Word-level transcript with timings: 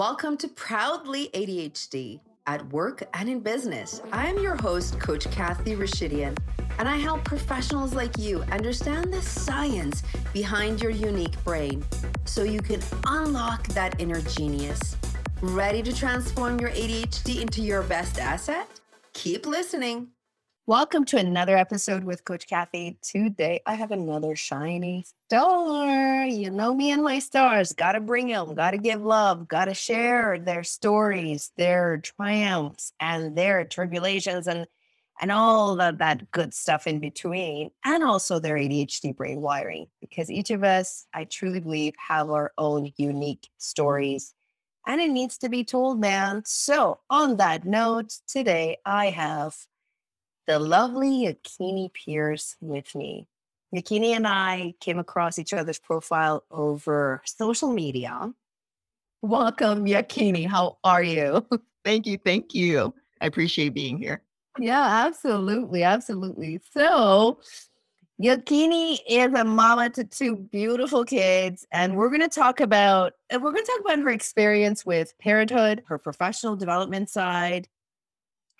Welcome 0.00 0.38
to 0.38 0.48
Proudly 0.48 1.28
ADHD 1.34 2.20
at 2.46 2.66
work 2.72 3.02
and 3.12 3.28
in 3.28 3.40
business. 3.40 4.00
I 4.12 4.28
am 4.28 4.38
your 4.38 4.56
host, 4.56 4.98
Coach 4.98 5.30
Kathy 5.30 5.76
Rashidian, 5.76 6.38
and 6.78 6.88
I 6.88 6.96
help 6.96 7.22
professionals 7.22 7.92
like 7.92 8.16
you 8.16 8.40
understand 8.44 9.12
the 9.12 9.20
science 9.20 10.02
behind 10.32 10.80
your 10.80 10.90
unique 10.90 11.36
brain 11.44 11.84
so 12.24 12.44
you 12.44 12.62
can 12.62 12.80
unlock 13.08 13.66
that 13.74 14.00
inner 14.00 14.22
genius. 14.22 14.96
Ready 15.42 15.82
to 15.82 15.94
transform 15.94 16.58
your 16.58 16.70
ADHD 16.70 17.42
into 17.42 17.60
your 17.60 17.82
best 17.82 18.18
asset? 18.18 18.80
Keep 19.12 19.44
listening. 19.44 20.08
Welcome 20.70 21.04
to 21.06 21.16
another 21.16 21.56
episode 21.56 22.04
with 22.04 22.22
Coach 22.24 22.46
Kathy. 22.46 22.96
Today 23.02 23.60
I 23.66 23.74
have 23.74 23.90
another 23.90 24.36
shiny 24.36 25.04
star. 25.26 26.24
You 26.26 26.48
know 26.52 26.72
me 26.72 26.92
and 26.92 27.02
my 27.02 27.18
stars. 27.18 27.72
Got 27.72 27.94
to 27.94 28.00
bring 28.00 28.28
them, 28.28 28.54
got 28.54 28.70
to 28.70 28.78
give 28.78 29.02
love, 29.02 29.48
got 29.48 29.64
to 29.64 29.74
share 29.74 30.38
their 30.38 30.62
stories, 30.62 31.50
their 31.56 31.96
triumphs, 31.96 32.92
and 33.00 33.36
their 33.36 33.64
tribulations, 33.64 34.46
and 34.46 34.68
and 35.20 35.32
all 35.32 35.80
of 35.80 35.98
that 35.98 36.30
good 36.30 36.54
stuff 36.54 36.86
in 36.86 37.00
between, 37.00 37.72
and 37.84 38.04
also 38.04 38.38
their 38.38 38.54
ADHD 38.54 39.16
brain 39.16 39.40
wiring. 39.40 39.88
Because 40.00 40.30
each 40.30 40.52
of 40.52 40.62
us, 40.62 41.04
I 41.12 41.24
truly 41.24 41.58
believe, 41.58 41.94
have 41.98 42.30
our 42.30 42.52
own 42.56 42.92
unique 42.96 43.48
stories, 43.58 44.34
and 44.86 45.00
it 45.00 45.10
needs 45.10 45.36
to 45.38 45.48
be 45.48 45.64
told, 45.64 45.98
man. 45.98 46.42
So, 46.44 47.00
on 47.10 47.38
that 47.38 47.64
note, 47.64 48.12
today 48.28 48.76
I 48.86 49.06
have 49.06 49.56
the 50.50 50.58
lovely 50.58 51.26
Yakini 51.26 51.92
Pierce 51.92 52.56
with 52.60 52.92
me. 52.96 53.28
Yakini 53.72 54.16
and 54.16 54.26
I 54.26 54.74
came 54.80 54.98
across 54.98 55.38
each 55.38 55.52
other's 55.52 55.78
profile 55.78 56.42
over 56.50 57.22
social 57.24 57.72
media. 57.72 58.32
Welcome, 59.22 59.86
Yakini. 59.86 60.48
How 60.48 60.78
are 60.82 61.04
you? 61.04 61.46
Thank 61.84 62.06
you. 62.06 62.18
Thank 62.18 62.52
you. 62.52 62.92
I 63.20 63.26
appreciate 63.26 63.74
being 63.74 63.96
here. 63.96 64.22
Yeah, 64.58 65.04
absolutely. 65.06 65.84
Absolutely. 65.84 66.60
So, 66.72 67.38
Yakini 68.20 68.98
is 69.08 69.32
a 69.32 69.44
mama 69.44 69.88
to 69.90 70.02
two 70.02 70.34
beautiful 70.34 71.04
kids, 71.04 71.64
and 71.70 71.96
we're 71.96 72.08
going 72.08 72.22
to 72.22 72.28
talk 72.28 72.58
about 72.58 73.12
and 73.30 73.40
we're 73.40 73.52
going 73.52 73.64
to 73.64 73.70
talk 73.70 73.92
about 73.92 74.02
her 74.04 74.10
experience 74.10 74.84
with 74.84 75.16
parenthood, 75.20 75.84
her 75.86 75.96
professional 75.96 76.56
development 76.56 77.08
side, 77.08 77.68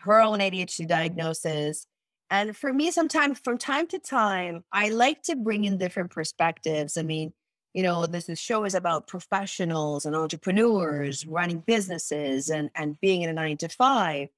her 0.00 0.20
own 0.20 0.38
ADHD 0.38 0.86
diagnosis. 0.86 1.86
And 2.30 2.56
for 2.56 2.72
me, 2.72 2.90
sometimes 2.92 3.40
from 3.40 3.58
time 3.58 3.88
to 3.88 3.98
time, 3.98 4.64
I 4.72 4.90
like 4.90 5.22
to 5.24 5.36
bring 5.36 5.64
in 5.64 5.78
different 5.78 6.10
perspectives. 6.10 6.96
I 6.96 7.02
mean, 7.02 7.32
you 7.74 7.82
know, 7.82 8.06
this 8.06 8.28
is 8.28 8.38
show 8.38 8.64
is 8.64 8.74
about 8.74 9.08
professionals 9.08 10.06
and 10.06 10.14
entrepreneurs 10.14 11.26
running 11.26 11.58
businesses 11.60 12.48
and, 12.48 12.70
and 12.74 13.00
being 13.00 13.22
in 13.22 13.30
a 13.30 13.32
nine 13.32 13.56
to 13.58 13.68
five. 13.68 14.28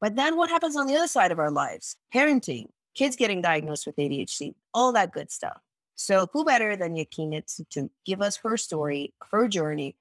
But 0.00 0.16
then 0.16 0.36
what 0.36 0.50
happens 0.50 0.76
on 0.76 0.86
the 0.86 0.94
other 0.96 1.06
side 1.06 1.32
of 1.32 1.38
our 1.38 1.50
lives? 1.50 1.96
Parenting, 2.14 2.68
kids 2.94 3.16
getting 3.16 3.42
diagnosed 3.42 3.86
with 3.86 3.96
ADHD, 3.96 4.54
all 4.72 4.92
that 4.92 5.12
good 5.12 5.30
stuff. 5.30 5.60
So 5.96 6.28
who 6.32 6.44
better 6.44 6.76
than 6.76 6.94
Yakini 6.94 7.44
to, 7.56 7.64
to 7.70 7.90
give 8.06 8.22
us 8.22 8.36
her 8.38 8.56
story, 8.56 9.12
her 9.32 9.48
journey, 9.48 9.96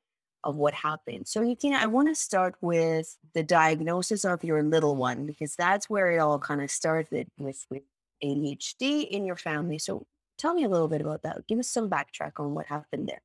of 0.48 0.56
what 0.56 0.74
happened. 0.74 1.28
So, 1.28 1.42
Yakini, 1.42 1.74
I 1.74 1.88
want 1.88 2.08
to 2.08 2.16
start 2.16 2.56
with 2.62 3.18
the 3.34 3.44
diagnosis 3.44 4.24
of 4.24 4.46
your 4.46 4.64
little 4.64 4.96
one 4.96 5.26
because 5.26 5.56
that's 5.58 5.90
where 5.90 6.10
it 6.10 6.20
all 6.20 6.40
kind 6.40 6.62
of 6.62 6.72
started 6.72 7.28
with, 7.38 7.66
with 7.70 7.84
ADHD 8.24 9.10
in 9.10 9.26
your 9.26 9.36
family. 9.36 9.78
So, 9.78 10.08
tell 10.38 10.54
me 10.54 10.64
a 10.64 10.70
little 10.70 10.88
bit 10.88 11.02
about 11.02 11.24
that. 11.24 11.46
Give 11.48 11.60
us 11.60 11.68
some 11.68 11.90
backtrack 11.90 12.40
on 12.40 12.56
what 12.56 12.66
happened 12.66 13.10
there. 13.10 13.22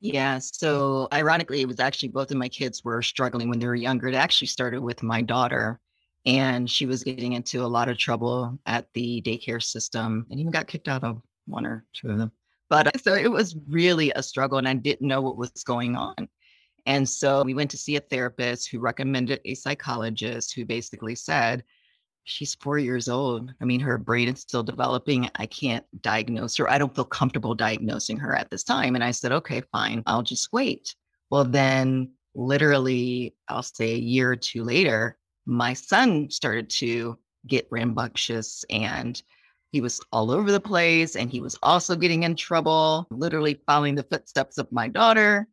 Yeah. 0.00 0.40
So, 0.40 1.08
ironically, 1.10 1.62
it 1.62 1.68
was 1.68 1.80
actually 1.80 2.10
both 2.10 2.30
of 2.30 2.36
my 2.36 2.50
kids 2.50 2.84
were 2.84 3.00
struggling 3.00 3.48
when 3.48 3.58
they 3.58 3.66
were 3.66 3.74
younger. 3.74 4.08
It 4.08 4.14
actually 4.14 4.48
started 4.48 4.82
with 4.82 5.02
my 5.02 5.22
daughter, 5.22 5.80
and 6.26 6.68
she 6.68 6.84
was 6.84 7.02
getting 7.02 7.32
into 7.32 7.64
a 7.64 7.66
lot 7.66 7.88
of 7.88 7.96
trouble 7.96 8.58
at 8.66 8.88
the 8.92 9.22
daycare 9.22 9.62
system 9.62 10.26
and 10.30 10.38
even 10.38 10.52
got 10.52 10.66
kicked 10.66 10.88
out 10.88 11.02
of 11.02 11.22
one 11.46 11.64
or 11.64 11.86
two 11.94 12.10
of 12.10 12.18
them. 12.18 12.30
But 12.68 13.00
so 13.02 13.14
it 13.14 13.30
was 13.30 13.56
really 13.68 14.12
a 14.14 14.22
struggle, 14.22 14.58
and 14.58 14.68
I 14.68 14.74
didn't 14.74 15.08
know 15.08 15.22
what 15.22 15.38
was 15.38 15.50
going 15.64 15.96
on. 15.96 16.28
And 16.86 17.08
so 17.08 17.42
we 17.42 17.54
went 17.54 17.70
to 17.70 17.78
see 17.78 17.96
a 17.96 18.00
therapist 18.00 18.68
who 18.68 18.80
recommended 18.80 19.40
a 19.44 19.54
psychologist 19.54 20.54
who 20.54 20.64
basically 20.64 21.14
said, 21.14 21.64
She's 22.24 22.54
four 22.54 22.78
years 22.78 23.08
old. 23.08 23.52
I 23.60 23.64
mean, 23.64 23.80
her 23.80 23.98
brain 23.98 24.28
is 24.28 24.40
still 24.40 24.62
developing. 24.62 25.28
I 25.34 25.46
can't 25.46 25.84
diagnose 26.02 26.56
her. 26.56 26.70
I 26.70 26.78
don't 26.78 26.94
feel 26.94 27.04
comfortable 27.04 27.54
diagnosing 27.54 28.16
her 28.18 28.34
at 28.34 28.48
this 28.48 28.62
time. 28.62 28.94
And 28.94 29.02
I 29.02 29.10
said, 29.10 29.32
okay, 29.32 29.62
fine. 29.72 30.04
I'll 30.06 30.22
just 30.22 30.52
wait. 30.52 30.94
Well, 31.30 31.44
then, 31.44 32.12
literally, 32.36 33.34
I'll 33.48 33.64
say 33.64 33.94
a 33.94 33.98
year 33.98 34.30
or 34.30 34.36
two 34.36 34.62
later, 34.62 35.18
my 35.46 35.72
son 35.74 36.30
started 36.30 36.70
to 36.70 37.18
get 37.46 37.66
rambunctious 37.70 38.64
and 38.70 39.20
he 39.72 39.80
was 39.80 40.00
all 40.12 40.30
over 40.30 40.52
the 40.52 40.60
place 40.60 41.16
and 41.16 41.30
he 41.30 41.40
was 41.40 41.58
also 41.62 41.96
getting 41.96 42.22
in 42.22 42.36
trouble, 42.36 43.06
literally 43.10 43.60
following 43.66 43.94
the 43.94 44.02
footsteps 44.04 44.58
of 44.58 44.70
my 44.70 44.86
daughter. 44.86 45.48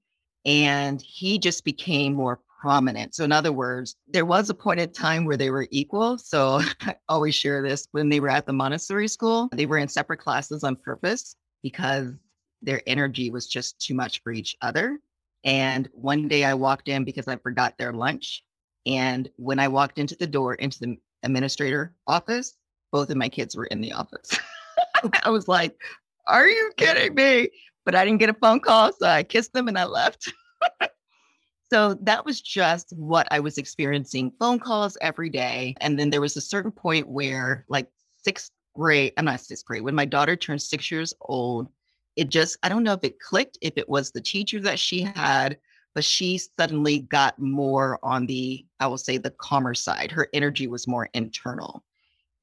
And 0.50 1.00
he 1.00 1.38
just 1.38 1.64
became 1.64 2.16
more 2.16 2.40
prominent. 2.60 3.14
So, 3.14 3.24
in 3.24 3.32
other 3.32 3.52
words, 3.52 3.96
there 4.08 4.26
was 4.26 4.50
a 4.50 4.56
point 4.56 4.80
in 4.80 4.92
time 4.92 5.26
where 5.26 5.38
they 5.38 5.52
were 5.52 5.68
equal. 5.70 6.18
So, 6.18 6.62
I 6.82 6.96
always 7.08 7.36
share 7.36 7.62
this 7.62 7.88
when 7.92 8.10
they 8.10 8.20
were 8.20 8.30
at 8.30 8.48
the 8.48 8.54
Montessori 8.54 9.08
school, 9.08 9.48
they 9.52 9.68
were 9.68 9.78
in 9.78 9.88
separate 9.88 10.18
classes 10.18 10.64
on 10.64 10.76
purpose 10.76 11.36
because 11.62 12.14
their 12.64 12.82
energy 12.88 13.30
was 13.30 13.48
just 13.48 13.80
too 13.80 13.94
much 13.94 14.24
for 14.24 14.32
each 14.32 14.58
other. 14.64 14.98
And 15.44 15.88
one 15.94 16.28
day 16.28 16.44
I 16.44 16.56
walked 16.56 16.88
in 16.88 17.04
because 17.04 17.28
I 17.28 17.36
forgot 17.36 17.78
their 17.78 17.94
lunch. 17.94 18.44
And 18.88 19.30
when 19.36 19.60
I 19.60 19.68
walked 19.68 20.00
into 20.00 20.16
the 20.16 20.26
door 20.26 20.56
into 20.56 20.80
the 20.80 20.98
administrator 21.22 21.94
office, 22.08 22.56
both 22.92 23.12
of 23.12 23.18
my 23.18 23.30
kids 23.30 23.56
were 23.56 23.66
in 23.66 23.82
the 23.82 23.94
office. 23.94 24.36
I 25.24 25.30
was 25.30 25.48
like, 25.48 25.80
are 26.26 26.48
you 26.48 26.72
kidding 26.76 27.14
me? 27.14 27.50
But 27.86 27.96
I 27.96 28.06
didn't 28.06 28.20
get 28.20 28.30
a 28.30 28.34
phone 28.34 28.60
call. 28.60 28.92
So 28.94 29.08
I 29.08 29.24
kissed 29.24 29.54
them 29.54 29.68
and 29.68 29.78
I 29.78 29.86
left. 29.86 30.32
so 31.72 31.96
that 32.02 32.26
was 32.26 32.42
just 32.42 32.94
what 32.96 33.28
I 33.32 33.40
was 33.40 33.58
experiencing 33.58 34.32
phone 34.40 34.60
calls 34.60 34.98
every 35.02 35.30
day. 35.30 35.76
And 35.82 35.98
then 35.98 36.10
there 36.10 36.22
was 36.22 36.38
a 36.38 36.42
certain 36.42 36.72
point 36.72 37.08
where, 37.08 37.66
like, 37.70 37.90
sixth 38.24 38.52
grade, 38.76 39.14
I'm 39.18 39.26
not 39.26 39.42
sixth 39.42 39.66
grade, 39.66 39.82
when 39.82 39.96
my 39.96 40.06
daughter 40.06 40.36
turned 40.36 40.62
six 40.62 40.92
years 40.92 41.14
old, 41.22 41.68
it 42.16 42.30
just, 42.30 42.58
I 42.64 42.70
don't 42.70 42.84
know 42.84 42.94
if 42.94 43.04
it 43.04 43.20
clicked, 43.20 43.58
if 43.62 43.74
it 43.78 43.88
was 43.88 44.12
the 44.12 44.22
teacher 44.22 44.60
that 44.62 44.78
she 44.78 45.02
had, 45.02 45.58
but 45.96 46.04
she 46.04 46.38
suddenly 46.38 47.00
got 47.00 47.40
more 47.40 47.98
on 48.04 48.26
the, 48.26 48.66
I 48.80 48.88
will 48.88 48.98
say, 48.98 49.18
the 49.18 49.32
calmer 49.32 49.74
side. 49.74 50.12
Her 50.12 50.28
energy 50.34 50.68
was 50.68 50.88
more 50.88 51.10
internal 51.14 51.84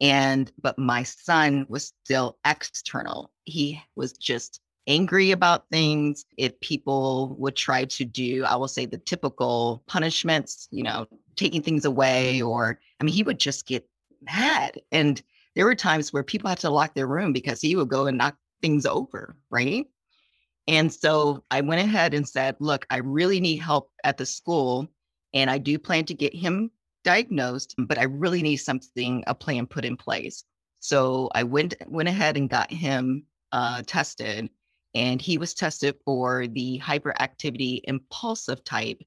and 0.01 0.53
but 0.61 0.79
my 0.79 1.03
son 1.03 1.67
was 1.69 1.93
still 2.05 2.39
external 2.45 3.31
he 3.45 3.81
was 3.95 4.13
just 4.13 4.61
angry 4.87 5.31
about 5.31 5.69
things 5.71 6.25
if 6.37 6.59
people 6.61 7.35
would 7.39 7.57
try 7.57 7.85
to 7.85 8.05
do 8.05 8.45
i 8.45 8.55
will 8.55 8.69
say 8.69 8.87
the 8.87 8.99
typical 8.99 9.83
punishments 9.87 10.69
you 10.71 10.83
know 10.83 11.07
taking 11.35 11.63
things 11.63 11.85
away 11.85 12.41
or 12.41 12.79
i 13.01 13.05
mean 13.05 13.15
he 13.15 13.23
would 13.23 13.41
just 13.41 13.67
get 13.67 13.89
mad 14.23 14.81
and 14.93 15.23
there 15.55 15.65
were 15.65 15.75
times 15.75 16.13
where 16.13 16.23
people 16.23 16.49
had 16.49 16.59
to 16.59 16.71
lock 16.71 16.95
their 16.95 17.07
room 17.07 17.33
because 17.33 17.61
he 17.61 17.75
would 17.77 17.89
go 17.89 18.07
and 18.07 18.19
knock 18.19 18.37
things 18.63 18.87
over 18.87 19.37
right 19.51 19.87
and 20.69 20.93
so 20.93 21.43
i 21.51 21.61
went 21.61 21.81
ahead 21.81 22.15
and 22.15 22.29
said 22.29 22.57
look 22.61 22.87
i 22.91 22.99
really 22.99 23.41
need 23.41 23.59
help 23.59 23.91
at 24.05 24.17
the 24.17 24.27
school 24.27 24.89
and 25.35 25.51
i 25.51 25.59
do 25.59 25.79
plan 25.79 26.05
to 26.05 26.15
get 26.15 26.35
him 26.35 26.71
diagnosed, 27.07 27.77
but 27.79 27.99
I 27.99 28.03
really 28.03 28.43
need 28.43 28.57
something, 28.57 29.23
a 29.29 29.35
plan 29.35 29.67
put 29.67 29.85
in 29.85 29.97
place. 29.97 30.45
So 30.81 31.31
I 31.35 31.45
went 31.45 31.75
went 31.87 32.09
ahead 32.09 32.37
and 32.37 32.51
got 32.51 32.71
him 32.71 33.25
uh, 33.53 33.83
tested, 33.87 34.51
and 34.97 35.21
he 35.21 35.37
was 35.37 35.53
tested 35.53 35.95
for 36.07 36.47
the 36.47 36.81
hyperactivity 36.83 37.83
impulsive 37.85 38.65
type, 38.65 38.99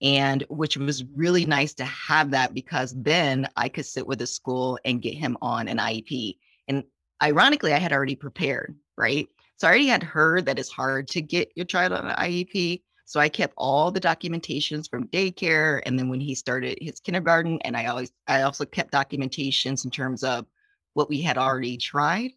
and 0.00 0.42
which 0.48 0.78
was 0.78 1.04
really 1.14 1.44
nice 1.44 1.74
to 1.74 1.84
have 1.84 2.30
that 2.30 2.54
because 2.54 2.94
then 2.96 3.46
I 3.54 3.68
could 3.68 3.84
sit 3.84 4.06
with 4.06 4.18
the 4.18 4.26
school 4.26 4.78
and 4.86 5.02
get 5.02 5.12
him 5.12 5.36
on 5.42 5.68
an 5.68 5.76
IEP. 5.76 6.38
And 6.68 6.84
ironically, 7.22 7.74
I 7.74 7.78
had 7.78 7.92
already 7.92 8.16
prepared, 8.16 8.74
right? 8.96 9.28
So 9.58 9.66
I 9.66 9.70
already 9.70 9.88
had 9.88 10.02
heard 10.02 10.46
that 10.46 10.58
it's 10.58 10.70
hard 10.70 11.06
to 11.08 11.20
get 11.20 11.52
your 11.54 11.66
child 11.66 11.92
on 11.92 12.06
an 12.06 12.16
IEP. 12.16 12.82
So 13.04 13.20
I 13.20 13.28
kept 13.28 13.52
all 13.58 13.90
the 13.90 14.00
documentations 14.00 14.88
from 14.88 15.06
daycare 15.08 15.82
and 15.84 15.98
then 15.98 16.08
when 16.08 16.20
he 16.20 16.34
started 16.34 16.78
his 16.80 16.98
kindergarten 16.98 17.60
and 17.62 17.76
I 17.76 17.86
always 17.86 18.10
I 18.26 18.42
also 18.42 18.64
kept 18.64 18.90
documentations 18.90 19.84
in 19.84 19.90
terms 19.90 20.24
of 20.24 20.46
what 20.94 21.08
we 21.08 21.20
had 21.20 21.38
already 21.38 21.76
tried 21.76 22.32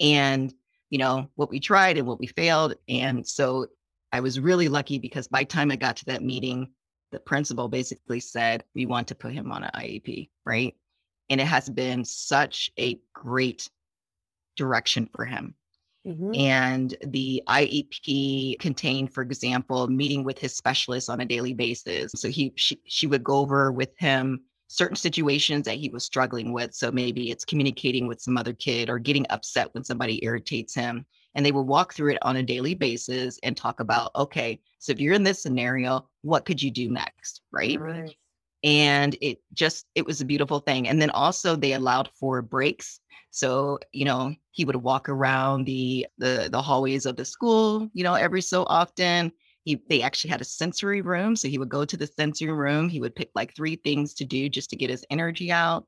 and 0.00 0.52
you 0.90 0.98
know 0.98 1.28
what 1.36 1.50
we 1.50 1.60
tried 1.60 1.98
and 1.98 2.06
what 2.06 2.18
we 2.18 2.26
failed 2.26 2.74
and 2.88 3.26
so 3.26 3.66
I 4.10 4.20
was 4.20 4.40
really 4.40 4.68
lucky 4.68 4.98
because 4.98 5.28
by 5.28 5.40
the 5.40 5.46
time 5.46 5.70
I 5.70 5.76
got 5.76 5.96
to 5.98 6.04
that 6.06 6.22
meeting 6.22 6.68
the 7.12 7.20
principal 7.20 7.68
basically 7.68 8.20
said 8.20 8.64
we 8.74 8.86
want 8.86 9.08
to 9.08 9.14
put 9.14 9.32
him 9.32 9.50
on 9.50 9.64
an 9.64 9.70
IEP, 9.74 10.28
right? 10.44 10.74
And 11.30 11.40
it 11.40 11.46
has 11.46 11.68
been 11.68 12.04
such 12.04 12.70
a 12.78 12.98
great 13.14 13.70
direction 14.56 15.08
for 15.14 15.24
him 15.24 15.54
Mm-hmm. 16.08 16.34
And 16.34 16.96
the 17.06 17.42
IEP 17.48 18.58
contained, 18.58 19.12
for 19.12 19.22
example, 19.22 19.86
meeting 19.88 20.24
with 20.24 20.38
his 20.38 20.54
specialist 20.56 21.10
on 21.10 21.20
a 21.20 21.26
daily 21.26 21.52
basis. 21.52 22.12
So 22.16 22.28
he 22.28 22.52
she, 22.56 22.80
she 22.86 23.06
would 23.06 23.22
go 23.22 23.38
over 23.38 23.70
with 23.70 23.90
him 23.98 24.42
certain 24.68 24.96
situations 24.96 25.64
that 25.64 25.76
he 25.76 25.88
was 25.88 26.04
struggling 26.04 26.52
with. 26.52 26.74
So 26.74 26.92
maybe 26.92 27.30
it's 27.30 27.44
communicating 27.44 28.06
with 28.06 28.20
some 28.20 28.36
other 28.36 28.52
kid 28.52 28.88
or 28.88 28.98
getting 28.98 29.26
upset 29.30 29.68
when 29.72 29.82
somebody 29.82 30.24
irritates 30.24 30.74
him. 30.74 31.04
And 31.34 31.44
they 31.44 31.52
would 31.52 31.62
walk 31.62 31.94
through 31.94 32.12
it 32.12 32.18
on 32.22 32.36
a 32.36 32.42
daily 32.42 32.74
basis 32.74 33.38
and 33.42 33.56
talk 33.56 33.80
about, 33.80 34.10
okay, 34.14 34.60
so 34.78 34.92
if 34.92 35.00
you're 35.00 35.14
in 35.14 35.24
this 35.24 35.42
scenario, 35.42 36.08
what 36.22 36.44
could 36.44 36.62
you 36.62 36.70
do 36.70 36.90
next? 36.90 37.42
Right. 37.50 37.80
right. 37.80 38.14
And 38.64 39.16
it 39.20 39.38
just, 39.54 39.86
it 39.94 40.04
was 40.04 40.20
a 40.20 40.26
beautiful 40.26 40.60
thing. 40.60 40.88
And 40.88 41.00
then 41.00 41.10
also 41.10 41.56
they 41.56 41.74
allowed 41.74 42.10
for 42.18 42.42
breaks. 42.42 43.00
So, 43.30 43.78
you 43.92 44.04
know, 44.04 44.34
he 44.50 44.64
would 44.64 44.76
walk 44.76 45.08
around 45.08 45.64
the 45.64 46.06
the 46.16 46.48
the 46.50 46.60
hallways 46.60 47.06
of 47.06 47.16
the 47.16 47.24
school, 47.24 47.88
you 47.92 48.02
know, 48.02 48.14
every 48.14 48.40
so 48.40 48.64
often 48.64 49.30
he 49.68 49.82
they 49.88 50.00
actually 50.00 50.30
had 50.30 50.40
a 50.40 50.44
sensory 50.44 51.02
room 51.02 51.36
so 51.36 51.46
he 51.46 51.58
would 51.58 51.68
go 51.68 51.84
to 51.84 51.96
the 51.96 52.06
sensory 52.06 52.52
room 52.52 52.88
he 52.88 53.00
would 53.00 53.14
pick 53.14 53.30
like 53.34 53.54
three 53.54 53.76
things 53.76 54.14
to 54.14 54.24
do 54.24 54.48
just 54.48 54.70
to 54.70 54.76
get 54.76 54.88
his 54.88 55.04
energy 55.10 55.52
out. 55.52 55.86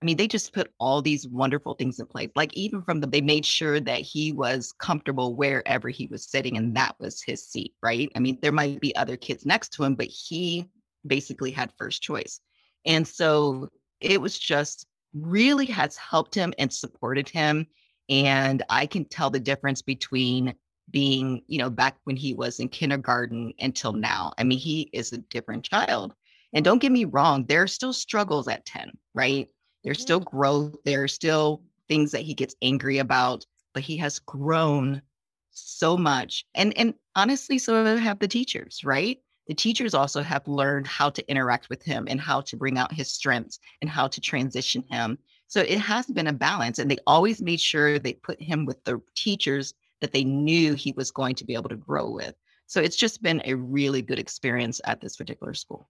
I 0.00 0.04
mean 0.04 0.16
they 0.16 0.28
just 0.28 0.52
put 0.52 0.70
all 0.78 1.02
these 1.02 1.26
wonderful 1.26 1.74
things 1.74 1.98
in 1.98 2.06
place 2.06 2.30
like 2.36 2.54
even 2.54 2.82
from 2.82 3.00
the 3.00 3.06
they 3.08 3.20
made 3.20 3.44
sure 3.44 3.80
that 3.80 4.00
he 4.00 4.32
was 4.32 4.72
comfortable 4.78 5.34
wherever 5.34 5.88
he 5.88 6.06
was 6.06 6.30
sitting 6.30 6.56
and 6.56 6.76
that 6.76 6.94
was 7.00 7.20
his 7.20 7.48
seat 7.48 7.74
right? 7.82 8.10
I 8.14 8.20
mean 8.20 8.38
there 8.42 8.52
might 8.52 8.80
be 8.80 8.94
other 8.94 9.16
kids 9.16 9.44
next 9.44 9.70
to 9.70 9.84
him 9.84 9.96
but 9.96 10.06
he 10.06 10.66
basically 11.04 11.50
had 11.50 11.72
first 11.76 12.02
choice. 12.02 12.40
And 12.84 13.06
so 13.06 13.68
it 14.00 14.20
was 14.20 14.38
just 14.38 14.86
really 15.14 15.66
has 15.66 15.96
helped 15.96 16.34
him 16.34 16.54
and 16.58 16.72
supported 16.72 17.28
him 17.28 17.66
and 18.08 18.62
i 18.68 18.84
can 18.86 19.04
tell 19.04 19.30
the 19.30 19.40
difference 19.40 19.80
between 19.82 20.54
being, 20.90 21.42
you 21.46 21.58
know, 21.58 21.70
back 21.70 21.96
when 22.04 22.16
he 22.16 22.34
was 22.34 22.60
in 22.60 22.68
kindergarten 22.68 23.52
until 23.58 23.92
now. 23.92 24.32
I 24.38 24.44
mean, 24.44 24.58
he 24.58 24.90
is 24.92 25.12
a 25.12 25.18
different 25.18 25.64
child. 25.64 26.14
And 26.52 26.64
don't 26.64 26.78
get 26.78 26.92
me 26.92 27.04
wrong, 27.04 27.44
there 27.46 27.62
are 27.62 27.68
still 27.68 27.92
struggles 27.92 28.48
at 28.48 28.64
10, 28.66 28.92
right? 29.14 29.48
There's 29.84 29.98
mm-hmm. 29.98 30.02
still 30.02 30.20
growth. 30.20 30.76
There 30.84 31.02
are 31.02 31.08
still 31.08 31.62
things 31.88 32.12
that 32.12 32.22
he 32.22 32.34
gets 32.34 32.56
angry 32.62 32.98
about, 32.98 33.44
but 33.74 33.82
he 33.82 33.96
has 33.98 34.18
grown 34.18 35.02
so 35.50 35.96
much. 35.96 36.44
And 36.54 36.76
and 36.76 36.94
honestly, 37.14 37.58
so 37.58 37.96
have 37.96 38.18
the 38.18 38.28
teachers, 38.28 38.84
right? 38.84 39.18
The 39.46 39.54
teachers 39.54 39.94
also 39.94 40.22
have 40.22 40.46
learned 40.48 40.86
how 40.86 41.10
to 41.10 41.30
interact 41.30 41.68
with 41.68 41.82
him 41.82 42.06
and 42.10 42.20
how 42.20 42.40
to 42.42 42.56
bring 42.56 42.78
out 42.78 42.92
his 42.92 43.12
strengths 43.12 43.60
and 43.80 43.88
how 43.88 44.08
to 44.08 44.20
transition 44.20 44.84
him. 44.90 45.18
So 45.46 45.60
it 45.60 45.78
has 45.78 46.06
been 46.06 46.26
a 46.26 46.32
balance. 46.32 46.78
And 46.78 46.90
they 46.90 46.98
always 47.06 47.40
made 47.40 47.60
sure 47.60 47.98
they 47.98 48.14
put 48.14 48.42
him 48.42 48.64
with 48.64 48.82
the 48.84 49.00
teachers 49.14 49.74
that 50.00 50.12
they 50.12 50.24
knew 50.24 50.74
he 50.74 50.92
was 50.96 51.10
going 51.10 51.34
to 51.36 51.44
be 51.44 51.54
able 51.54 51.68
to 51.68 51.76
grow 51.76 52.10
with. 52.10 52.34
So 52.66 52.80
it's 52.80 52.96
just 52.96 53.22
been 53.22 53.42
a 53.44 53.54
really 53.54 54.02
good 54.02 54.18
experience 54.18 54.80
at 54.84 55.00
this 55.00 55.16
particular 55.16 55.54
school. 55.54 55.88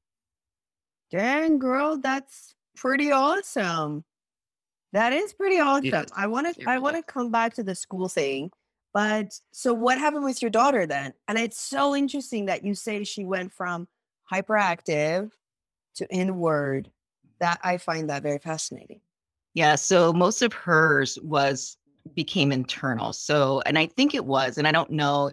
Dang, 1.11 1.59
girl, 1.59 1.99
that's 1.99 2.55
pretty 2.77 3.11
awesome. 3.11 4.05
That 4.93 5.13
is 5.13 5.33
pretty 5.33 5.59
awesome. 5.59 6.07
I 6.17 6.27
want 6.27 6.55
to 6.55 6.69
I 6.69 6.79
want 6.79 6.97
to 6.97 7.03
come 7.03 7.31
back 7.31 7.55
to 7.55 7.63
the 7.63 7.75
school 7.75 8.09
thing. 8.09 8.51
But 8.93 9.39
so 9.53 9.75
what 9.75 9.99
happened 9.99 10.25
with 10.25 10.41
your 10.41 10.51
daughter 10.51 10.87
then? 10.87 11.13
And 11.29 11.39
it's 11.39 11.61
so 11.61 11.95
interesting 11.95 12.47
that 12.47 12.65
you 12.65 12.75
say 12.75 13.05
she 13.05 13.25
went 13.25 13.53
from 13.53 13.89
hyperactive 14.33 15.31
to 15.97 16.09
inward. 16.11 16.91
That 17.41 17.61
I 17.63 17.77
find 17.77 18.09
that 18.09 18.23
very 18.23 18.39
fascinating. 18.39 19.01
Yeah, 19.53 19.75
so 19.75 20.13
most 20.13 20.41
of 20.43 20.53
hers 20.53 21.19
was 21.23 21.77
became 22.15 22.53
internal. 22.53 23.13
So, 23.13 23.63
and 23.67 23.79
I 23.79 23.87
think 23.87 24.15
it 24.15 24.25
was, 24.25 24.59
and 24.59 24.67
I 24.67 24.73
don't 24.73 24.91
know, 24.91 25.31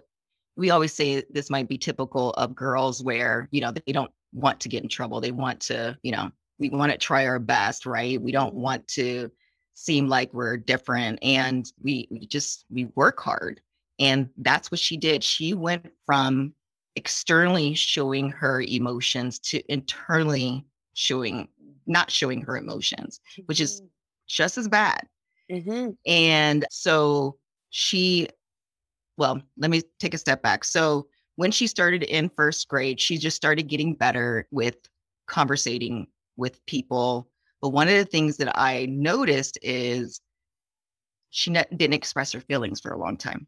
we 0.56 0.70
always 0.70 0.92
say 0.92 1.22
this 1.30 1.50
might 1.50 1.68
be 1.68 1.78
typical 1.78 2.30
of 2.32 2.54
girls 2.54 3.02
where, 3.02 3.48
you 3.50 3.60
know, 3.60 3.72
they 3.72 3.92
don't 3.92 4.10
want 4.32 4.60
to 4.60 4.68
get 4.68 4.82
in 4.82 4.88
trouble. 4.88 5.20
They 5.20 5.32
want 5.32 5.60
to, 5.62 5.98
you 6.02 6.12
know, 6.12 6.30
we 6.58 6.70
want 6.70 6.92
to 6.92 6.98
try 6.98 7.26
our 7.26 7.38
best, 7.38 7.86
right? 7.86 8.20
We 8.20 8.32
don't 8.32 8.54
want 8.54 8.86
to 8.88 9.30
seem 9.74 10.08
like 10.08 10.32
we're 10.32 10.56
different 10.56 11.18
and 11.22 11.70
we, 11.82 12.06
we 12.10 12.26
just, 12.26 12.64
we 12.70 12.86
work 12.94 13.20
hard. 13.20 13.60
And 13.98 14.28
that's 14.38 14.70
what 14.70 14.80
she 14.80 14.96
did. 14.96 15.24
She 15.24 15.54
went 15.54 15.86
from 16.06 16.52
externally 16.96 17.74
showing 17.74 18.30
her 18.30 18.62
emotions 18.62 19.38
to 19.40 19.60
internally 19.72 20.64
showing, 20.94 21.48
not 21.86 22.10
showing 22.10 22.40
her 22.42 22.56
emotions, 22.56 23.20
which 23.46 23.60
is 23.60 23.80
mm-hmm. 23.80 23.86
just 24.28 24.58
as 24.58 24.68
bad 24.68 25.06
Mm-hmm. 25.50 25.90
And 26.06 26.66
so 26.70 27.36
she, 27.70 28.28
well, 29.16 29.40
let 29.56 29.70
me 29.70 29.82
take 29.98 30.14
a 30.14 30.18
step 30.18 30.42
back. 30.42 30.64
So 30.64 31.06
when 31.36 31.50
she 31.50 31.66
started 31.66 32.02
in 32.04 32.30
first 32.36 32.68
grade, 32.68 33.00
she 33.00 33.18
just 33.18 33.36
started 33.36 33.68
getting 33.68 33.94
better 33.94 34.46
with 34.50 34.76
conversating 35.26 36.06
with 36.36 36.64
people. 36.66 37.28
But 37.60 37.70
one 37.70 37.88
of 37.88 37.94
the 37.94 38.04
things 38.04 38.36
that 38.38 38.58
I 38.58 38.86
noticed 38.86 39.58
is 39.62 40.20
she 41.30 41.50
ne- 41.50 41.64
didn't 41.76 41.94
express 41.94 42.32
her 42.32 42.40
feelings 42.40 42.80
for 42.80 42.92
a 42.92 42.98
long 42.98 43.16
time. 43.16 43.46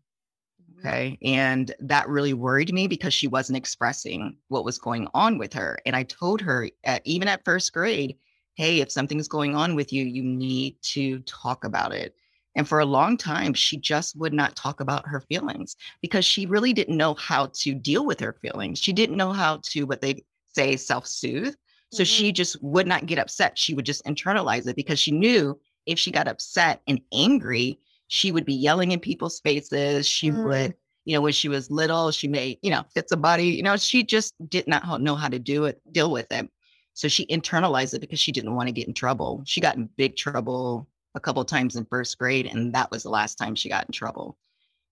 Mm-hmm. 0.60 0.86
Okay. 0.86 1.18
And 1.22 1.74
that 1.80 2.08
really 2.08 2.34
worried 2.34 2.72
me 2.72 2.88
because 2.88 3.14
she 3.14 3.28
wasn't 3.28 3.56
expressing 3.56 4.36
what 4.48 4.64
was 4.64 4.78
going 4.78 5.08
on 5.14 5.38
with 5.38 5.52
her. 5.52 5.78
And 5.86 5.94
I 5.94 6.02
told 6.02 6.40
her, 6.40 6.68
at, 6.84 7.02
even 7.04 7.28
at 7.28 7.44
first 7.44 7.72
grade, 7.72 8.16
hey, 8.56 8.80
if 8.80 8.90
something's 8.90 9.28
going 9.28 9.54
on 9.54 9.74
with 9.74 9.92
you, 9.92 10.04
you 10.04 10.22
need 10.22 10.76
to 10.82 11.20
talk 11.20 11.64
about 11.64 11.92
it. 11.92 12.14
And 12.56 12.66
for 12.66 12.80
a 12.80 12.86
long 12.86 13.18
time, 13.18 13.52
she 13.52 13.76
just 13.76 14.16
would 14.16 14.32
not 14.32 14.56
talk 14.56 14.80
about 14.80 15.06
her 15.06 15.20
feelings 15.20 15.76
because 16.00 16.24
she 16.24 16.46
really 16.46 16.72
didn't 16.72 16.96
know 16.96 17.14
how 17.14 17.50
to 17.52 17.74
deal 17.74 18.06
with 18.06 18.18
her 18.20 18.32
feelings. 18.40 18.78
She 18.78 18.94
didn't 18.94 19.18
know 19.18 19.32
how 19.32 19.60
to, 19.64 19.84
what 19.84 20.00
they 20.00 20.24
say, 20.54 20.76
self 20.76 21.06
soothe. 21.06 21.54
So 21.92 22.02
mm-hmm. 22.02 22.08
she 22.08 22.32
just 22.32 22.60
would 22.62 22.86
not 22.86 23.06
get 23.06 23.18
upset. 23.18 23.58
She 23.58 23.74
would 23.74 23.84
just 23.84 24.04
internalize 24.06 24.66
it 24.66 24.74
because 24.74 24.98
she 24.98 25.12
knew 25.12 25.60
if 25.84 25.98
she 25.98 26.10
got 26.10 26.28
upset 26.28 26.80
and 26.88 27.00
angry, 27.12 27.78
she 28.08 28.32
would 28.32 28.46
be 28.46 28.54
yelling 28.54 28.92
in 28.92 29.00
people's 29.00 29.38
faces. 29.40 30.06
She 30.06 30.30
mm-hmm. 30.30 30.44
would, 30.44 30.74
you 31.04 31.14
know, 31.14 31.20
when 31.20 31.34
she 31.34 31.48
was 31.48 31.70
little, 31.70 32.10
she 32.10 32.26
may, 32.26 32.58
you 32.62 32.70
know, 32.70 32.84
hit 32.94 33.10
somebody, 33.10 33.48
you 33.48 33.62
know, 33.62 33.76
she 33.76 34.02
just 34.02 34.34
did 34.48 34.66
not 34.66 35.02
know 35.02 35.14
how 35.14 35.28
to 35.28 35.38
do 35.38 35.66
it, 35.66 35.80
deal 35.92 36.10
with 36.10 36.32
it. 36.32 36.48
So 36.96 37.08
she 37.08 37.26
internalized 37.26 37.92
it 37.92 38.00
because 38.00 38.18
she 38.18 38.32
didn't 38.32 38.54
want 38.54 38.68
to 38.68 38.72
get 38.72 38.88
in 38.88 38.94
trouble. 38.94 39.42
She 39.44 39.60
got 39.60 39.76
in 39.76 39.90
big 39.98 40.16
trouble 40.16 40.88
a 41.14 41.20
couple 41.20 41.44
times 41.44 41.76
in 41.76 41.84
first 41.84 42.16
grade, 42.18 42.46
and 42.46 42.74
that 42.74 42.90
was 42.90 43.02
the 43.02 43.10
last 43.10 43.34
time 43.34 43.54
she 43.54 43.68
got 43.68 43.84
in 43.84 43.92
trouble. 43.92 44.38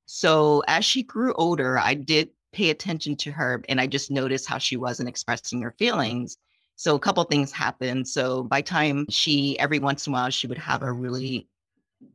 So 0.05 0.63
as 0.69 0.85
she 0.85 1.03
grew 1.03 1.33
older, 1.33 1.79
I 1.79 1.95
did 1.95 2.29
pay 2.53 2.69
attention 2.69 3.17
to 3.17 3.33
her 3.33 3.65
and 3.71 3.81
I 3.81 3.87
just 3.87 4.11
noticed 4.11 4.47
how 4.47 4.59
she 4.59 4.77
wasn't 4.77 5.09
expressing 5.09 5.63
her 5.63 5.75
feelings. 5.79 6.37
So 6.77 6.95
a 6.95 7.01
couple 7.01 7.25
things 7.25 7.51
happened. 7.51 8.07
So 8.07 8.43
by 8.43 8.61
time 8.61 9.07
she 9.09 9.59
every 9.59 9.79
once 9.79 10.07
in 10.07 10.13
a 10.13 10.15
while 10.15 10.29
she 10.31 10.47
would 10.47 10.59
have 10.59 10.83
a 10.83 10.93
really 10.93 11.49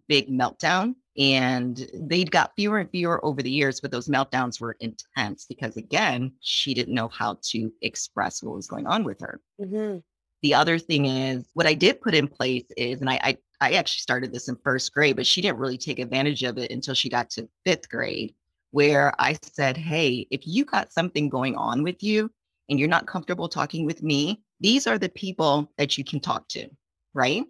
big 0.07 0.29
meltdown 0.29 0.93
and 1.17 1.89
they'd 1.93 2.31
got 2.31 2.53
fewer 2.55 2.79
and 2.79 2.89
fewer 2.89 3.23
over 3.25 3.41
the 3.41 3.49
years, 3.51 3.81
but 3.81 3.91
those 3.91 4.07
meltdowns 4.07 4.61
were 4.61 4.77
intense 4.79 5.45
because, 5.45 5.75
again, 5.75 6.31
she 6.39 6.73
didn't 6.73 6.93
know 6.93 7.09
how 7.09 7.37
to 7.43 7.71
express 7.81 8.43
what 8.43 8.55
was 8.55 8.67
going 8.67 8.87
on 8.87 9.03
with 9.03 9.19
her. 9.21 9.41
Mm-hmm. 9.59 9.99
The 10.41 10.53
other 10.53 10.79
thing 10.79 11.05
is, 11.05 11.49
what 11.53 11.65
I 11.65 11.73
did 11.73 11.99
put 11.99 12.13
in 12.13 12.27
place 12.27 12.65
is, 12.77 13.01
and 13.01 13.09
I, 13.09 13.19
I, 13.23 13.37
I 13.59 13.71
actually 13.73 13.99
started 13.99 14.31
this 14.31 14.47
in 14.47 14.55
first 14.63 14.93
grade, 14.93 15.17
but 15.17 15.27
she 15.27 15.41
didn't 15.41 15.57
really 15.57 15.77
take 15.77 15.99
advantage 15.99 16.43
of 16.43 16.57
it 16.57 16.71
until 16.71 16.93
she 16.93 17.09
got 17.09 17.29
to 17.31 17.49
fifth 17.65 17.89
grade, 17.89 18.33
where 18.71 19.13
I 19.19 19.37
said, 19.41 19.75
Hey, 19.75 20.27
if 20.31 20.47
you 20.47 20.63
got 20.63 20.93
something 20.93 21.27
going 21.27 21.55
on 21.55 21.83
with 21.83 22.01
you 22.01 22.31
and 22.69 22.79
you're 22.79 22.87
not 22.87 23.07
comfortable 23.07 23.49
talking 23.49 23.85
with 23.85 24.01
me, 24.01 24.41
these 24.61 24.87
are 24.87 24.97
the 24.97 25.09
people 25.09 25.69
that 25.77 25.97
you 25.97 26.05
can 26.05 26.21
talk 26.21 26.47
to, 26.49 26.69
right? 27.13 27.43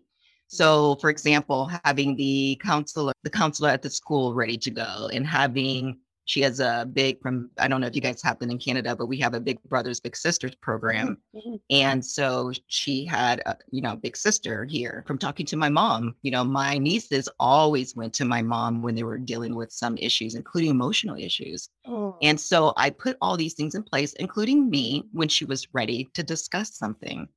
So, 0.49 0.95
for 0.95 1.11
example, 1.11 1.69
having 1.85 2.15
the 2.15 2.59
counselor, 2.63 3.13
the 3.23 3.29
counselor 3.29 3.69
at 3.69 3.83
the 3.83 3.89
school 3.89 4.33
ready 4.33 4.57
to 4.57 4.71
go, 4.71 5.07
and 5.13 5.25
having 5.25 5.99
she 6.25 6.41
has 6.41 6.59
a 6.59 6.87
big 6.91 7.19
from 7.21 7.49
I 7.57 7.67
don't 7.67 7.81
know 7.81 7.87
if 7.87 7.95
you 7.95 8.01
guys 8.01 8.21
have 8.21 8.37
them 8.37 8.51
in 8.51 8.59
Canada, 8.59 8.95
but 8.95 9.07
we 9.07 9.17
have 9.17 9.33
a 9.33 9.39
Big 9.39 9.61
Brothers 9.63 9.99
Big 9.99 10.15
Sisters 10.15 10.53
program, 10.55 11.17
mm-hmm. 11.35 11.55
and 11.69 12.05
so 12.05 12.51
she 12.67 13.05
had 13.05 13.41
a, 13.47 13.57
you 13.71 13.81
know 13.81 13.95
big 13.95 14.15
sister 14.15 14.65
here. 14.65 15.03
From 15.07 15.17
talking 15.17 15.45
to 15.47 15.57
my 15.57 15.69
mom, 15.69 16.15
you 16.21 16.31
know, 16.31 16.43
my 16.43 16.77
nieces 16.77 17.29
always 17.39 17.95
went 17.95 18.13
to 18.15 18.25
my 18.25 18.43
mom 18.43 18.83
when 18.83 18.93
they 18.95 19.03
were 19.03 19.17
dealing 19.17 19.55
with 19.55 19.71
some 19.71 19.97
issues, 19.97 20.35
including 20.35 20.69
emotional 20.69 21.17
issues. 21.17 21.69
Oh. 21.85 22.15
And 22.21 22.39
so 22.39 22.73
I 22.77 22.91
put 22.91 23.17
all 23.21 23.35
these 23.37 23.55
things 23.55 23.73
in 23.73 23.83
place, 23.83 24.13
including 24.13 24.69
me, 24.69 25.05
when 25.11 25.29
she 25.29 25.45
was 25.45 25.67
ready 25.73 26.09
to 26.13 26.23
discuss 26.23 26.75
something. 26.75 27.27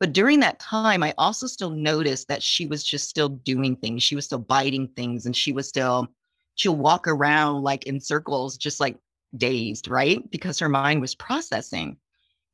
But 0.00 0.14
during 0.14 0.40
that 0.40 0.58
time, 0.58 1.02
I 1.02 1.14
also 1.18 1.46
still 1.46 1.70
noticed 1.70 2.26
that 2.28 2.42
she 2.42 2.66
was 2.66 2.82
just 2.82 3.08
still 3.08 3.28
doing 3.28 3.76
things. 3.76 4.02
She 4.02 4.16
was 4.16 4.24
still 4.24 4.38
biting 4.38 4.88
things 4.88 5.26
and 5.26 5.36
she 5.36 5.52
was 5.52 5.68
still, 5.68 6.08
she'll 6.54 6.74
walk 6.74 7.06
around 7.06 7.62
like 7.62 7.84
in 7.84 8.00
circles, 8.00 8.56
just 8.56 8.80
like 8.80 8.96
dazed, 9.36 9.88
right? 9.88 10.28
Because 10.30 10.58
her 10.58 10.70
mind 10.70 11.02
was 11.02 11.14
processing. 11.14 11.98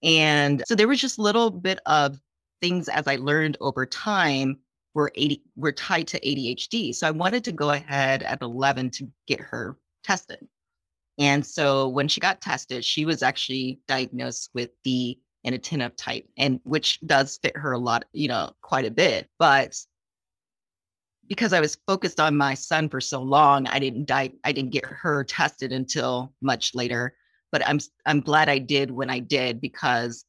And 0.03 0.63
so 0.67 0.75
there 0.75 0.89
was 0.89 1.01
just 1.01 1.19
a 1.19 1.23
little 1.23 1.51
bit 1.51 1.79
of 1.87 2.21
things 2.61 2.89
as 2.89 3.07
I 3.07 3.17
learned 3.17 3.57
over 3.61 3.87
time 3.87 4.59
were 4.95 5.13
80 5.15 5.43
were 5.57 5.73
tied 5.73 6.09
to 6.09 6.21
ADHD. 6.21 6.95
So 6.95 7.07
I 7.07 7.13
wanted 7.13 7.45
to 7.45 7.53
go 7.53 7.71
ahead 7.71 8.23
at 8.25 8.43
11 8.43 8.91
to 8.91 9.09
get 9.27 9.41
her 9.41 9.79
tested. 10.03 10.49
And 11.19 11.47
so 11.47 11.89
when 11.89 12.09
she 12.09 12.21
got 12.21 12.41
tested, 12.41 12.85
she 12.85 13.05
was 13.05 13.23
actually 13.23 13.79
diagnosed 13.87 14.51
with 14.53 14.71
the 14.85 15.19
inattentive 15.47 15.97
type, 15.97 16.29
and 16.37 16.61
which 16.65 17.01
does 17.07 17.39
fit 17.43 17.57
her 17.57 17.73
a 17.73 17.79
lot, 17.79 18.05
you 18.13 18.29
know, 18.29 18.51
quite 18.61 18.85
a 18.85 18.91
bit. 18.91 19.29
But 19.39 19.77
because 21.29 21.53
I 21.53 21.61
was 21.61 21.79
focused 21.87 22.21
on 22.21 22.37
my 22.37 22.55
son 22.55 22.89
for 22.89 23.01
so 23.01 23.23
long, 23.23 23.67
I 23.69 23.79
didn't 23.79 24.07
die. 24.07 24.33
I 24.45 24.53
didn't 24.53 24.73
get 24.73 24.85
her 24.85 25.25
tested 25.25 25.73
until 25.73 26.33
much 26.43 26.75
later. 26.75 27.15
But 27.53 27.67
I'm 27.67 27.79
I'm 28.05 28.21
glad 28.21 28.49
I 28.49 28.59
did 28.59 28.91
when 28.91 29.09
I 29.09 29.21
did 29.21 29.61
because 29.61 30.25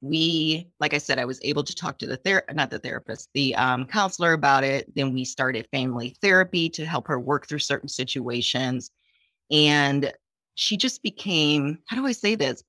we, 0.00 0.70
like 0.80 0.94
I 0.94 0.98
said, 0.98 1.18
I 1.18 1.26
was 1.26 1.40
able 1.42 1.62
to 1.62 1.74
talk 1.74 1.98
to 1.98 2.06
the 2.06 2.16
ther 2.16 2.42
not 2.54 2.70
the 2.70 2.78
therapist, 2.78 3.28
the 3.34 3.54
um, 3.56 3.86
counselor 3.86 4.32
about 4.32 4.64
it. 4.64 4.94
Then 4.94 5.12
we 5.12 5.24
started 5.24 5.68
family 5.72 6.16
therapy 6.22 6.70
to 6.70 6.86
help 6.86 7.06
her 7.08 7.20
work 7.20 7.46
through 7.46 7.58
certain 7.58 7.88
situations, 7.88 8.90
and 9.50 10.12
she 10.54 10.76
just 10.76 11.02
became 11.02 11.78
how 11.86 11.96
do 11.96 12.06
I 12.06 12.12
say 12.12 12.34
this? 12.34 12.62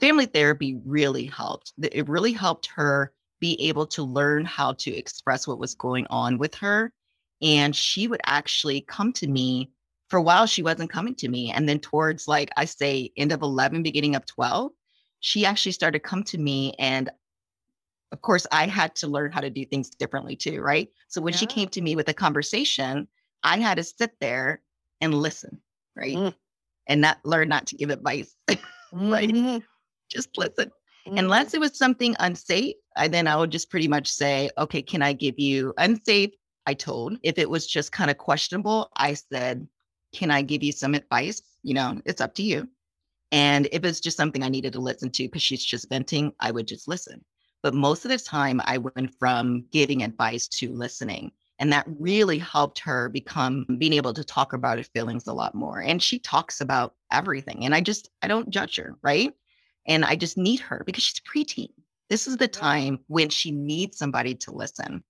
Family 0.00 0.26
therapy 0.26 0.78
really 0.84 1.26
helped. 1.26 1.72
It 1.80 2.08
really 2.08 2.32
helped 2.32 2.66
her 2.74 3.12
be 3.40 3.60
able 3.68 3.86
to 3.86 4.02
learn 4.02 4.44
how 4.44 4.72
to 4.74 4.94
express 4.94 5.46
what 5.46 5.58
was 5.58 5.74
going 5.74 6.06
on 6.10 6.38
with 6.38 6.54
her 6.56 6.92
and 7.42 7.74
she 7.74 8.08
would 8.08 8.20
actually 8.24 8.80
come 8.82 9.12
to 9.14 9.26
me 9.26 9.70
for 10.08 10.18
a 10.18 10.22
while. 10.22 10.46
She 10.46 10.62
wasn't 10.62 10.90
coming 10.90 11.14
to 11.16 11.28
me. 11.28 11.50
And 11.52 11.68
then 11.68 11.78
towards 11.78 12.26
like 12.26 12.50
I 12.56 12.64
say 12.64 13.12
end 13.16 13.32
of 13.32 13.42
11, 13.42 13.82
beginning 13.82 14.16
of 14.16 14.26
12, 14.26 14.72
she 15.20 15.46
actually 15.46 15.72
started 15.72 16.00
come 16.00 16.22
to 16.24 16.38
me. 16.38 16.74
And 16.78 17.10
of 18.12 18.22
course, 18.22 18.46
I 18.50 18.66
had 18.66 18.94
to 18.96 19.06
learn 19.06 19.32
how 19.32 19.40
to 19.40 19.50
do 19.50 19.64
things 19.64 19.90
differently 19.90 20.36
too. 20.36 20.60
Right. 20.60 20.88
So 21.08 21.20
when 21.20 21.32
yeah. 21.32 21.38
she 21.38 21.46
came 21.46 21.68
to 21.68 21.82
me 21.82 21.96
with 21.96 22.08
a 22.08 22.14
conversation, 22.14 23.06
I 23.42 23.58
had 23.58 23.76
to 23.76 23.84
sit 23.84 24.12
there 24.20 24.62
and 25.00 25.14
listen. 25.14 25.60
Right. 25.94 26.16
Mm. 26.16 26.34
And 26.86 27.00
not 27.02 27.18
learn 27.24 27.48
not 27.48 27.66
to 27.68 27.76
give 27.76 27.90
advice. 27.90 28.34
like 28.92 29.30
mm-hmm. 29.30 29.58
Just 30.08 30.36
listen. 30.36 30.70
Mm-hmm. 31.06 31.18
Unless 31.18 31.54
it 31.54 31.60
was 31.60 31.76
something 31.76 32.16
unsafe, 32.18 32.74
I 32.96 33.08
then 33.08 33.26
I 33.26 33.36
would 33.36 33.50
just 33.50 33.70
pretty 33.70 33.88
much 33.88 34.08
say, 34.08 34.50
okay, 34.58 34.82
can 34.82 35.02
I 35.02 35.12
give 35.12 35.38
you 35.38 35.72
unsafe 35.78 36.32
I 36.68 36.74
told. 36.74 37.16
If 37.22 37.38
it 37.38 37.48
was 37.48 37.66
just 37.66 37.92
kind 37.92 38.10
of 38.10 38.18
questionable, 38.18 38.90
I 38.94 39.14
said, 39.14 39.66
Can 40.12 40.30
I 40.30 40.42
give 40.42 40.62
you 40.62 40.70
some 40.70 40.94
advice? 40.94 41.40
You 41.62 41.72
know, 41.72 42.02
it's 42.04 42.20
up 42.20 42.34
to 42.34 42.42
you. 42.42 42.68
And 43.32 43.68
if 43.72 43.84
it's 43.84 44.00
just 44.00 44.18
something 44.18 44.42
I 44.42 44.50
needed 44.50 44.74
to 44.74 44.78
listen 44.78 45.10
to 45.12 45.22
because 45.22 45.40
she's 45.40 45.64
just 45.64 45.88
venting, 45.88 46.30
I 46.40 46.50
would 46.50 46.68
just 46.68 46.86
listen. 46.86 47.24
But 47.62 47.72
most 47.72 48.04
of 48.04 48.10
the 48.10 48.18
time, 48.18 48.60
I 48.66 48.76
went 48.76 49.14
from 49.18 49.64
giving 49.72 50.02
advice 50.02 50.46
to 50.58 50.70
listening. 50.70 51.32
And 51.58 51.72
that 51.72 51.86
really 51.98 52.38
helped 52.38 52.78
her 52.80 53.08
become 53.08 53.64
being 53.78 53.94
able 53.94 54.12
to 54.12 54.22
talk 54.22 54.52
about 54.52 54.76
her 54.76 54.84
feelings 54.84 55.26
a 55.26 55.32
lot 55.32 55.54
more. 55.54 55.80
And 55.80 56.02
she 56.02 56.18
talks 56.18 56.60
about 56.60 56.94
everything. 57.10 57.64
And 57.64 57.74
I 57.74 57.80
just, 57.80 58.10
I 58.20 58.28
don't 58.28 58.50
judge 58.50 58.76
her, 58.76 58.94
right? 59.02 59.32
And 59.88 60.04
I 60.04 60.14
just 60.14 60.38
need 60.38 60.60
her 60.60 60.82
because 60.86 61.02
she's 61.02 61.20
preteen. 61.20 61.70
This 62.10 62.28
is 62.28 62.36
the 62.36 62.46
time 62.48 63.00
when 63.08 63.30
she 63.30 63.50
needs 63.50 63.98
somebody 63.98 64.34
to 64.36 64.52
listen. 64.52 65.02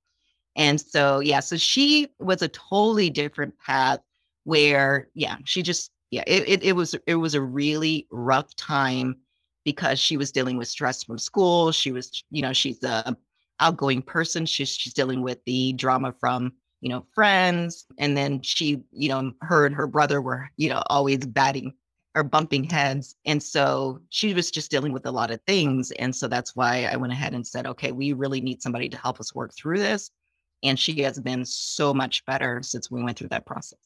And 0.56 0.80
so, 0.80 1.20
yeah, 1.20 1.40
so 1.40 1.56
she 1.56 2.08
was 2.18 2.42
a 2.42 2.48
totally 2.48 3.10
different 3.10 3.58
path 3.58 4.00
where, 4.44 5.08
yeah, 5.14 5.36
she 5.44 5.62
just, 5.62 5.90
yeah, 6.10 6.24
it, 6.26 6.48
it, 6.48 6.62
it 6.64 6.72
was, 6.72 6.94
it 7.06 7.16
was 7.16 7.34
a 7.34 7.42
really 7.42 8.06
rough 8.10 8.54
time 8.56 9.16
because 9.64 9.98
she 9.98 10.16
was 10.16 10.32
dealing 10.32 10.56
with 10.56 10.66
stress 10.66 11.04
from 11.04 11.18
school. 11.18 11.70
She 11.70 11.92
was, 11.92 12.24
you 12.30 12.42
know, 12.42 12.52
she's 12.52 12.82
a 12.82 13.16
outgoing 13.60 14.02
person. 14.02 14.46
She's, 14.46 14.70
she's 14.70 14.94
dealing 14.94 15.22
with 15.22 15.38
the 15.44 15.74
drama 15.74 16.14
from, 16.18 16.52
you 16.80 16.88
know, 16.88 17.04
friends. 17.12 17.84
And 17.98 18.16
then 18.16 18.42
she, 18.42 18.82
you 18.92 19.08
know, 19.08 19.32
her 19.42 19.66
and 19.66 19.74
her 19.74 19.86
brother 19.86 20.20
were, 20.22 20.48
you 20.56 20.70
know, 20.70 20.82
always 20.86 21.26
batting 21.26 21.74
or 22.18 22.24
bumping 22.24 22.64
heads. 22.64 23.14
And 23.24 23.40
so 23.40 24.00
she 24.08 24.34
was 24.34 24.50
just 24.50 24.70
dealing 24.70 24.92
with 24.92 25.06
a 25.06 25.10
lot 25.10 25.30
of 25.30 25.40
things. 25.46 25.92
And 25.92 26.14
so 26.14 26.26
that's 26.26 26.56
why 26.56 26.88
I 26.92 26.96
went 26.96 27.12
ahead 27.12 27.32
and 27.32 27.46
said, 27.46 27.66
okay, 27.66 27.92
we 27.92 28.12
really 28.12 28.40
need 28.40 28.60
somebody 28.60 28.88
to 28.88 28.96
help 28.96 29.20
us 29.20 29.34
work 29.34 29.54
through 29.54 29.78
this. 29.78 30.10
And 30.64 30.76
she 30.78 31.00
has 31.02 31.20
been 31.20 31.44
so 31.44 31.94
much 31.94 32.24
better 32.26 32.60
since 32.62 32.90
we 32.90 33.02
went 33.02 33.16
through 33.16 33.28
that 33.28 33.46
process. 33.46 33.78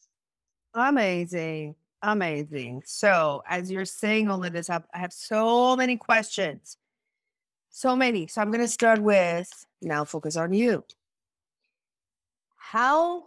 Amazing. 0.72 1.74
Amazing. 2.02 2.82
So, 2.86 3.42
as 3.46 3.70
you're 3.70 3.84
saying 3.84 4.30
all 4.30 4.42
of 4.42 4.52
this, 4.52 4.70
I 4.70 4.80
have 4.92 5.12
so 5.12 5.76
many 5.76 5.96
questions. 5.96 6.78
So 7.68 7.94
many. 7.94 8.26
So, 8.26 8.40
I'm 8.40 8.50
going 8.50 8.64
to 8.64 8.68
start 8.68 9.00
with 9.00 9.66
now 9.82 10.04
focus 10.04 10.36
on 10.36 10.52
you. 10.52 10.82
How, 12.56 13.24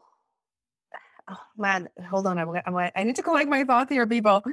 oh 1.29 1.37
man, 1.55 1.87
hold 2.09 2.25
on. 2.25 2.39
I'm, 2.39 2.49
I'm, 2.65 2.91
I 2.95 3.03
need 3.03 3.15
to 3.15 3.23
collect 3.23 3.47
my 3.47 3.63
thoughts 3.63 3.91
here, 3.91 4.07
people, 4.07 4.43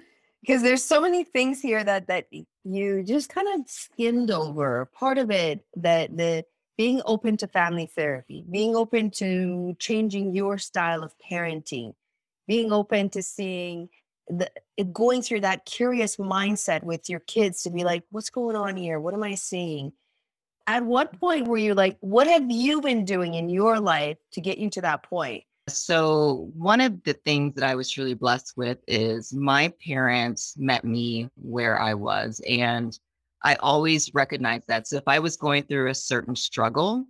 because 0.42 0.62
there's 0.62 0.84
so 0.84 1.00
many 1.00 1.25
things 1.25 1.61
here 1.61 1.82
that 1.84 2.08
that 2.08 2.26
you 2.64 3.02
just 3.02 3.28
kind 3.28 3.49
of 3.49 3.68
skimmed 3.68 4.30
over. 4.30 4.90
Part 4.92 5.18
of 5.18 5.30
it 5.30 5.64
that 5.76 6.16
the 6.16 6.44
being 6.76 7.00
open 7.04 7.37
to 7.38 7.46
family 7.46 7.87
therapy, 7.87 8.44
being 8.50 8.75
open 8.75 9.11
to 9.11 9.76
changing 9.78 10.34
your 10.34 10.58
style 10.58 11.02
of 11.02 11.14
parenting, 11.18 11.94
being 12.49 12.72
open 12.72 13.08
to 13.11 13.22
seeing 13.22 13.88
the 14.28 14.50
eh, 14.78 14.84
going 14.92 15.22
through 15.22 15.40
that 15.40 15.64
curious 15.64 16.16
mindset 16.16 16.82
with 16.82 17.08
your 17.08 17.20
kids 17.20 17.62
to 17.62 17.70
be 17.70 17.84
like, 17.84 18.02
what's 18.11 18.30
going 18.30 18.56
on 18.56 18.76
here? 18.76 18.99
What 18.99 19.14
am 19.14 19.22
I 19.22 19.34
seeing? 19.37 19.92
At 20.66 20.84
what 20.84 21.18
point 21.18 21.49
were 21.49 21.58
you 21.58 21.75
like, 21.75 21.99
what 22.00 22.26
have 22.26 22.50
you 22.50 22.80
been 22.80 23.04
doing 23.04 23.34
in 23.34 23.49
your 23.49 23.80
life 23.80 24.16
to 24.32 24.40
get 24.40 24.58
you 24.58 24.70
to 24.70 24.80
that 24.82 25.02
point? 25.02 25.44
So, 25.69 26.50
one 26.57 26.81
of 26.81 27.02
the 27.04 27.12
things 27.12 27.54
that 27.54 27.64
I 27.64 27.76
was 27.76 27.90
truly 27.90 28.14
blessed 28.14 28.54
with 28.57 28.78
is 28.88 29.33
my 29.33 29.73
parents 29.85 30.54
met 30.59 30.85
me 30.85 31.28
where 31.37 31.81
I 31.81 31.95
was. 31.95 32.40
And 32.49 32.99
I 33.45 33.57
always 33.57 34.12
recognized 34.14 34.69
that. 34.69 34.87
So 34.87 34.97
if 34.97 35.04
I 35.07 35.19
was 35.19 35.37
going 35.37 35.64
through 35.64 35.90
a 35.90 35.95
certain 35.95 36.37
struggle, 36.37 37.04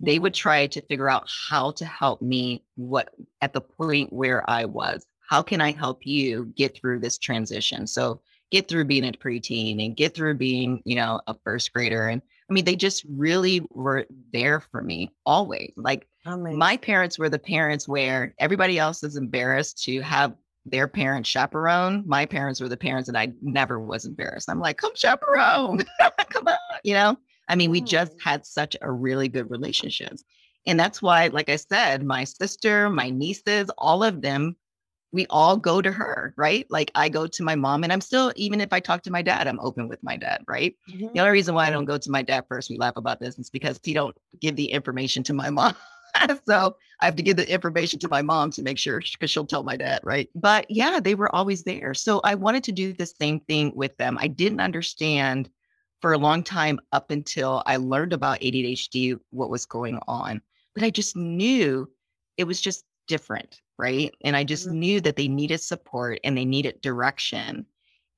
they 0.00 0.18
would 0.18 0.34
try 0.34 0.66
to 0.66 0.82
figure 0.82 1.08
out 1.08 1.28
how 1.48 1.70
to 1.72 1.84
help 1.84 2.20
me 2.20 2.64
what 2.74 3.10
at 3.40 3.52
the 3.52 3.60
point 3.60 4.12
where 4.12 4.48
I 4.48 4.64
was. 4.64 5.06
How 5.28 5.42
can 5.42 5.60
I 5.60 5.72
help 5.72 6.06
you 6.06 6.52
get 6.56 6.76
through 6.76 7.00
this 7.00 7.18
transition? 7.18 7.86
So 7.86 8.20
get 8.50 8.68
through 8.68 8.84
being 8.84 9.04
a 9.04 9.12
preteen 9.12 9.84
and 9.84 9.96
get 9.96 10.14
through 10.14 10.34
being, 10.34 10.82
you 10.84 10.96
know, 10.96 11.20
a 11.26 11.34
first 11.44 11.72
grader. 11.72 12.08
And 12.08 12.22
I 12.48 12.52
mean, 12.52 12.64
they 12.64 12.76
just 12.76 13.04
really 13.08 13.66
were 13.70 14.06
there 14.32 14.60
for 14.60 14.82
me 14.82 15.12
always. 15.24 15.72
Like 15.76 16.06
Amazing. 16.26 16.58
my 16.58 16.76
parents 16.76 17.18
were 17.18 17.28
the 17.28 17.38
parents 17.38 17.86
where 17.86 18.34
everybody 18.38 18.78
else 18.78 19.02
is 19.02 19.16
embarrassed 19.16 19.82
to 19.84 20.00
have 20.00 20.34
their 20.64 20.88
parents 20.88 21.28
chaperone. 21.28 22.02
My 22.06 22.26
parents 22.26 22.60
were 22.60 22.68
the 22.68 22.76
parents 22.76 23.08
that 23.08 23.16
I 23.16 23.32
never 23.40 23.78
was 23.78 24.04
embarrassed. 24.04 24.50
I'm 24.50 24.60
like, 24.60 24.78
come 24.78 24.92
chaperone, 24.94 25.84
come 26.30 26.48
on, 26.48 26.56
you 26.82 26.94
know. 26.94 27.16
I 27.48 27.54
mean, 27.54 27.70
we 27.70 27.80
just 27.80 28.16
mm. 28.16 28.22
had 28.22 28.44
such 28.44 28.76
a 28.82 28.90
really 28.90 29.28
good 29.28 29.48
relationship, 29.50 30.16
and 30.66 30.78
that's 30.78 31.00
why, 31.00 31.28
like 31.28 31.48
I 31.48 31.56
said, 31.56 32.02
my 32.02 32.24
sister, 32.24 32.90
my 32.90 33.08
nieces, 33.08 33.70
all 33.78 34.02
of 34.02 34.20
them, 34.20 34.56
we 35.12 35.26
all 35.30 35.56
go 35.56 35.80
to 35.80 35.92
her, 35.92 36.34
right? 36.36 36.66
Like 36.68 36.90
I 36.96 37.08
go 37.08 37.28
to 37.28 37.42
my 37.44 37.54
mom, 37.54 37.84
and 37.84 37.92
I'm 37.92 38.00
still, 38.00 38.32
even 38.34 38.60
if 38.60 38.72
I 38.72 38.80
talk 38.80 39.02
to 39.02 39.12
my 39.12 39.22
dad, 39.22 39.46
I'm 39.46 39.60
open 39.60 39.86
with 39.86 40.02
my 40.02 40.16
dad, 40.16 40.42
right? 40.48 40.74
Mm-hmm. 40.90 41.14
The 41.14 41.20
only 41.20 41.32
reason 41.32 41.54
why 41.54 41.68
I 41.68 41.70
don't 41.70 41.84
go 41.84 41.98
to 41.98 42.10
my 42.10 42.22
dad 42.22 42.44
first, 42.48 42.68
we 42.68 42.78
laugh 42.78 42.96
about 42.96 43.20
this, 43.20 43.38
is 43.38 43.48
because 43.48 43.78
he 43.84 43.94
don't 43.94 44.16
give 44.40 44.56
the 44.56 44.66
information 44.66 45.22
to 45.24 45.32
my 45.32 45.50
mom. 45.50 45.76
so 46.48 46.76
I 47.00 47.04
have 47.04 47.16
to 47.16 47.22
give 47.22 47.36
the 47.36 47.50
information 47.50 47.98
to 48.00 48.08
my 48.08 48.22
mom 48.22 48.50
to 48.52 48.62
make 48.62 48.78
sure 48.78 49.00
because 49.00 49.30
she'll 49.30 49.46
tell 49.46 49.62
my 49.62 49.76
dad, 49.76 50.00
right? 50.02 50.28
But 50.34 50.66
yeah, 50.70 51.00
they 51.00 51.14
were 51.14 51.34
always 51.34 51.64
there. 51.64 51.94
So 51.94 52.20
I 52.24 52.34
wanted 52.34 52.64
to 52.64 52.72
do 52.72 52.92
the 52.92 53.06
same 53.06 53.40
thing 53.40 53.72
with 53.74 53.96
them. 53.96 54.16
I 54.20 54.28
didn't 54.28 54.60
understand 54.60 55.50
for 56.00 56.12
a 56.12 56.18
long 56.18 56.42
time 56.42 56.78
up 56.92 57.10
until 57.10 57.62
I 57.66 57.76
learned 57.76 58.12
about 58.12 58.40
ADHD, 58.40 59.18
what 59.30 59.50
was 59.50 59.66
going 59.66 59.98
on. 60.06 60.42
But 60.74 60.84
I 60.84 60.90
just 60.90 61.16
knew 61.16 61.90
it 62.36 62.44
was 62.44 62.60
just 62.60 62.84
different, 63.06 63.60
right? 63.78 64.14
And 64.22 64.36
I 64.36 64.44
just 64.44 64.66
mm-hmm. 64.66 64.78
knew 64.78 65.00
that 65.00 65.16
they 65.16 65.28
needed 65.28 65.60
support 65.60 66.20
and 66.24 66.36
they 66.36 66.44
needed 66.44 66.80
direction. 66.80 67.66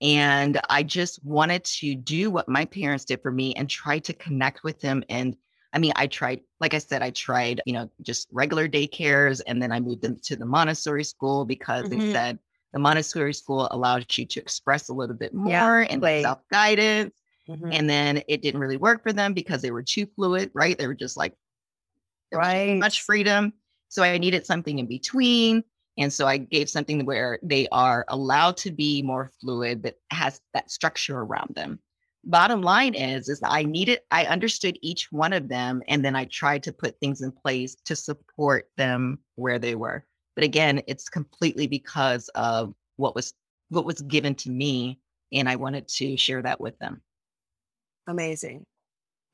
And 0.00 0.60
I 0.68 0.82
just 0.82 1.24
wanted 1.24 1.64
to 1.64 1.94
do 1.94 2.30
what 2.30 2.48
my 2.48 2.64
parents 2.64 3.04
did 3.04 3.20
for 3.22 3.32
me 3.32 3.54
and 3.54 3.68
try 3.68 3.98
to 4.00 4.12
connect 4.12 4.62
with 4.62 4.80
them 4.80 5.02
and 5.08 5.36
I 5.78 5.80
mean, 5.80 5.92
I 5.94 6.08
tried, 6.08 6.40
like 6.58 6.74
I 6.74 6.78
said, 6.78 7.02
I 7.02 7.10
tried, 7.10 7.60
you 7.64 7.72
know, 7.72 7.88
just 8.02 8.26
regular 8.32 8.68
daycares 8.68 9.40
and 9.46 9.62
then 9.62 9.70
I 9.70 9.78
moved 9.78 10.02
them 10.02 10.18
to 10.24 10.34
the 10.34 10.44
Montessori 10.44 11.04
school 11.04 11.44
because 11.44 11.84
mm-hmm. 11.84 12.00
they 12.00 12.12
said 12.12 12.40
the 12.72 12.80
Montessori 12.80 13.32
school 13.32 13.68
allows 13.70 14.04
you 14.18 14.26
to 14.26 14.40
express 14.40 14.88
a 14.88 14.92
little 14.92 15.14
bit 15.14 15.32
more 15.32 15.82
yeah, 15.82 15.86
and 15.88 16.02
self 16.24 16.40
guidance. 16.50 17.14
Mm-hmm. 17.48 17.68
And 17.70 17.88
then 17.88 18.22
it 18.26 18.42
didn't 18.42 18.58
really 18.58 18.76
work 18.76 19.04
for 19.04 19.12
them 19.12 19.34
because 19.34 19.62
they 19.62 19.70
were 19.70 19.84
too 19.84 20.06
fluid, 20.16 20.50
right? 20.52 20.76
They 20.76 20.88
were 20.88 20.94
just 20.94 21.16
like, 21.16 21.36
right, 22.34 22.76
much 22.76 23.02
freedom. 23.02 23.52
So 23.88 24.02
I 24.02 24.18
needed 24.18 24.46
something 24.46 24.80
in 24.80 24.86
between. 24.86 25.62
And 25.96 26.12
so 26.12 26.26
I 26.26 26.38
gave 26.38 26.68
something 26.68 27.06
where 27.06 27.38
they 27.40 27.68
are 27.70 28.04
allowed 28.08 28.56
to 28.58 28.72
be 28.72 29.00
more 29.00 29.30
fluid, 29.40 29.80
but 29.80 29.94
has 30.10 30.40
that 30.54 30.72
structure 30.72 31.20
around 31.20 31.54
them. 31.54 31.78
Bottom 32.24 32.62
line 32.62 32.94
is 32.94 33.28
is 33.28 33.40
I 33.44 33.62
needed 33.62 34.00
I 34.10 34.26
understood 34.26 34.78
each 34.82 35.10
one 35.10 35.32
of 35.32 35.48
them 35.48 35.82
and 35.88 36.04
then 36.04 36.16
I 36.16 36.24
tried 36.26 36.62
to 36.64 36.72
put 36.72 36.98
things 36.98 37.22
in 37.22 37.32
place 37.32 37.76
to 37.86 37.96
support 37.96 38.68
them 38.76 39.18
where 39.36 39.58
they 39.58 39.74
were. 39.74 40.04
But 40.34 40.44
again, 40.44 40.82
it's 40.86 41.08
completely 41.08 41.66
because 41.66 42.28
of 42.34 42.74
what 42.96 43.14
was 43.14 43.32
what 43.70 43.84
was 43.84 44.00
given 44.02 44.34
to 44.36 44.50
me 44.50 45.00
and 45.32 45.48
I 45.48 45.56
wanted 45.56 45.88
to 45.88 46.16
share 46.16 46.42
that 46.42 46.60
with 46.60 46.78
them. 46.78 47.02
Amazing. 48.06 48.64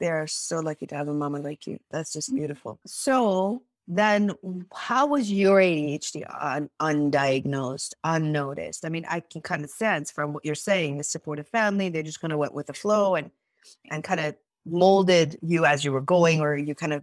They 0.00 0.08
are 0.08 0.26
so 0.26 0.60
lucky 0.60 0.86
to 0.88 0.96
have 0.96 1.08
a 1.08 1.14
mama 1.14 1.38
like 1.38 1.66
you. 1.66 1.78
That's 1.90 2.12
just 2.12 2.32
mm. 2.32 2.36
beautiful. 2.36 2.80
So 2.86 3.62
then 3.86 4.32
how 4.74 5.06
was 5.06 5.30
your 5.30 5.58
ADHD 5.58 6.24
un- 6.40 6.70
undiagnosed, 6.80 7.92
unnoticed? 8.02 8.84
I 8.84 8.88
mean, 8.88 9.04
I 9.08 9.20
can 9.20 9.42
kind 9.42 9.62
of 9.62 9.70
sense 9.70 10.10
from 10.10 10.32
what 10.32 10.44
you're 10.44 10.54
saying, 10.54 10.96
the 10.96 11.04
supportive 11.04 11.48
family, 11.48 11.90
they 11.90 12.02
just 12.02 12.20
kind 12.20 12.32
of 12.32 12.38
went 12.38 12.54
with 12.54 12.66
the 12.66 12.72
flow 12.72 13.14
and 13.14 13.30
and 13.90 14.04
kind 14.04 14.20
of 14.20 14.36
molded 14.66 15.38
you 15.42 15.64
as 15.64 15.84
you 15.84 15.92
were 15.92 16.00
going, 16.00 16.40
or 16.40 16.56
you 16.56 16.74
kind 16.74 16.92
of 16.92 17.02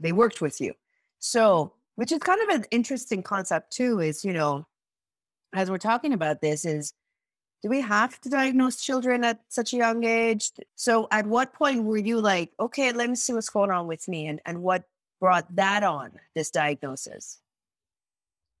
they 0.00 0.12
worked 0.12 0.40
with 0.40 0.60
you. 0.60 0.74
So, 1.18 1.74
which 1.96 2.12
is 2.12 2.18
kind 2.18 2.40
of 2.42 2.56
an 2.56 2.64
interesting 2.70 3.22
concept 3.22 3.72
too, 3.72 4.00
is 4.00 4.24
you 4.24 4.32
know, 4.32 4.66
as 5.54 5.70
we're 5.70 5.78
talking 5.78 6.14
about 6.14 6.40
this, 6.40 6.64
is 6.64 6.94
do 7.62 7.68
we 7.68 7.80
have 7.80 8.20
to 8.22 8.28
diagnose 8.28 8.82
children 8.82 9.22
at 9.22 9.40
such 9.48 9.72
a 9.72 9.76
young 9.76 10.02
age? 10.02 10.50
So 10.74 11.06
at 11.12 11.26
what 11.26 11.52
point 11.52 11.84
were 11.84 11.96
you 11.96 12.20
like, 12.20 12.50
okay, 12.58 12.92
let 12.92 13.08
me 13.08 13.14
see 13.14 13.32
what's 13.32 13.50
going 13.50 13.70
on 13.70 13.86
with 13.86 14.08
me 14.08 14.26
and, 14.26 14.40
and 14.44 14.62
what 14.62 14.84
brought 15.22 15.46
that 15.54 15.84
on, 15.84 16.10
this 16.34 16.50
diagnosis? 16.50 17.38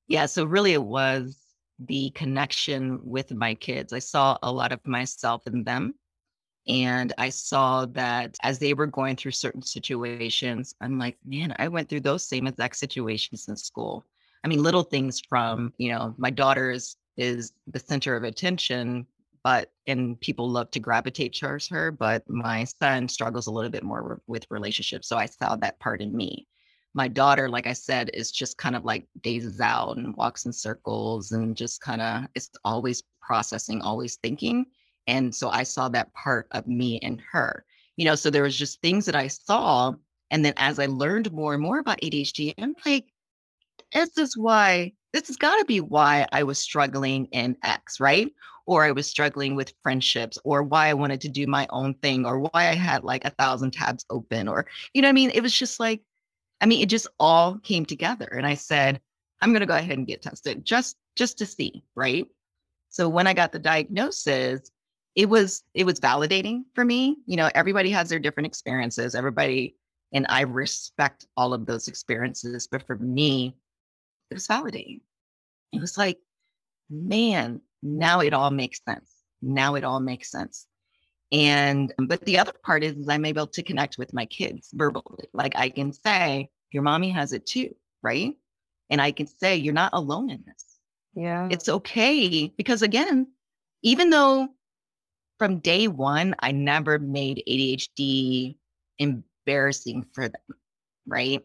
Yeah, 0.06 0.26
so 0.26 0.44
really 0.44 0.74
it 0.74 0.82
was 0.82 1.36
the 1.80 2.10
connection 2.10 3.00
with 3.02 3.34
my 3.34 3.54
kids. 3.56 3.92
I 3.92 3.98
saw 3.98 4.38
a 4.44 4.52
lot 4.52 4.70
of 4.70 4.78
myself 4.86 5.44
in 5.48 5.64
them. 5.64 5.94
And 6.68 7.12
I 7.18 7.30
saw 7.30 7.86
that 7.86 8.36
as 8.44 8.60
they 8.60 8.74
were 8.74 8.86
going 8.86 9.16
through 9.16 9.32
certain 9.32 9.62
situations, 9.62 10.76
I'm 10.80 11.00
like, 11.00 11.18
man, 11.26 11.52
I 11.58 11.66
went 11.66 11.88
through 11.88 12.02
those 12.02 12.24
same 12.24 12.46
exact 12.46 12.76
situations 12.76 13.48
in 13.48 13.56
school. 13.56 14.06
I 14.44 14.48
mean, 14.48 14.62
little 14.62 14.84
things 14.84 15.20
from, 15.28 15.72
you 15.78 15.90
know, 15.90 16.14
my 16.16 16.30
daughter 16.30 16.70
is 16.70 16.94
is 17.16 17.52
the 17.66 17.80
center 17.80 18.14
of 18.14 18.22
attention, 18.22 19.08
but 19.44 19.72
and 19.86 20.20
people 20.20 20.48
love 20.48 20.70
to 20.72 20.80
gravitate 20.80 21.36
towards 21.38 21.68
her, 21.68 21.90
but 21.90 22.28
my 22.28 22.64
son 22.64 23.08
struggles 23.08 23.46
a 23.46 23.50
little 23.50 23.70
bit 23.70 23.82
more 23.82 24.20
with 24.26 24.46
relationships. 24.50 25.08
So 25.08 25.16
I 25.16 25.26
saw 25.26 25.56
that 25.56 25.80
part 25.80 26.00
in 26.00 26.16
me 26.16 26.46
my 26.94 27.08
daughter, 27.08 27.48
like 27.48 27.66
I 27.66 27.72
said, 27.72 28.10
is 28.12 28.30
just 28.30 28.58
kind 28.58 28.76
of 28.76 28.84
like 28.84 29.06
dazes 29.22 29.60
out 29.60 29.96
and 29.96 30.14
walks 30.16 30.44
in 30.44 30.52
circles 30.52 31.32
and 31.32 31.56
just 31.56 31.80
kind 31.80 32.02
of 32.02 32.24
is 32.34 32.50
always 32.64 33.02
processing, 33.20 33.80
always 33.80 34.16
thinking. 34.16 34.66
And 35.06 35.34
so 35.34 35.48
I 35.48 35.62
saw 35.62 35.88
that 35.90 36.12
part 36.14 36.48
of 36.50 36.66
me 36.66 36.96
in 36.96 37.20
her, 37.30 37.64
you 37.96 38.04
know, 38.04 38.14
so 38.14 38.30
there 38.30 38.42
was 38.42 38.56
just 38.56 38.80
things 38.80 39.06
that 39.06 39.16
I 39.16 39.28
saw. 39.28 39.94
And 40.30 40.44
then 40.44 40.54
as 40.56 40.78
I 40.78 40.86
learned 40.86 41.32
more 41.32 41.54
and 41.54 41.62
more 41.62 41.78
about 41.78 42.00
ADHD, 42.00 42.54
I'm 42.58 42.74
like, 42.84 43.11
this 43.92 44.16
is 44.18 44.36
why, 44.36 44.92
this 45.12 45.28
has 45.28 45.36
got 45.36 45.56
to 45.58 45.64
be 45.64 45.80
why 45.80 46.26
I 46.32 46.42
was 46.42 46.58
struggling 46.58 47.26
in 47.26 47.56
X, 47.62 48.00
right? 48.00 48.32
Or 48.66 48.84
I 48.84 48.92
was 48.92 49.06
struggling 49.06 49.56
with 49.56 49.74
friendships, 49.82 50.38
or 50.44 50.62
why 50.62 50.88
I 50.88 50.94
wanted 50.94 51.20
to 51.22 51.28
do 51.28 51.46
my 51.46 51.66
own 51.70 51.94
thing, 51.94 52.24
or 52.24 52.40
why 52.40 52.50
I 52.68 52.74
had 52.74 53.04
like 53.04 53.24
a 53.24 53.30
thousand 53.30 53.72
tabs 53.72 54.04
open, 54.08 54.48
or, 54.48 54.66
you 54.94 55.02
know 55.02 55.08
I 55.08 55.12
mean? 55.12 55.30
It 55.30 55.42
was 55.42 55.56
just 55.56 55.80
like, 55.80 56.00
I 56.60 56.66
mean, 56.66 56.80
it 56.80 56.88
just 56.88 57.08
all 57.18 57.58
came 57.58 57.84
together. 57.84 58.26
And 58.26 58.46
I 58.46 58.54
said, 58.54 59.00
I'm 59.40 59.50
going 59.50 59.60
to 59.60 59.66
go 59.66 59.76
ahead 59.76 59.98
and 59.98 60.06
get 60.06 60.22
tested 60.22 60.64
just 60.64 60.96
just 61.16 61.38
to 61.38 61.46
see, 61.46 61.82
right? 61.94 62.26
So 62.88 63.08
when 63.08 63.26
I 63.26 63.34
got 63.34 63.52
the 63.52 63.58
diagnosis, 63.58 64.70
it 65.14 65.28
was 65.28 65.64
it 65.74 65.84
was 65.84 66.00
validating 66.00 66.62
for 66.74 66.84
me. 66.84 67.16
You 67.26 67.36
know, 67.36 67.50
everybody 67.54 67.90
has 67.90 68.08
their 68.08 68.20
different 68.20 68.46
experiences. 68.46 69.14
Everybody 69.14 69.76
and 70.12 70.26
I 70.28 70.42
respect 70.42 71.26
all 71.36 71.52
of 71.52 71.66
those 71.66 71.88
experiences, 71.88 72.68
but 72.70 72.86
for 72.86 72.96
me, 72.96 73.56
it 74.32 74.34
was 74.34 74.48
validating. 74.48 75.00
It 75.72 75.80
was 75.80 75.96
like, 75.96 76.18
man, 76.90 77.60
now 77.82 78.20
it 78.20 78.32
all 78.32 78.50
makes 78.50 78.80
sense. 78.88 79.10
Now 79.42 79.74
it 79.74 79.84
all 79.84 80.00
makes 80.00 80.30
sense. 80.30 80.66
And 81.30 81.92
but 81.98 82.24
the 82.24 82.38
other 82.38 82.52
part 82.62 82.82
is, 82.82 82.96
is 82.96 83.08
I'm 83.08 83.24
able 83.24 83.46
to 83.46 83.62
connect 83.62 83.98
with 83.98 84.12
my 84.12 84.26
kids 84.26 84.70
verbally. 84.72 85.28
Like 85.32 85.54
I 85.56 85.68
can 85.70 85.92
say, 85.92 86.50
your 86.70 86.82
mommy 86.82 87.10
has 87.10 87.32
it 87.32 87.46
too, 87.46 87.74
right? 88.02 88.34
And 88.90 89.00
I 89.00 89.12
can 89.12 89.26
say, 89.26 89.56
you're 89.56 89.74
not 89.74 89.92
alone 89.94 90.30
in 90.30 90.42
this. 90.46 90.64
Yeah. 91.14 91.48
It's 91.50 91.68
okay. 91.68 92.52
Because 92.56 92.82
again, 92.82 93.28
even 93.82 94.10
though 94.10 94.48
from 95.38 95.58
day 95.58 95.88
one, 95.88 96.34
I 96.38 96.52
never 96.52 96.98
made 96.98 97.42
ADHD 97.48 98.56
embarrassing 98.98 100.06
for 100.12 100.28
them, 100.28 100.56
right? 101.06 101.44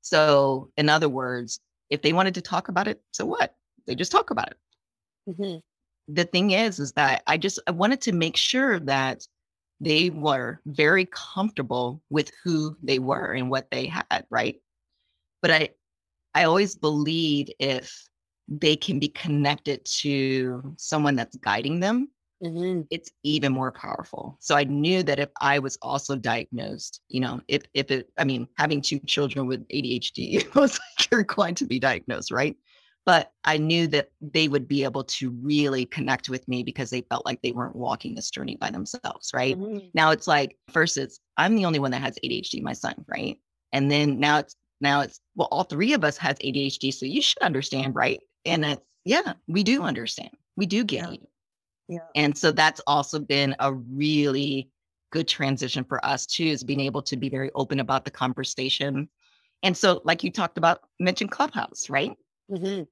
So, 0.00 0.70
in 0.76 0.88
other 0.88 1.08
words, 1.08 1.60
if 1.90 2.02
they 2.02 2.12
wanted 2.12 2.34
to 2.34 2.42
talk 2.42 2.68
about 2.68 2.88
it, 2.88 3.00
so 3.12 3.24
what? 3.24 3.54
They 3.86 3.94
just 3.94 4.12
talk 4.12 4.30
about 4.30 4.48
it. 4.48 4.56
Mm-hmm 5.30 5.58
the 6.08 6.24
thing 6.24 6.52
is, 6.52 6.78
is 6.78 6.92
that 6.92 7.22
I 7.26 7.36
just 7.36 7.58
I 7.66 7.72
wanted 7.72 8.00
to 8.02 8.12
make 8.12 8.36
sure 8.36 8.78
that 8.80 9.26
they 9.80 10.10
were 10.10 10.60
very 10.66 11.06
comfortable 11.06 12.02
with 12.10 12.30
who 12.42 12.76
they 12.82 12.98
were 12.98 13.32
and 13.32 13.50
what 13.50 13.70
they 13.70 13.86
had, 13.86 14.24
right? 14.30 14.56
But 15.42 15.50
I 15.50 15.68
I 16.34 16.44
always 16.44 16.76
believe 16.76 17.48
if 17.58 18.08
they 18.48 18.76
can 18.76 18.98
be 18.98 19.08
connected 19.08 19.84
to 19.84 20.74
someone 20.78 21.16
that's 21.16 21.36
guiding 21.36 21.80
them, 21.80 22.08
mm-hmm. 22.42 22.82
it's 22.90 23.10
even 23.22 23.52
more 23.52 23.72
powerful. 23.72 24.36
So 24.40 24.56
I 24.56 24.64
knew 24.64 25.02
that 25.02 25.18
if 25.18 25.30
I 25.40 25.58
was 25.58 25.78
also 25.82 26.16
diagnosed, 26.16 27.00
you 27.08 27.20
know, 27.20 27.40
if 27.48 27.62
if 27.74 27.90
it, 27.90 28.10
I 28.18 28.24
mean, 28.24 28.48
having 28.56 28.80
two 28.80 28.98
children 29.00 29.46
with 29.46 29.66
ADHD, 29.68 30.34
it 30.34 30.54
was 30.54 30.78
like 30.78 31.10
you're 31.10 31.24
going 31.24 31.54
to 31.56 31.66
be 31.66 31.78
diagnosed, 31.78 32.30
right? 32.30 32.56
but 33.06 33.30
I 33.44 33.56
knew 33.56 33.86
that 33.88 34.10
they 34.20 34.48
would 34.48 34.66
be 34.66 34.82
able 34.82 35.04
to 35.04 35.30
really 35.30 35.86
connect 35.86 36.28
with 36.28 36.46
me 36.48 36.64
because 36.64 36.90
they 36.90 37.02
felt 37.02 37.24
like 37.24 37.40
they 37.40 37.52
weren't 37.52 37.76
walking 37.76 38.14
this 38.14 38.30
journey 38.30 38.56
by 38.56 38.70
themselves, 38.70 39.30
right? 39.32 39.56
Mm-hmm. 39.56 39.86
Now 39.94 40.10
it's 40.10 40.26
like 40.26 40.58
first 40.72 40.98
it's 40.98 41.20
I'm 41.36 41.54
the 41.54 41.64
only 41.64 41.78
one 41.78 41.92
that 41.92 42.02
has 42.02 42.18
ADHD, 42.24 42.60
my 42.62 42.72
son, 42.72 43.04
right? 43.06 43.38
And 43.72 43.90
then 43.90 44.18
now 44.18 44.38
it's 44.38 44.56
now 44.80 45.02
it's 45.02 45.20
well, 45.36 45.48
all 45.52 45.62
three 45.62 45.92
of 45.92 46.02
us 46.02 46.16
has 46.18 46.36
ADHD, 46.38 46.92
so 46.92 47.06
you 47.06 47.22
should 47.22 47.42
understand, 47.42 47.94
right? 47.94 48.20
And 48.44 48.64
it's 48.64 48.82
yeah, 49.04 49.34
we 49.46 49.62
do 49.62 49.82
understand. 49.82 50.30
We 50.56 50.66
do 50.66 50.82
get 50.82 51.04
yeah. 51.04 51.10
you. 51.12 51.28
Yeah. 51.88 51.98
And 52.14 52.36
so 52.36 52.52
that's 52.52 52.80
also 52.86 53.18
been 53.18 53.54
a 53.60 53.72
really 53.72 54.70
good 55.12 55.28
transition 55.28 55.84
for 55.84 56.04
us 56.04 56.26
too, 56.26 56.44
is 56.44 56.64
being 56.64 56.80
able 56.80 57.02
to 57.02 57.16
be 57.16 57.28
very 57.28 57.50
open 57.54 57.80
about 57.80 58.04
the 58.04 58.10
conversation. 58.10 59.08
And 59.62 59.76
so, 59.76 60.00
like 60.04 60.24
you 60.24 60.30
talked 60.30 60.58
about, 60.58 60.80
mentioned 61.00 61.30
Clubhouse, 61.30 61.88
right? 61.88 62.16
Mm-hmm 62.50 62.82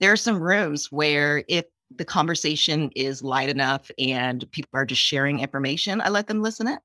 there 0.00 0.12
are 0.12 0.16
some 0.16 0.40
rooms 0.40 0.90
where 0.92 1.44
if 1.48 1.64
the 1.96 2.04
conversation 2.04 2.90
is 2.94 3.22
light 3.22 3.48
enough 3.48 3.90
and 3.98 4.50
people 4.52 4.70
are 4.74 4.84
just 4.84 5.00
sharing 5.00 5.40
information, 5.40 6.00
I 6.00 6.10
let 6.10 6.26
them 6.26 6.42
listen 6.42 6.68
in 6.68 6.78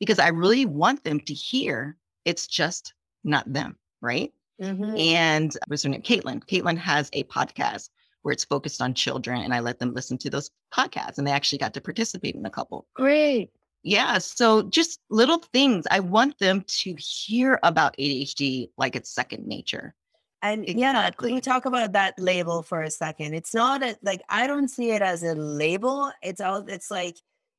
because 0.00 0.18
I 0.18 0.28
really 0.28 0.64
want 0.64 1.04
them 1.04 1.20
to 1.20 1.34
hear 1.34 1.96
it's 2.24 2.46
just 2.46 2.94
not 3.24 3.50
them, 3.52 3.76
right? 4.00 4.32
Mm-hmm. 4.60 4.96
And 4.96 5.56
what's 5.66 5.82
her 5.82 5.88
name? 5.88 6.02
Caitlin. 6.02 6.42
Caitlin 6.44 6.78
has 6.78 7.10
a 7.12 7.24
podcast 7.24 7.90
where 8.22 8.32
it's 8.32 8.44
focused 8.44 8.82
on 8.82 8.94
children, 8.94 9.42
and 9.42 9.54
I 9.54 9.60
let 9.60 9.78
them 9.78 9.94
listen 9.94 10.18
to 10.18 10.30
those 10.30 10.50
podcasts, 10.74 11.18
and 11.18 11.26
they 11.26 11.32
actually 11.32 11.58
got 11.58 11.74
to 11.74 11.80
participate 11.80 12.34
in 12.34 12.46
a 12.46 12.50
couple. 12.50 12.86
Great. 12.94 13.50
Yeah. 13.82 14.18
So 14.18 14.62
just 14.62 15.00
little 15.08 15.38
things. 15.38 15.86
I 15.90 16.00
want 16.00 16.38
them 16.38 16.64
to 16.66 16.94
hear 16.98 17.58
about 17.62 17.96
ADHD 17.96 18.70
like 18.76 18.96
it's 18.96 19.14
second 19.14 19.46
nature. 19.46 19.94
And 20.42 20.62
exactly. 20.62 20.80
yeah, 20.80 21.10
can 21.10 21.34
we 21.34 21.40
talk 21.40 21.64
about 21.64 21.92
that 21.92 22.14
label 22.18 22.62
for 22.62 22.82
a 22.82 22.90
second? 22.90 23.34
It's 23.34 23.54
not 23.54 23.82
a, 23.82 23.96
like 24.02 24.22
I 24.28 24.46
don't 24.46 24.68
see 24.68 24.90
it 24.92 25.02
as 25.02 25.22
a 25.22 25.34
label. 25.34 26.12
It's 26.22 26.40
all 26.40 26.64
it's 26.68 26.90
like, 26.90 27.16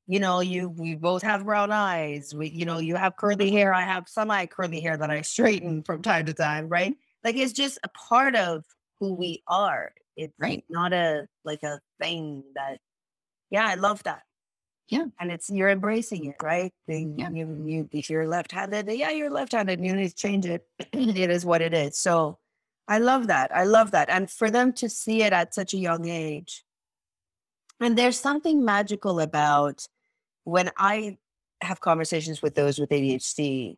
you 0.08 0.19
know, 0.19 0.39
you 0.39 0.69
we 0.69 0.95
both 0.95 1.22
have 1.24 1.45
brown 1.45 1.72
eyes. 1.72 2.34
We, 2.34 2.50
you 2.50 2.65
know, 2.65 2.80
you 2.80 2.95
have 2.95 3.17
curly 3.17 3.50
uh-huh. 3.50 3.58
hair. 3.58 3.74
I 3.74 3.82
have 3.82 4.08
semi 4.08 4.45
curly 4.45 4.80
hair 4.80 4.98
that 4.98 5.10
I 5.10 5.22
straighten 5.22 5.84
from 5.84 6.02
time 6.02 6.26
to 6.28 6.34
time, 6.34 6.69
right? 6.69 6.95
Like 7.24 7.36
it's 7.36 7.54
just 7.54 7.80
a 7.84 7.89
part 7.89 8.36
of 8.36 8.63
who 9.00 9.13
we 9.13 9.43
are. 9.48 9.91
It's 10.15 10.34
right. 10.39 10.63
not 10.69 10.93
a 10.93 11.28
like 11.45 11.63
a 11.63 11.80
thing 12.02 12.43
that. 12.56 12.80
Yeah, 13.52 13.65
I 13.65 13.76
love 13.76 14.04
that. 14.04 14.24
Yeah, 14.89 15.06
and 15.19 15.32
it's 15.32 15.50
you're 15.50 15.69
embracing 15.69 16.26
it, 16.26 16.36
right? 16.41 16.72
The, 16.88 17.13
yeah. 17.17 17.30
You, 17.30 17.63
you 17.65 17.89
if 17.91 18.10
you're 18.10 18.28
left-handed, 18.28 18.89
yeah, 18.91 19.12
you're 19.12 19.30
left-handed. 19.30 19.84
You 19.84 19.95
need 19.95 20.10
to 20.10 20.15
change 20.15 20.45
it. 20.45 20.67
it 20.93 21.30
is 21.30 21.45
what 21.45 21.62
it 21.62 21.74
is. 21.74 21.98
So 21.98 22.39
I 22.89 22.98
love 22.98 23.28
that. 23.28 23.56
I 23.56 23.65
love 23.65 23.91
that. 23.91 24.10
And 24.10 24.30
for 24.32 24.50
them 24.50 24.74
to 24.74 24.89
see 24.89 25.22
it 25.22 25.32
at 25.32 25.54
such 25.54 25.76
a 25.76 25.78
young 25.78 26.10
age. 26.10 26.65
And 27.80 27.95
there's 27.95 28.19
something 28.19 28.65
magical 28.65 29.19
about 29.19 29.86
when 30.43 30.72
I 30.76 31.19
have 31.62 31.82
conversations 31.82 32.41
with 32.41 32.56
those 32.56 32.80
with 32.80 32.89
ADHD, 32.89 33.78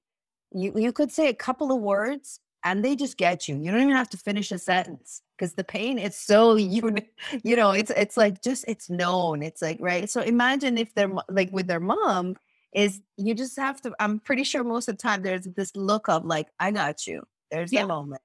you, 0.54 0.74
you 0.76 0.94
could 0.94 1.12
say 1.12 1.28
a 1.28 1.34
couple 1.34 1.74
of 1.74 1.82
words 1.82 2.40
and 2.64 2.86
they 2.86 2.96
just 2.96 3.18
get 3.18 3.50
you. 3.50 3.58
You 3.58 3.72
don't 3.72 3.82
even 3.82 3.96
have 3.96 4.10
to 4.12 4.18
finish 4.18 4.52
a 4.52 4.58
sentence 4.58 5.22
because 5.42 5.56
the 5.56 5.64
pain 5.64 5.98
is 5.98 6.16
so 6.16 6.56
you 6.56 6.96
you 7.44 7.56
know 7.56 7.72
it's 7.72 7.92
it's 7.92 8.16
like 8.16 8.42
just 8.42 8.66
it's 8.68 8.90
known. 8.90 9.42
It's 9.42 9.62
like 9.62 9.78
right. 9.82 10.10
So 10.10 10.22
imagine 10.22 10.78
if 10.78 10.94
they're 10.94 11.12
like 11.30 11.52
with 11.52 11.68
their 11.68 11.80
mom 11.80 12.36
is 12.74 13.02
you 13.18 13.34
just 13.34 13.58
have 13.58 13.82
to. 13.82 13.94
I'm 14.00 14.20
pretty 14.20 14.44
sure 14.44 14.64
most 14.64 14.88
of 14.88 14.98
the 14.98 15.02
time 15.02 15.24
there's 15.24 15.48
this 15.56 15.76
look 15.76 16.08
of 16.08 16.26
like 16.26 16.48
I 16.60 16.72
got 16.72 17.08
you. 17.08 17.24
There's 17.50 17.74
yeah. 17.74 17.84
a 17.84 17.88
moment. 17.88 18.22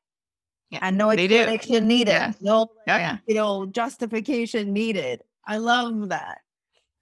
Yeah, 0.71 0.81
and 0.83 0.99
no 0.99 1.11
explanation 1.11 1.87
needed. 1.87 2.11
Yeah. 2.11 2.33
No, 2.41 2.63
oh, 2.63 2.71
yeah. 2.87 3.19
you 3.27 3.37
know, 3.37 3.67
justification 3.67 4.73
needed. 4.73 5.23
I 5.47 5.59
love 5.59 6.09
that. 6.09 6.39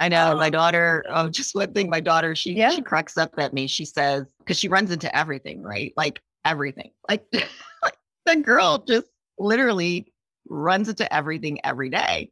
I 0.01 0.09
know 0.09 0.37
my 0.37 0.47
um, 0.47 0.53
daughter. 0.53 1.03
Oh, 1.09 1.31
just 1.31 1.55
one 1.55 1.73
thing. 1.73 1.89
My 1.89 2.01
daughter, 2.01 2.35
she 2.35 2.53
yeah. 2.53 2.71
she 2.71 2.83
cracks 2.83 3.17
up 3.17 3.33
at 3.39 3.55
me. 3.55 3.67
She 3.67 3.85
says 3.85 4.27
because 4.39 4.59
she 4.59 4.69
runs 4.69 4.91
into 4.91 5.15
everything, 5.17 5.63
right? 5.63 5.93
Like 5.97 6.21
everything. 6.45 6.91
Like, 7.09 7.25
like 7.83 7.97
the 8.27 8.37
girl 8.37 8.85
just 8.87 9.07
literally 9.39 10.13
runs 10.49 10.89
into 10.89 11.13
everything 11.13 11.65
every 11.65 11.91
day. 11.91 12.31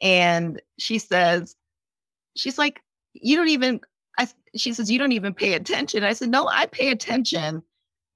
And 0.00 0.60
she 0.78 0.98
says, 0.98 1.56
she's 2.36 2.58
like, 2.58 2.80
you 3.14 3.36
don't 3.36 3.48
even. 3.48 3.80
I. 4.18 4.28
She 4.56 4.72
says 4.72 4.90
you 4.90 4.98
don't 4.98 5.12
even 5.12 5.34
pay 5.34 5.54
attention. 5.54 6.04
I 6.04 6.12
said, 6.12 6.30
no, 6.30 6.48
I 6.48 6.66
pay 6.66 6.90
attention 6.90 7.62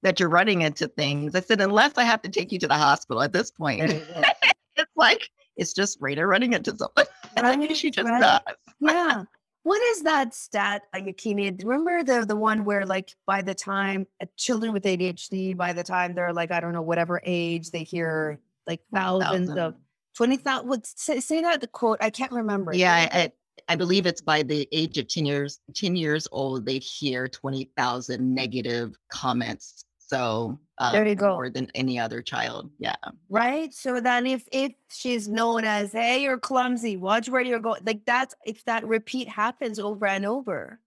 that 0.01 0.19
you're 0.19 0.29
running 0.29 0.61
into 0.61 0.87
things. 0.87 1.35
I 1.35 1.41
said, 1.41 1.61
unless 1.61 1.97
I 1.97 2.03
have 2.03 2.21
to 2.23 2.29
take 2.29 2.51
you 2.51 2.59
to 2.59 2.67
the 2.67 2.75
hospital 2.75 3.21
at 3.21 3.33
this 3.33 3.51
point. 3.51 3.81
it's 4.75 4.91
like 4.95 5.29
it's 5.57 5.73
just 5.73 5.97
Rita 6.01 6.25
running 6.25 6.53
into 6.53 6.75
someone. 6.75 7.05
And 7.35 7.47
I 7.47 7.55
mean, 7.55 7.73
she 7.73 7.91
just 7.91 8.07
right. 8.07 8.21
does. 8.21 8.55
Yeah. 8.79 9.23
What 9.63 9.81
is 9.81 10.03
that 10.03 10.33
stat, 10.33 10.83
Yakini? 10.93 11.63
Remember 11.63 12.03
the 12.03 12.25
the 12.25 12.35
one 12.35 12.65
where 12.65 12.85
like 12.85 13.15
by 13.25 13.41
the 13.41 13.55
time 13.55 14.05
uh, 14.21 14.25
children 14.37 14.73
with 14.73 14.83
ADHD, 14.83 15.55
by 15.55 15.71
the 15.71 15.83
time 15.83 16.13
they're 16.13 16.33
like, 16.33 16.51
I 16.51 16.59
don't 16.59 16.73
know, 16.73 16.81
whatever 16.81 17.21
age, 17.23 17.71
they 17.71 17.83
hear 17.83 18.39
like 18.67 18.81
thousands 18.93 19.47
Thousand. 19.47 19.63
of 19.63 19.75
twenty 20.15 20.37
thousand. 20.37 20.67
What 20.67 20.85
say, 20.85 21.21
say, 21.21 21.41
that 21.41 21.61
the 21.61 21.67
quote? 21.67 21.97
I 22.01 22.09
can't 22.09 22.31
remember. 22.31 22.73
Yeah, 22.73 23.09
I, 23.11 23.31
I 23.69 23.75
believe 23.77 24.05
it's 24.05 24.21
by 24.21 24.43
the 24.43 24.67
age 24.73 24.97
of 24.97 25.07
ten 25.07 25.25
years 25.25 25.61
ten 25.73 25.95
years 25.95 26.27
old, 26.31 26.65
they 26.65 26.79
hear 26.79 27.29
twenty 27.29 27.71
thousand 27.77 28.33
negative 28.35 28.95
comments 29.09 29.85
so 30.13 30.59
uh, 30.77 30.91
there 30.91 31.07
you 31.07 31.15
go. 31.15 31.33
More 31.33 31.49
than 31.49 31.71
any 31.73 31.97
other 31.97 32.21
child. 32.21 32.69
Yeah. 32.77 32.95
Right. 33.29 33.73
So 33.73 33.99
then 33.99 34.27
if 34.27 34.47
if 34.51 34.73
she's 34.91 35.27
known 35.27 35.63
as, 35.63 35.91
hey, 35.91 36.21
you're 36.21 36.37
clumsy, 36.37 36.97
watch 36.97 37.29
where 37.29 37.41
you're 37.41 37.59
going. 37.59 37.81
Like 37.83 38.05
that's 38.05 38.35
if 38.45 38.63
that 38.65 38.85
repeat 38.85 39.27
happens 39.27 39.79
over 39.79 40.05
and 40.05 40.25
over, 40.25 40.79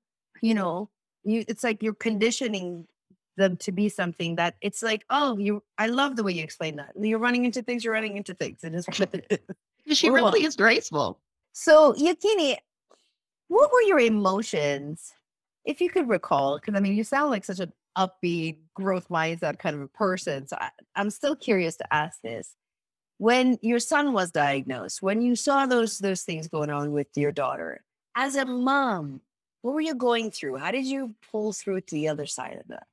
you 0.43 0.55
know, 0.55 0.91
you 1.25 1.45
it's 1.49 1.65
like 1.65 1.83
you're 1.83 1.95
conditioning 1.95 2.87
them 3.37 3.57
to 3.59 3.73
be 3.73 3.89
something 3.89 4.37
that 4.37 4.55
it's 4.61 4.83
like, 4.83 5.05
oh, 5.11 5.37
you 5.39 5.63
I 5.77 5.89
love 5.89 6.15
the 6.15 6.23
way 6.23 6.33
you 6.33 6.45
explain 6.45 6.77
that. 6.77 6.93
You're 7.01 7.19
running 7.19 7.45
into 7.45 7.63
things, 7.63 7.85
you're 7.85 7.95
running 7.95 8.17
into 8.17 8.35
things. 8.35 8.63
It 8.63 8.75
is 8.75 8.87
she 9.93 10.09
really 10.09 10.45
is 10.45 10.55
graceful. 10.55 11.19
So 11.53 11.95
Yakini, 11.95 12.57
what 13.49 13.73
were 13.73 13.83
your 13.83 13.99
emotions? 13.99 15.13
If 15.65 15.81
you 15.81 15.91
could 15.91 16.09
recall, 16.09 16.61
because 16.61 16.77
I 16.77 16.81
mean, 16.81 16.95
you 16.95 17.03
sound 17.03 17.31
like 17.31 17.45
such 17.45 17.59
a 17.59 17.69
upbeat, 17.97 18.59
growth 18.75 19.09
mindset 19.09 19.59
kind 19.59 19.77
of 19.77 19.83
a 19.83 19.89
person. 19.89 20.47
So 20.47 20.57
I, 20.61 20.71
I'm 20.95 21.11
still 21.11 21.37
curious 21.37 21.77
to 21.77 21.95
ask 21.95 22.21
this. 22.23 22.55
When 23.19 23.59
your 23.63 23.79
son 23.79 24.13
was 24.13 24.31
diagnosed, 24.31 25.01
when 25.01 25.23
you 25.23 25.37
saw 25.37 25.65
those 25.65 25.99
those 25.99 26.23
things 26.23 26.49
going 26.49 26.71
on 26.71 26.93
with 26.93 27.09
your 27.17 27.33
daughter, 27.33 27.83
as 28.15 28.37
a 28.37 28.45
mom, 28.45 29.23
what 29.63 29.75
were 29.75 29.81
you 29.81 29.95
going 29.95 30.31
through? 30.31 30.57
How 30.57 30.71
did 30.71 30.85
you 30.85 31.15
pull 31.31 31.53
through 31.53 31.81
to 31.83 31.95
the 31.95 32.09
other 32.09 32.27
side 32.27 32.59
of 32.61 32.69
that? 32.69 32.87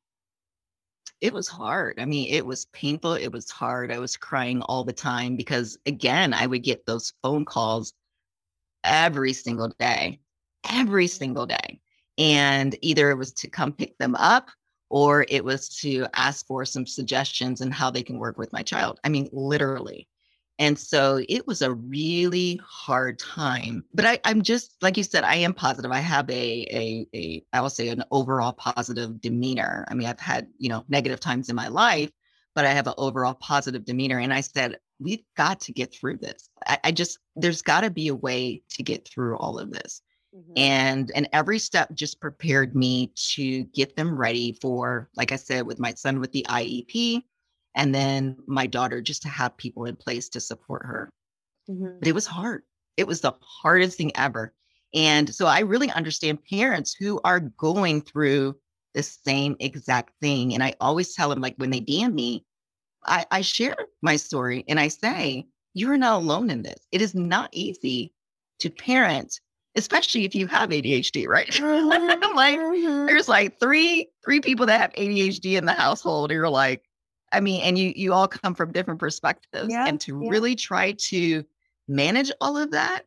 It 1.20 1.34
was 1.34 1.48
hard. 1.48 2.00
I 2.00 2.06
mean, 2.06 2.34
it 2.34 2.46
was 2.46 2.66
painful. 2.66 3.14
It 3.14 3.32
was 3.32 3.50
hard. 3.50 3.92
I 3.92 4.00
was 4.00 4.18
crying 4.18 4.62
all 4.64 4.84
the 4.84 4.94
time 4.94 5.38
because, 5.38 5.78
again, 5.86 6.34
I 6.34 6.48
would 6.48 6.64
get 6.64 6.86
those 6.86 7.14
phone 7.22 7.46
calls 7.46 7.94
every 8.84 9.34
single 9.34 9.74
day, 9.80 10.20
every 10.70 11.08
single 11.08 11.46
day. 11.46 11.80
And 12.18 12.76
either 12.82 13.10
it 13.10 13.18
was 13.18 13.34
to 13.34 13.50
come 13.50 13.72
pick 13.72 13.98
them 13.98 14.16
up 14.16 14.50
or 14.94 15.26
it 15.28 15.44
was 15.44 15.68
to 15.70 16.06
ask 16.14 16.46
for 16.46 16.64
some 16.66 16.86
suggestions 16.86 17.62
and 17.62 17.74
how 17.74 17.90
they 17.90 18.04
can 18.04 18.20
work 18.20 18.38
with 18.38 18.54
my 18.54 18.62
child. 18.62 19.00
I 19.04 19.10
mean, 19.10 19.28
literally. 19.32 20.08
And 20.60 20.78
so 20.78 21.20
it 21.28 21.48
was 21.48 21.64
a 21.64 21.74
really 21.74 22.62
hard 22.64 23.18
time. 23.18 23.84
But 23.96 24.06
I, 24.06 24.20
am 24.24 24.44
just 24.44 24.76
like 24.84 24.96
you 24.96 25.02
said, 25.02 25.24
I 25.24 25.38
am 25.38 25.56
positive. 25.56 25.90
I 25.92 25.98
have 25.98 26.30
a, 26.30 26.68
a 26.72 27.08
a 27.16 27.44
I 27.54 27.62
will 27.62 27.72
say 27.72 27.88
an 27.88 28.04
overall 28.12 28.54
positive 28.54 29.20
demeanor. 29.20 29.84
I 29.90 29.96
mean, 29.96 30.08
I've 30.08 30.20
had, 30.20 30.46
you 30.60 30.70
know, 30.70 30.86
negative 30.88 31.20
times 31.20 31.50
in 31.50 31.56
my 31.56 31.70
life, 31.70 32.12
but 32.54 32.66
I 32.66 32.70
have 32.70 32.86
an 32.86 32.94
overall 33.00 33.34
positive 33.34 33.86
demeanor. 33.86 34.20
And 34.20 34.32
I 34.32 34.42
said, 34.42 34.78
we've 35.00 35.24
got 35.36 35.60
to 35.62 35.74
get 35.74 35.92
through 35.92 36.18
this. 36.18 36.52
I, 36.68 36.78
I 36.84 36.92
just 36.92 37.18
there's 37.36 37.64
got 37.64 37.82
to 37.82 37.90
be 37.90 38.10
a 38.10 38.16
way 38.16 38.62
to 38.76 38.84
get 38.84 39.08
through 39.08 39.38
all 39.40 39.58
of 39.58 39.72
this. 39.72 40.04
Mm-hmm. 40.36 40.54
And 40.58 41.12
and 41.16 41.30
every 41.32 41.60
step 41.60 41.94
just 41.94 42.20
prepared 42.20 42.76
me 42.76 43.12
to 43.34 43.64
get 43.66 43.96
them 43.96 44.18
ready 44.18 44.58
for, 44.62 45.10
like 45.16 45.32
I 45.32 45.36
said, 45.36 45.68
with 45.68 45.80
my 45.80 45.94
son 45.94 46.20
with 46.20 46.32
the 46.32 46.46
IEP, 46.50 47.22
and 47.76 47.94
then 47.94 48.38
my 48.48 48.66
daughter 48.66 49.02
just 49.02 49.22
to 49.24 49.30
have 49.30 49.56
people 49.58 49.86
in 49.86 49.96
place 49.96 50.30
to 50.30 50.40
support 50.40 50.86
her. 50.86 51.10
Mm-hmm. 51.70 52.00
But 52.00 52.08
it 52.08 52.16
was 52.16 52.26
hard. 52.26 52.64
It 52.98 53.08
was 53.08 53.22
the 53.22 53.34
hardest 53.42 53.98
thing 53.98 54.12
ever. 54.16 54.54
And 54.94 55.34
so 55.34 55.48
I 55.48 55.60
really 55.62 55.90
understand 55.92 56.44
parents 56.46 56.94
who 56.94 57.20
are 57.24 57.40
going 57.40 58.02
through 58.02 58.56
the 58.94 59.04
same 59.04 59.56
exact 59.60 60.14
thing. 60.22 60.54
And 60.54 60.64
I 60.64 60.76
always 60.80 61.14
tell 61.14 61.30
them, 61.30 61.42
like 61.42 61.56
when 61.58 61.72
they 61.72 61.82
DM 61.82 62.14
me, 62.14 62.46
I, 63.06 63.26
I 63.32 63.42
share 63.42 63.76
my 64.02 64.16
story 64.16 64.64
and 64.68 64.80
I 64.80 64.88
say, 64.88 65.48
you're 65.74 65.98
not 65.98 66.22
alone 66.22 66.50
in 66.50 66.62
this. 66.62 66.86
It 66.92 67.02
is 67.02 67.16
not 67.16 67.50
easy 67.52 68.14
to 68.60 68.70
parent 68.70 69.40
especially 69.76 70.26
if 70.26 70.36
you 70.36 70.48
have 70.48 70.70
ADHD, 70.70 71.28
right? 71.28 71.50
Mm-hmm. 71.64 72.36
like 72.36 72.60
mm-hmm. 72.60 73.06
there's 73.06 73.28
like 73.28 73.60
three 73.60 74.10
three 74.24 74.40
people 74.40 74.66
that 74.66 74.80
have 74.80 74.94
ADHD 74.94 75.58
in 75.58 75.66
the 75.66 75.74
household. 75.74 76.32
You're 76.32 76.50
like, 76.50 76.84
I 77.32 77.40
mean, 77.40 77.62
and 77.62 77.78
you 77.78 77.94
you 77.96 78.14
all 78.14 78.28
come 78.28 78.56
from 78.56 78.72
different 78.72 79.00
perspectives, 79.00 79.72
yeah, 79.72 79.88
and 79.88 80.00
to 80.02 80.20
yeah. 80.22 80.30
really 80.30 80.56
try 80.56 80.94
to 80.94 81.44
manage 81.88 82.32
all 82.42 82.58
of 82.58 82.72
that, 82.72 83.04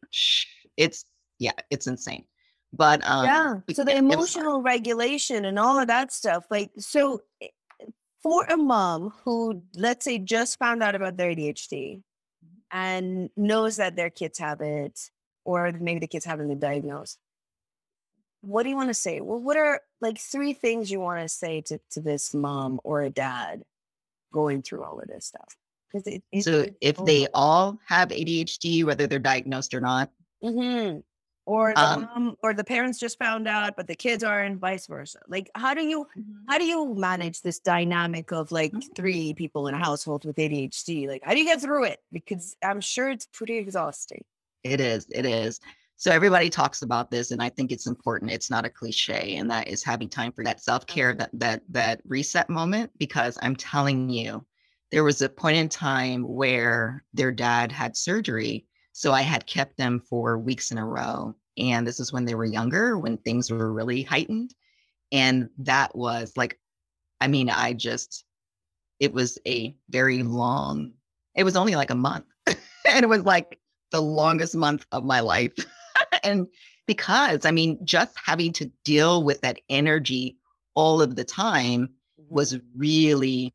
it's 0.77 1.05
yeah, 1.39 1.53
it's 1.71 1.87
insane. 1.87 2.25
But 2.73 3.05
um, 3.05 3.25
yeah, 3.25 3.55
so 3.73 3.85
the 3.85 3.97
emotional 3.97 4.63
regulation 4.63 5.45
and 5.45 5.59
all 5.59 5.79
of 5.79 5.89
that 5.89 6.13
stuff, 6.13 6.45
like 6.51 6.71
so. 6.79 7.21
Eh, 7.41 7.49
for 8.23 8.45
a 8.47 8.57
mom 8.57 9.13
who, 9.25 9.63
let's 9.77 10.05
say, 10.05 10.19
just 10.19 10.59
found 10.59 10.83
out 10.83 10.97
about 10.97 11.17
their 11.17 11.31
ADHD 11.31 12.03
and 12.73 13.31
knows 13.37 13.77
that 13.77 13.95
their 13.95 14.11
kids 14.11 14.37
have 14.41 14.61
it, 14.61 14.99
or 15.47 15.73
maybe 15.81 16.01
the 16.01 16.09
kids 16.09 16.25
haven't 16.25 16.49
been 16.49 16.59
diagnosed. 16.59 17.19
What 18.43 18.65
do 18.65 18.69
you 18.69 18.77
want 18.77 18.91
to 18.91 18.95
say? 18.95 19.21
Well, 19.21 19.39
what 19.39 19.57
are 19.57 19.81
like 20.01 20.19
three 20.19 20.53
things 20.53 20.91
you 20.91 21.01
want 21.01 21.21
to 21.21 21.29
say 21.29 21.63
to, 21.63 21.81
to 21.93 22.01
this 22.01 22.35
mom 22.35 22.81
or 22.85 23.03
a 23.03 23.11
dad 23.11 23.63
going 24.33 24.63
through 24.63 24.83
all 24.83 25.01
of 25.01 25.09
this 25.09 25.27
stuff? 25.27 25.57
Because 25.91 26.07
it, 26.09 26.23
it, 26.33 26.43
so 26.43 26.67
if 26.81 26.97
they 27.05 27.29
all 27.33 27.79
have 27.87 28.09
ADHD, 28.09 28.85
whether 28.85 29.07
they're 29.07 29.21
diagnosed 29.21 29.73
or 29.73 29.81
not, 29.81 30.11
mm-hmm. 30.43 30.99
or 31.47 31.73
the 31.75 31.81
um, 31.81 32.01
mom 32.03 32.37
or 32.43 32.53
the 32.53 32.65
parents 32.65 32.99
just 32.99 33.19
found 33.19 33.47
out, 33.47 33.77
but 33.77 33.87
the 33.87 33.95
kids 33.95 34.25
are, 34.25 34.43
and 34.43 34.59
vice 34.59 34.89
versa. 34.89 35.21
Like, 35.29 35.49
how 35.55 35.75
do 35.75 35.83
you 35.83 36.07
mm-hmm. 36.19 36.33
how 36.49 36.59
do 36.59 36.65
you 36.65 36.93
manage 36.95 37.41
this 37.41 37.61
dynamic 37.61 38.33
of 38.33 38.51
like 38.51 38.73
mm-hmm. 38.73 38.93
three 38.97 39.33
people 39.35 39.69
in 39.69 39.75
a 39.75 39.79
household 39.79 40.25
with 40.25 40.37
ADHD? 40.37 41.07
Like, 41.07 41.23
how 41.25 41.33
do 41.33 41.39
you 41.39 41.47
get 41.47 41.61
through 41.61 41.85
it? 41.85 42.01
Because 42.13 42.57
I'm 42.63 42.81
sure 42.81 43.09
it's 43.09 43.27
pretty 43.33 43.59
exhausting. 43.59 44.25
It 44.73 44.81
is. 44.81 45.07
It 45.11 45.25
is. 45.25 45.61
So 45.97 46.11
everybody 46.11 46.51
talks 46.51 46.83
about 46.83 47.11
this, 47.11 47.31
and 47.31 47.43
I 47.43 47.49
think 47.49 47.73
it's 47.73 47.87
important. 47.87 48.31
It's 48.31 48.51
not 48.51 48.67
a 48.67 48.71
cliche, 48.71 49.37
and 49.37 49.51
that 49.51 49.69
is 49.69 49.83
having 49.83 50.09
time 50.09 50.33
for 50.33 50.45
that 50.45 50.63
self 50.63 50.87
care, 50.87 51.15
that 51.15 51.31
that 51.35 51.63
that 51.71 52.03
reset 52.07 52.51
moment. 52.51 52.91
Because 52.99 53.39
I'm 53.41 53.57
telling 53.57 54.11
you, 54.11 54.45
there 54.91 55.05
was 55.05 55.23
a 55.23 55.29
point 55.29 55.57
in 55.57 55.69
time 55.69 56.23
where 56.23 57.05
their 57.15 57.33
dad 57.33 57.73
had 57.73 57.97
surgery, 57.97 58.67
so 58.93 59.13
I 59.13 59.23
had 59.23 59.47
kept 59.47 59.79
them 59.79 60.01
for 60.01 60.37
weeks 60.37 60.71
in 60.71 60.79
a 60.79 60.85
row, 60.85 61.35
and 61.57 61.87
this 61.87 62.01
is 62.01 62.13
when 62.13 62.27
they 62.27 62.35
were 62.35 62.45
younger, 62.45 62.99
when 62.99 63.17
things 63.19 63.51
were 63.51 63.73
really 63.73 64.03
heightened, 64.03 64.55
and 65.13 65.49
that 65.59 65.97
was 65.97 66.33
like, 66.37 66.61
I 67.23 67.29
mean, 67.29 67.49
I 67.49 67.73
just, 67.73 68.25
it 69.01 69.15
was 69.15 69.39
a 69.47 69.77
very 69.89 70.23
long. 70.23 70.93
It 71.35 71.45
was 71.45 71.57
only 71.57 71.75
like 71.75 71.91
a 71.91 71.95
month, 71.95 72.27
and 72.47 73.03
it 73.03 73.09
was 73.09 73.23
like 73.23 73.59
the 73.91 74.01
longest 74.01 74.55
month 74.55 74.87
of 74.93 75.05
my 75.05 75.21
life. 75.21 75.53
and 76.23 76.47
because, 76.87 77.45
I 77.45 77.51
mean, 77.51 77.79
just 77.85 78.17
having 78.25 78.53
to 78.55 78.71
deal 78.85 79.23
with 79.23 79.41
that 79.41 79.59
energy 79.69 80.37
all 80.75 81.03
of 81.03 81.17
the 81.17 81.25
time 81.25 81.91
was 82.29 82.55
mm-hmm. 82.55 82.79
really, 82.79 83.53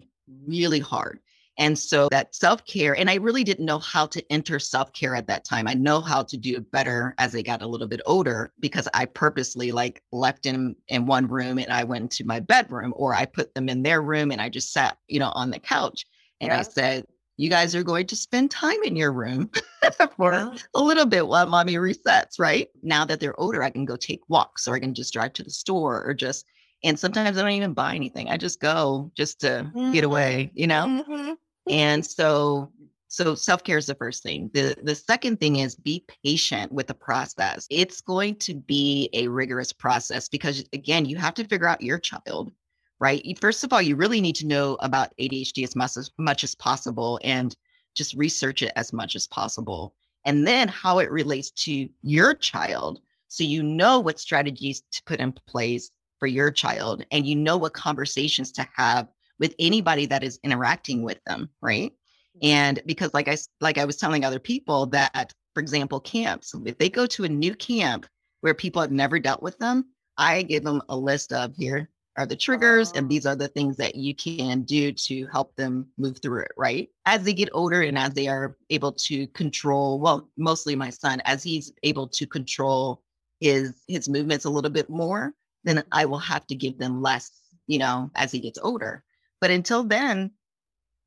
really 0.47 0.79
hard. 0.79 1.19
And 1.57 1.77
so 1.77 2.07
that 2.09 2.33
self 2.33 2.65
care, 2.65 2.95
and 2.97 3.09
I 3.09 3.15
really 3.15 3.43
didn't 3.43 3.65
know 3.65 3.77
how 3.77 4.07
to 4.07 4.31
enter 4.31 4.57
self 4.57 4.91
care 4.93 5.15
at 5.15 5.27
that 5.27 5.43
time. 5.43 5.67
I 5.67 5.73
know 5.73 6.01
how 6.01 6.23
to 6.23 6.37
do 6.37 6.55
it 6.55 6.71
better 6.71 7.13
as 7.17 7.35
I 7.35 7.41
got 7.41 7.61
a 7.61 7.67
little 7.67 7.87
bit 7.87 8.01
older 8.05 8.51
because 8.59 8.87
I 8.93 9.05
purposely 9.05 9.71
like 9.71 10.01
left 10.11 10.43
them 10.43 10.75
in 10.87 11.05
one 11.05 11.27
room 11.27 11.59
and 11.59 11.71
I 11.71 11.83
went 11.83 12.11
to 12.13 12.25
my 12.25 12.39
bedroom 12.39 12.93
or 12.95 13.13
I 13.13 13.25
put 13.25 13.53
them 13.53 13.69
in 13.69 13.83
their 13.83 14.01
room 14.01 14.31
and 14.31 14.41
I 14.41 14.49
just 14.49 14.71
sat, 14.71 14.97
you 15.07 15.19
know, 15.19 15.31
on 15.35 15.51
the 15.51 15.59
couch. 15.59 16.05
And 16.39 16.49
yeah. 16.49 16.59
I 16.59 16.61
said, 16.63 17.05
you 17.37 17.49
guys 17.49 17.75
are 17.75 17.83
going 17.83 18.07
to 18.07 18.15
spend 18.15 18.51
time 18.51 18.81
in 18.83 18.95
your 18.95 19.11
room 19.11 19.49
for 20.17 20.31
a 20.31 20.81
little 20.81 21.05
bit 21.05 21.27
while 21.27 21.47
mommy 21.47 21.75
resets, 21.75 22.39
right? 22.39 22.67
Now 22.83 23.05
that 23.05 23.19
they're 23.19 23.39
older, 23.39 23.63
I 23.63 23.69
can 23.69 23.85
go 23.85 23.95
take 23.95 24.21
walks 24.27 24.67
or 24.67 24.75
I 24.75 24.79
can 24.79 24.93
just 24.93 25.13
drive 25.13 25.33
to 25.33 25.43
the 25.43 25.49
store 25.49 26.03
or 26.03 26.13
just, 26.13 26.45
and 26.83 26.99
sometimes 26.99 27.37
I 27.37 27.41
don't 27.41 27.51
even 27.51 27.73
buy 27.73 27.95
anything. 27.95 28.29
I 28.29 28.37
just 28.37 28.59
go 28.59 29.11
just 29.15 29.41
to 29.41 29.71
mm-hmm. 29.75 29.91
get 29.91 30.03
away, 30.03 30.51
you 30.53 30.67
know? 30.67 31.03
Mm-hmm. 31.07 31.33
And 31.67 32.05
so 32.05 32.71
so 33.11 33.35
self-care 33.35 33.77
is 33.77 33.87
the 33.87 33.95
first 33.95 34.23
thing. 34.23 34.49
The 34.53 34.73
the 34.83 34.95
second 34.95 35.41
thing 35.41 35.57
is 35.57 35.75
be 35.75 36.05
patient 36.23 36.71
with 36.71 36.87
the 36.87 36.93
process. 36.93 37.67
It's 37.69 37.99
going 37.99 38.35
to 38.37 38.53
be 38.53 39.09
a 39.11 39.27
rigorous 39.27 39.73
process 39.73 40.29
because 40.29 40.63
again, 40.71 41.05
you 41.05 41.17
have 41.17 41.33
to 41.33 41.43
figure 41.43 41.67
out 41.67 41.81
your 41.81 41.99
child, 41.99 42.53
right? 43.01 43.37
First 43.41 43.63
of 43.63 43.73
all, 43.73 43.81
you 43.81 43.95
really 43.95 44.21
need 44.21 44.35
to 44.35 44.47
know 44.47 44.77
about 44.79 45.11
ADHD 45.19 45.63
as 45.63 45.75
much 45.75 45.97
as, 45.97 46.11
much 46.19 46.43
as 46.43 46.53
possible 46.53 47.19
and 47.23 47.53
just 47.95 48.13
research 48.13 48.61
it 48.61 48.71
as 48.75 48.93
much 48.93 49.15
as 49.15 49.27
possible. 49.27 49.95
And 50.23 50.45
then 50.47 50.67
how 50.67 50.99
it 50.99 51.11
relates 51.11 51.49
to 51.65 51.89
your 52.03 52.35
child 52.35 53.01
so 53.27 53.43
you 53.43 53.63
know 53.63 53.99
what 53.99 54.19
strategies 54.19 54.83
to 54.91 55.01
put 55.03 55.19
in 55.19 55.31
place 55.31 55.89
for 56.19 56.27
your 56.27 56.51
child 56.51 57.03
and 57.11 57.25
you 57.25 57.35
know 57.35 57.57
what 57.57 57.73
conversations 57.73 58.51
to 58.51 58.67
have 58.75 59.07
with 59.39 59.55
anybody 59.57 60.05
that 60.05 60.23
is 60.23 60.39
interacting 60.43 61.01
with 61.01 61.19
them, 61.25 61.49
right? 61.61 61.91
Mm-hmm. 62.37 62.39
And 62.47 62.81
because 62.85 63.13
like 63.13 63.27
I 63.27 63.37
like 63.61 63.79
I 63.79 63.85
was 63.85 63.97
telling 63.97 64.23
other 64.23 64.37
people 64.37 64.85
that 64.87 65.33
for 65.55 65.61
example, 65.61 65.99
camps, 65.99 66.53
if 66.65 66.77
they 66.77 66.89
go 66.89 67.05
to 67.07 67.23
a 67.23 67.29
new 67.29 67.55
camp 67.55 68.05
where 68.41 68.53
people 68.53 68.81
have 68.81 68.91
never 68.91 69.17
dealt 69.17 69.41
with 69.41 69.57
them, 69.57 69.85
I 70.17 70.43
give 70.43 70.63
them 70.63 70.81
a 70.89 70.95
list 70.95 71.33
of 71.33 71.55
here 71.55 71.89
are 72.17 72.25
the 72.25 72.35
triggers 72.35 72.91
and 72.91 73.09
these 73.09 73.25
are 73.25 73.35
the 73.35 73.47
things 73.47 73.77
that 73.77 73.95
you 73.95 74.13
can 74.13 74.63
do 74.63 74.91
to 74.91 75.25
help 75.27 75.55
them 75.55 75.87
move 75.97 76.19
through 76.21 76.41
it, 76.41 76.51
right? 76.57 76.89
As 77.05 77.23
they 77.23 77.33
get 77.33 77.49
older 77.53 77.81
and 77.81 77.97
as 77.97 78.13
they 78.13 78.27
are 78.27 78.57
able 78.69 78.91
to 78.93 79.27
control, 79.27 79.99
well, 79.99 80.29
mostly 80.37 80.75
my 80.75 80.89
son, 80.89 81.21
as 81.25 81.41
he's 81.41 81.71
able 81.83 82.07
to 82.09 82.27
control 82.27 83.01
his 83.39 83.81
his 83.87 84.09
movements 84.09 84.45
a 84.45 84.49
little 84.49 84.69
bit 84.69 84.89
more, 84.89 85.33
then 85.63 85.83
I 85.91 86.05
will 86.05 86.19
have 86.19 86.45
to 86.47 86.55
give 86.55 86.77
them 86.77 87.01
less, 87.01 87.31
you 87.67 87.79
know, 87.79 88.11
as 88.15 88.31
he 88.31 88.39
gets 88.39 88.59
older. 88.61 89.03
But 89.39 89.51
until 89.51 89.83
then, 89.83 90.31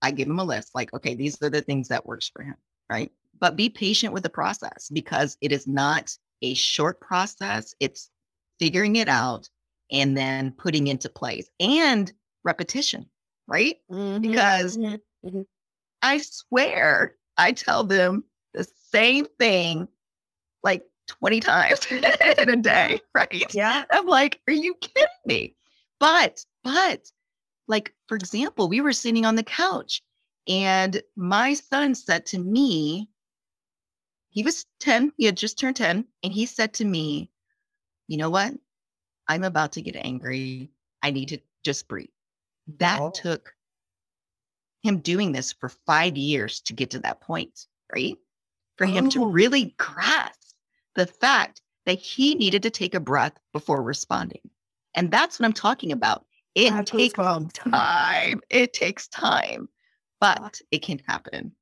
I 0.02 0.10
give 0.10 0.28
him 0.28 0.38
a 0.38 0.44
list 0.44 0.70
like, 0.74 0.92
okay, 0.94 1.14
these 1.14 1.40
are 1.42 1.50
the 1.50 1.60
things 1.60 1.88
that 1.88 2.06
works 2.06 2.30
for 2.34 2.42
him, 2.42 2.56
right? 2.90 3.12
But 3.40 3.56
be 3.56 3.68
patient 3.68 4.12
with 4.12 4.22
the 4.22 4.30
process 4.30 4.88
because 4.92 5.36
it 5.40 5.52
is 5.52 5.66
not 5.66 6.16
a 6.42 6.54
short 6.54 7.00
process. 7.00 7.74
It's 7.78 8.10
figuring 8.58 8.96
it 8.96 9.08
out 9.08 9.48
and 9.90 10.16
then 10.16 10.52
putting 10.52 10.86
into 10.86 11.08
place 11.08 11.48
and 11.60 12.12
repetition, 12.44 13.06
right? 13.46 13.76
Mm-hmm. 13.90 14.22
Because 14.22 14.76
mm-hmm. 14.76 15.26
mm-hmm. 15.26 15.42
I 16.02 16.18
swear 16.18 17.16
I 17.36 17.52
tell 17.52 17.84
them 17.84 18.24
the 18.52 18.66
same 18.92 19.26
thing 19.38 19.88
like 20.62 20.82
20 21.08 21.40
times 21.40 21.86
in 21.90 22.48
a 22.48 22.56
day, 22.56 23.00
right? 23.14 23.54
Yeah. 23.54 23.84
I'm 23.90 24.06
like, 24.06 24.40
are 24.48 24.54
you 24.54 24.74
kidding 24.80 25.06
me? 25.26 25.56
But, 26.00 26.44
but 26.62 27.10
like, 27.68 27.94
for 28.08 28.16
example, 28.16 28.68
we 28.68 28.80
were 28.80 28.92
sitting 28.92 29.24
on 29.24 29.36
the 29.36 29.42
couch 29.42 30.02
and 30.46 31.02
my 31.16 31.54
son 31.54 31.94
said 31.94 32.26
to 32.26 32.38
me, 32.38 33.08
he 34.30 34.42
was 34.42 34.66
10, 34.80 35.12
he 35.16 35.26
had 35.26 35.36
just 35.36 35.58
turned 35.58 35.76
10, 35.76 36.04
and 36.22 36.32
he 36.32 36.44
said 36.44 36.74
to 36.74 36.84
me, 36.84 37.30
You 38.08 38.18
know 38.18 38.30
what? 38.30 38.52
I'm 39.28 39.44
about 39.44 39.72
to 39.72 39.82
get 39.82 39.96
angry. 39.96 40.70
I 41.02 41.10
need 41.10 41.28
to 41.28 41.38
just 41.64 41.88
breathe. 41.88 42.08
That 42.78 43.00
oh. 43.00 43.10
took 43.10 43.54
him 44.82 44.98
doing 44.98 45.32
this 45.32 45.52
for 45.52 45.70
five 45.86 46.16
years 46.16 46.60
to 46.62 46.74
get 46.74 46.90
to 46.90 46.98
that 47.00 47.20
point, 47.20 47.66
right? 47.94 48.16
For 48.76 48.86
him 48.86 49.06
oh. 49.06 49.10
to 49.10 49.26
really 49.26 49.74
grasp 49.78 50.54
the 50.94 51.06
fact 51.06 51.60
that 51.86 51.98
he 51.98 52.34
needed 52.34 52.62
to 52.62 52.70
take 52.70 52.94
a 52.94 53.00
breath 53.00 53.34
before 53.52 53.82
responding. 53.82 54.40
And 54.94 55.10
that's 55.10 55.38
what 55.38 55.46
I'm 55.46 55.52
talking 55.52 55.92
about. 55.92 56.24
It 56.54 56.70
that 56.70 56.86
takes 56.86 57.14
time. 57.52 58.40
It 58.48 58.72
takes 58.72 59.08
time, 59.08 59.68
but 60.20 60.60
it 60.70 60.82
can 60.82 61.00
happen. 61.06 61.52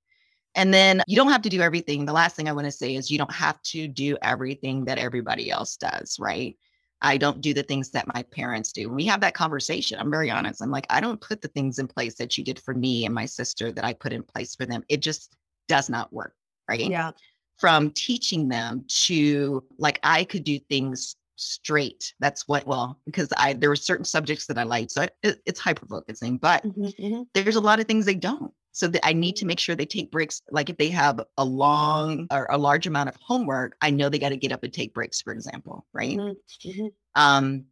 And 0.55 0.73
then 0.73 1.03
you 1.07 1.17
don't 1.17 1.31
have 1.31 1.43
to 1.43 1.49
do 1.49 1.63
everything. 1.63 2.05
The 2.05 2.13
last 2.13 2.37
thing 2.37 2.49
I 2.49 2.53
want 2.53 2.67
to 2.67 2.73
say 2.73 2.95
is 2.95 3.11
you 3.11 3.17
don't 3.17 3.33
have 3.33 3.61
to 3.63 3.89
do 3.89 4.19
everything 4.21 4.85
that 4.85 4.99
everybody 4.99 5.51
else 5.51 5.77
does, 5.77 6.19
right? 6.21 6.57
I 7.03 7.17
don't 7.17 7.41
do 7.41 7.53
the 7.53 7.63
things 7.63 7.91
that 7.91 8.13
my 8.15 8.23
parents 8.23 8.73
do. 8.73 8.89
When 8.89 8.97
we 8.97 9.07
have 9.07 9.21
that 9.21 9.35
conversation, 9.35 9.99
I'm 9.99 10.11
very 10.11 10.31
honest. 10.31 10.63
I'm 10.63 10.71
like, 10.71 10.87
I 10.89 11.01
don't 11.01 11.21
put 11.21 11.43
the 11.43 11.49
things 11.49 11.79
in 11.79 11.87
place 11.89 12.15
that 12.17 12.39
you 12.39 12.45
did 12.45 12.59
for 12.59 12.75
me 12.75 13.05
and 13.05 13.15
my 13.15 13.27
sister 13.27 13.73
that 13.73 13.85
I 13.85 13.93
put 13.93 14.13
in 14.13 14.23
place 14.23 14.55
for 14.55 14.67
them. 14.67 14.85
It 14.89 15.01
just 15.01 15.37
does 15.69 15.91
not 15.91 16.13
work, 16.13 16.35
right? 16.69 16.81
Yeah. 16.81 17.11
From 17.59 17.91
teaching 17.91 18.49
them 18.49 18.85
to 19.05 19.63
like 19.79 20.01
I 20.03 20.25
could 20.25 20.45
do 20.45 20.59
things 20.59 21.17
straight. 21.37 22.15
That's 22.21 22.47
what, 22.49 22.67
well, 22.67 22.99
because 23.05 23.29
I 23.37 23.53
there 23.53 23.69
were 23.69 23.77
certain 23.77 24.05
subjects 24.05 24.47
that 24.47 24.59
I 24.59 24.63
liked. 24.63 24.93
So 24.93 25.07
it, 25.23 25.41
it's 25.45 25.61
hyper 25.61 25.87
focusing, 25.87 26.39
but 26.39 26.65
mm-hmm, 26.65 27.05
mm-hmm. 27.05 27.23
there's 27.35 27.57
a 27.57 27.61
lot 27.61 27.81
of 27.81 27.87
things 27.87 28.07
they 28.07 28.15
don't. 28.15 28.53
So 28.75 28.89
that 28.89 29.07
I 29.07 29.13
need 29.13 29.37
to 29.37 29.47
make 29.47 29.59
sure 29.59 29.75
they 29.75 29.85
take 29.85 30.11
breaks. 30.11 30.41
Like 30.51 30.71
if 30.71 30.79
they 30.79 30.89
have 30.89 31.21
a 31.37 31.45
long 31.45 32.27
or 32.31 32.47
a 32.51 32.57
large 32.57 32.87
amount 32.87 33.11
of 33.11 33.17
homework, 33.17 33.77
I 33.83 33.91
know 33.91 34.09
they 34.09 34.19
got 34.19 34.31
to 34.31 34.37
get 34.37 34.53
up 34.53 34.65
and 34.65 34.73
take 34.73 34.95
breaks, 34.95 35.21
for 35.21 35.33
example, 35.33 35.87
right? 35.93 36.17
Mm-hmm, 36.17 36.69
mm-hmm. 36.69 36.87
Um, 37.15 37.65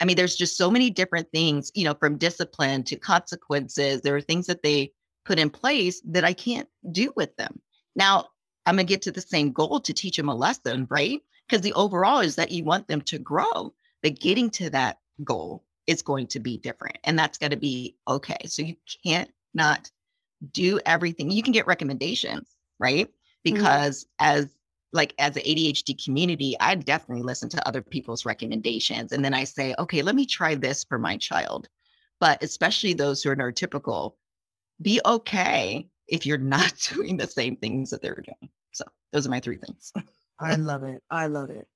I 0.00 0.04
mean, 0.04 0.16
there's 0.16 0.34
just 0.34 0.56
so 0.56 0.68
many 0.68 0.90
different 0.90 1.30
things, 1.30 1.70
you 1.74 1.84
know, 1.84 1.94
from 1.94 2.18
discipline 2.18 2.82
to 2.84 2.96
consequences. 2.96 4.00
There 4.00 4.16
are 4.16 4.20
things 4.20 4.46
that 4.46 4.64
they 4.64 4.92
put 5.24 5.38
in 5.38 5.48
place 5.48 6.02
that 6.06 6.24
I 6.24 6.32
can't 6.32 6.68
do 6.90 7.12
with 7.14 7.34
them. 7.36 7.60
Now, 7.94 8.26
I'm 8.66 8.74
going 8.74 8.86
to 8.86 8.92
get 8.92 9.02
to 9.02 9.12
the 9.12 9.20
same 9.20 9.52
goal 9.52 9.78
to 9.78 9.92
teach 9.92 10.16
them 10.16 10.28
a 10.28 10.34
lesson, 10.34 10.88
right? 10.90 11.22
because 11.46 11.62
the 11.62 11.72
overall 11.74 12.20
is 12.20 12.36
that 12.36 12.50
you 12.50 12.64
want 12.64 12.88
them 12.88 13.00
to 13.02 13.18
grow, 13.18 13.74
but 14.02 14.20
getting 14.20 14.50
to 14.50 14.70
that 14.70 14.98
goal 15.22 15.64
is 15.86 16.02
going 16.02 16.26
to 16.28 16.40
be 16.40 16.56
different. 16.58 16.98
And 17.04 17.18
that's 17.18 17.38
going 17.38 17.50
to 17.50 17.56
be 17.56 17.96
okay. 18.08 18.38
So 18.46 18.62
you 18.62 18.76
can't 19.04 19.30
not 19.54 19.90
do 20.52 20.80
everything. 20.84 21.30
You 21.30 21.42
can 21.42 21.52
get 21.52 21.66
recommendations, 21.66 22.48
right? 22.78 23.06
Mm-hmm. 23.06 23.54
Because 23.54 24.04
mm-hmm. 24.04 24.38
as 24.38 24.48
like 24.92 25.12
as 25.18 25.36
an 25.36 25.42
ADHD 25.42 26.02
community, 26.02 26.56
I 26.60 26.76
definitely 26.76 27.24
listen 27.24 27.48
to 27.50 27.68
other 27.68 27.82
people's 27.82 28.24
recommendations. 28.24 29.12
And 29.12 29.24
then 29.24 29.34
I 29.34 29.44
say, 29.44 29.74
okay, 29.78 30.02
let 30.02 30.14
me 30.14 30.24
try 30.24 30.54
this 30.54 30.84
for 30.84 30.98
my 30.98 31.16
child. 31.16 31.68
But 32.20 32.42
especially 32.42 32.94
those 32.94 33.22
who 33.22 33.30
are 33.30 33.36
neurotypical, 33.36 34.14
be 34.80 35.00
okay 35.04 35.88
if 36.06 36.24
you're 36.24 36.38
not 36.56 36.72
doing 36.94 37.16
the 37.16 37.26
same 37.26 37.56
things 37.56 37.90
that 37.90 38.02
they're 38.02 38.22
doing. 38.24 38.50
So 38.72 38.84
those 39.12 39.26
are 39.26 39.30
my 39.30 39.40
three 39.40 39.58
things. 39.58 39.92
I 40.40 40.54
love 40.54 40.84
it. 40.84 41.02
I 41.10 41.26
love 41.26 41.50
it. 41.50 41.66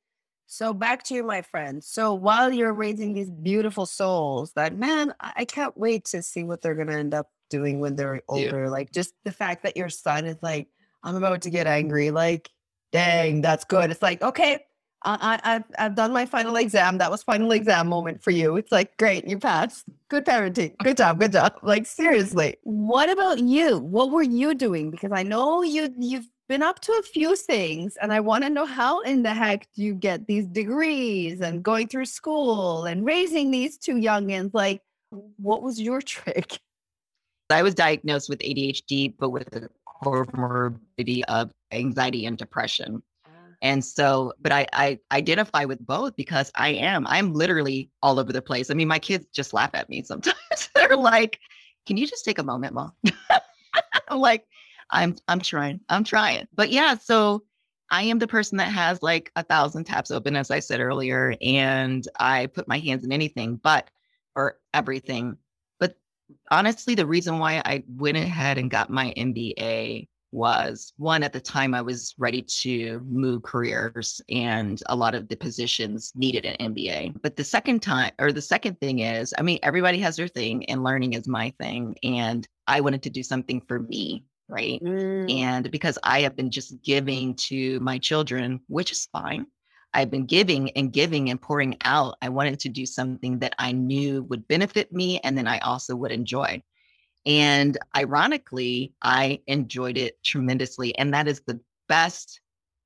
So 0.47 0.73
back 0.73 1.03
to 1.05 1.15
you, 1.15 1.25
my 1.25 1.43
friend. 1.43 1.85
So 1.85 2.15
while 2.15 2.51
you're 2.51 2.73
raising 2.73 3.13
these 3.13 3.31
beautiful 3.31 3.85
souls, 3.85 4.53
that 4.55 4.77
man, 4.77 5.13
I 5.21 5.45
can't 5.45 5.77
wait 5.77 6.07
to 6.07 6.23
see 6.23 6.43
what 6.43 6.63
they're 6.63 6.75
gonna 6.75 6.97
end 6.97 7.15
up 7.15 7.29
doing 7.49 7.81
when 7.81 7.97
they're 7.97 8.23
older. 8.29 8.65
Yeah. 8.65 8.71
Like 8.71 8.93
just 8.93 9.15
the 9.25 9.33
fact 9.33 9.63
that 9.63 9.77
your 9.77 9.89
son 9.89 10.27
is 10.27 10.37
like, 10.43 10.69
I'm 11.03 11.17
about 11.17 11.43
to 11.43 11.51
get 11.51 11.67
angry. 11.67 12.11
Like, 12.11 12.51
dang, 12.93 13.41
that's 13.41 13.65
good. 13.65 13.91
It's 13.91 14.03
like, 14.03 14.23
okay, 14.23 14.65
I, 15.05 15.41
I, 15.45 15.55
I've, 15.55 15.65
I've 15.79 15.95
done 15.95 16.13
my 16.13 16.27
final 16.27 16.57
exam. 16.57 16.99
That 16.99 17.11
was 17.11 17.23
final 17.23 17.53
exam 17.53 17.89
moment 17.89 18.23
for 18.23 18.31
you. 18.31 18.57
It's 18.57 18.73
like, 18.73 18.97
great, 18.97 19.27
you 19.29 19.39
passed. 19.39 19.85
Good 20.09 20.25
parenting. 20.25 20.77
Good 20.79 20.97
job. 20.97 21.21
Good 21.21 21.33
job. 21.33 21.55
Like, 21.63 21.87
seriously. 21.87 22.57
What 22.65 23.09
about 23.09 23.39
you? 23.39 23.79
What 23.79 24.11
were 24.11 24.23
you 24.23 24.55
doing? 24.55 24.91
Because 24.91 25.13
I 25.13 25.23
know 25.23 25.63
you, 25.63 25.95
you've 25.99 26.29
been 26.49 26.63
up 26.63 26.81
to 26.81 26.93
a 26.93 27.03
few 27.03 27.37
things 27.37 27.97
and 28.01 28.13
I 28.13 28.21
want 28.21 28.43
to 28.45 28.51
know 28.51 28.67
how 28.67 29.01
in 29.01 29.23
the 29.23 29.35
heck 29.35 29.69
do 29.75 29.83
you 29.83 29.95
get 29.95 30.27
these 30.27 30.47
degrees 30.47 31.41
and 31.41 31.63
going 31.63 31.89
through 31.89 32.07
school 32.07 32.85
and 32.85 33.05
raising 33.05 33.51
these 33.51 33.77
two 33.77 33.95
youngins? 33.95 34.51
Like, 34.53 34.83
what 35.11 35.63
was 35.63 35.81
your 35.81 36.03
trick? 36.03 36.59
I 37.57 37.63
was 37.63 37.75
diagnosed 37.75 38.29
with 38.29 38.41
ADHD, 38.41 39.15
but 39.19 39.31
with 39.31 39.55
a 39.57 39.69
comorbidity 40.03 41.23
of 41.29 41.51
anxiety 41.73 42.27
and 42.27 42.37
depression. 42.37 43.03
Ah. 43.27 43.31
And 43.63 43.85
so, 43.85 44.33
but 44.41 44.53
I, 44.53 44.67
I 44.73 44.99
identify 45.13 45.65
with 45.65 45.85
both 45.87 46.15
because 46.17 46.51
I 46.55 46.71
am, 46.71 47.07
I'm 47.07 47.33
literally 47.33 47.91
all 48.03 48.19
over 48.19 48.33
the 48.33 48.43
place. 48.43 48.71
I 48.71 48.75
mean, 48.75 48.89
my 48.89 48.99
kids 48.99 49.27
just 49.33 49.53
laugh 49.53 49.71
at 49.75 49.89
me 49.89 50.03
sometimes. 50.05 50.71
They're 50.75 50.97
like, 50.97 51.41
can 51.87 51.97
you 51.97 52.07
just 52.07 52.25
take 52.25 52.39
a 52.39 52.45
moment, 52.45 52.75
mom? 52.75 52.93
I'm 54.09 54.19
like, 54.19 54.47
I'm 54.91 55.17
I'm 55.29 55.41
trying. 55.41 55.81
I'm 55.89 56.05
trying. 56.05 56.47
But 56.55 56.71
yeah, 56.71 56.97
so 56.97 57.45
I 57.91 58.03
am 58.03 58.19
the 58.19 58.27
person 58.27 58.59
that 58.59 58.71
has 58.73 59.03
like 59.03 59.31
a 59.37 59.43
thousand 59.43 59.85
tabs 59.85 60.11
open, 60.11 60.37
as 60.37 60.51
I 60.51 60.61
said 60.61 60.81
earlier, 60.81 61.35
and 61.41 62.07
I 62.19 62.47
put 62.47 62.69
my 62.69 62.79
hands 62.79 63.05
in 63.05 63.13
anything 63.13 63.57
but 63.57 63.91
or 64.35 64.59
everything. 64.75 65.37
Honestly, 66.51 66.95
the 66.95 67.07
reason 67.07 67.39
why 67.39 67.63
I 67.65 67.85
went 67.89 68.17
ahead 68.17 68.59
and 68.59 68.71
got 68.71 68.91
my 68.91 69.13
MBA 69.17 70.09
was 70.31 70.93
one 70.97 71.23
at 71.23 71.33
the 71.33 71.41
time 71.41 71.75
I 71.75 71.81
was 71.81 72.15
ready 72.19 72.43
to 72.43 73.01
move 73.07 73.43
careers 73.43 74.21
and 74.29 74.81
a 74.87 74.97
lot 74.97 75.15
of 75.15 75.29
the 75.29 75.37
positions 75.37 76.13
needed 76.15 76.45
an 76.45 76.75
MBA. 76.75 77.21
But 77.23 77.37
the 77.37 77.45
second 77.45 77.81
time 77.81 78.13
or 78.19 78.33
the 78.33 78.43
second 78.43 78.79
thing 78.81 79.01
is, 79.01 79.33
I 79.39 79.43
mean, 79.43 79.59
everybody 79.63 79.99
has 80.01 80.17
their 80.17 80.29
thing 80.29 80.69
and 80.69 80.85
learning 80.85 81.15
is 81.15 81.27
my 81.27 81.53
thing. 81.59 81.97
And 82.03 82.47
I 82.67 82.81
wanted 82.81 83.03
to 83.05 83.11
do 83.11 83.23
something 83.23 83.63
for 83.67 83.81
me. 83.81 84.25
Right. 84.51 84.83
Mm. 84.83 85.31
And 85.31 85.71
because 85.71 85.99
I 86.03 86.23
have 86.23 86.35
been 86.35 86.51
just 86.51 86.83
giving 86.83 87.35
to 87.49 87.81
my 87.81 87.99
children, 87.99 88.61
which 88.69 88.93
is 88.93 89.09
fine. 89.13 89.47
I've 89.95 90.11
been 90.11 90.27
giving 90.27 90.71
and 90.71 90.93
giving 90.93 91.31
and 91.31 91.41
pouring 91.41 91.77
out. 91.85 92.17
I 92.23 92.29
wanted 92.29 92.61
to 92.61 92.69
do 92.69 92.87
something 92.87 93.39
that 93.41 93.55
I 93.59 93.73
knew 93.73 94.23
would 94.25 94.47
benefit 94.49 94.93
me 94.93 95.19
and 95.21 95.37
then 95.37 95.47
I 95.47 95.59
also 95.59 95.97
would 95.97 96.13
enjoy. 96.13 96.63
And 97.27 97.77
ironically, 97.97 98.95
I 99.03 99.41
enjoyed 99.47 99.99
it 99.99 100.23
tremendously. 100.25 100.97
And 100.99 101.13
that 101.15 101.29
is 101.29 101.41
the 101.47 101.61
best, 101.89 102.41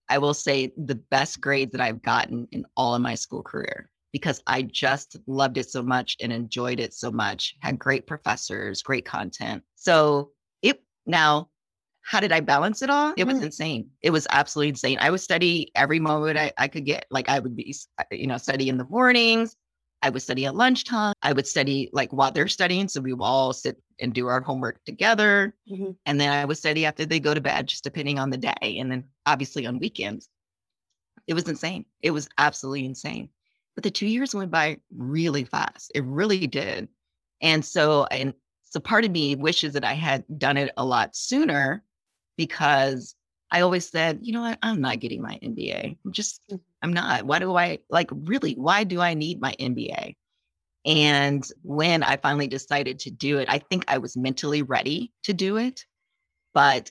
I 0.08 0.18
will 0.18 0.34
say, 0.34 0.72
the 0.76 0.94
best 0.94 1.40
grades 1.40 1.72
that 1.72 1.80
I've 1.80 2.02
gotten 2.02 2.48
in 2.52 2.64
all 2.76 2.94
of 2.94 3.02
my 3.02 3.14
school 3.14 3.42
career 3.42 3.90
because 4.12 4.42
I 4.46 4.62
just 4.62 5.16
loved 5.26 5.58
it 5.58 5.70
so 5.70 5.82
much 5.82 6.16
and 6.20 6.32
enjoyed 6.32 6.80
it 6.80 6.92
so 6.92 7.10
much. 7.10 7.56
Had 7.60 7.78
great 7.78 8.06
professors, 8.06 8.82
great 8.82 9.04
content. 9.04 9.62
So 9.74 10.32
it 10.60 10.82
now, 11.06 11.48
how 12.02 12.20
did 12.20 12.32
I 12.32 12.40
balance 12.40 12.82
it 12.82 12.90
all? 12.90 13.14
It 13.16 13.26
was 13.26 13.38
mm. 13.38 13.44
insane. 13.44 13.90
It 14.02 14.10
was 14.10 14.26
absolutely 14.30 14.70
insane. 14.70 14.98
I 15.00 15.10
would 15.10 15.20
study 15.20 15.70
every 15.74 16.00
moment 16.00 16.36
I, 16.36 16.52
I 16.58 16.68
could 16.68 16.84
get. 16.84 17.06
Like 17.10 17.28
I 17.28 17.38
would 17.38 17.56
be, 17.56 17.74
you 18.10 18.26
know, 18.26 18.38
study 18.38 18.68
in 18.68 18.76
the 18.76 18.84
mornings, 18.84 19.56
I 20.02 20.10
would 20.10 20.22
study 20.22 20.46
at 20.46 20.56
lunchtime. 20.56 21.14
I 21.22 21.32
would 21.32 21.46
study 21.46 21.88
like 21.92 22.12
while 22.12 22.32
they're 22.32 22.48
studying. 22.48 22.88
So 22.88 23.00
we 23.00 23.12
would 23.12 23.24
all 23.24 23.52
sit 23.52 23.80
and 24.00 24.12
do 24.12 24.26
our 24.26 24.40
homework 24.40 24.84
together. 24.84 25.54
Mm-hmm. 25.70 25.92
And 26.06 26.20
then 26.20 26.32
I 26.32 26.44
would 26.44 26.58
study 26.58 26.84
after 26.84 27.06
they 27.06 27.20
go 27.20 27.34
to 27.34 27.40
bed, 27.40 27.68
just 27.68 27.84
depending 27.84 28.18
on 28.18 28.30
the 28.30 28.36
day. 28.36 28.78
And 28.78 28.90
then 28.90 29.04
obviously 29.26 29.64
on 29.66 29.78
weekends. 29.78 30.28
It 31.28 31.34
was 31.34 31.48
insane. 31.48 31.86
It 32.02 32.10
was 32.10 32.28
absolutely 32.36 32.84
insane. 32.84 33.28
But 33.76 33.84
the 33.84 33.92
two 33.92 34.06
years 34.06 34.34
went 34.34 34.50
by 34.50 34.80
really 34.94 35.44
fast. 35.44 35.92
It 35.94 36.04
really 36.04 36.48
did. 36.48 36.88
And 37.40 37.64
so, 37.64 38.06
and 38.06 38.34
so 38.64 38.80
part 38.80 39.04
of 39.04 39.12
me 39.12 39.36
wishes 39.36 39.74
that 39.74 39.84
I 39.84 39.94
had 39.94 40.24
done 40.36 40.56
it 40.56 40.72
a 40.76 40.84
lot 40.84 41.14
sooner 41.14 41.84
because 42.36 43.14
I 43.50 43.60
always 43.60 43.88
said, 43.88 44.20
you 44.22 44.32
know 44.32 44.42
what, 44.42 44.58
I'm 44.62 44.80
not 44.80 45.00
getting 45.00 45.22
my 45.22 45.38
MBA. 45.42 45.96
I'm 46.04 46.12
just 46.12 46.40
mm. 46.50 46.60
I'm 46.82 46.92
not. 46.92 47.24
Why 47.24 47.38
do 47.38 47.56
I 47.56 47.78
like 47.90 48.10
really? 48.12 48.54
Why 48.54 48.84
do 48.84 49.00
I 49.00 49.14
need 49.14 49.40
my 49.40 49.54
MBA? 49.60 50.16
And 50.84 51.46
when 51.62 52.02
I 52.02 52.16
finally 52.16 52.48
decided 52.48 52.98
to 53.00 53.10
do 53.10 53.38
it, 53.38 53.48
I 53.48 53.58
think 53.58 53.84
I 53.86 53.98
was 53.98 54.16
mentally 54.16 54.62
ready 54.62 55.12
to 55.22 55.32
do 55.32 55.56
it, 55.56 55.84
but 56.54 56.90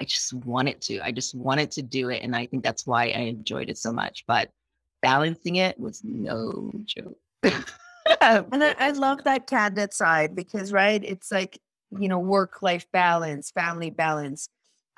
I 0.00 0.04
just 0.04 0.32
wanted 0.32 0.80
to. 0.82 1.00
I 1.00 1.12
just 1.12 1.34
wanted 1.34 1.70
to 1.72 1.82
do 1.82 2.08
it. 2.10 2.22
And 2.22 2.34
I 2.34 2.46
think 2.46 2.64
that's 2.64 2.86
why 2.86 3.04
I 3.04 3.20
enjoyed 3.20 3.68
it 3.68 3.78
so 3.78 3.92
much. 3.92 4.24
But 4.26 4.50
balancing 5.02 5.56
it 5.56 5.78
was 5.78 6.02
no 6.04 6.72
joke. 6.84 7.18
and 7.42 8.64
I, 8.64 8.74
I 8.78 8.90
love 8.92 9.24
that 9.24 9.46
candid 9.46 9.92
side 9.92 10.34
because, 10.34 10.72
right, 10.72 11.02
it's 11.02 11.30
like, 11.30 11.60
you 11.98 12.08
know, 12.08 12.18
work 12.18 12.62
life 12.62 12.86
balance, 12.92 13.50
family 13.50 13.90
balance. 13.90 14.48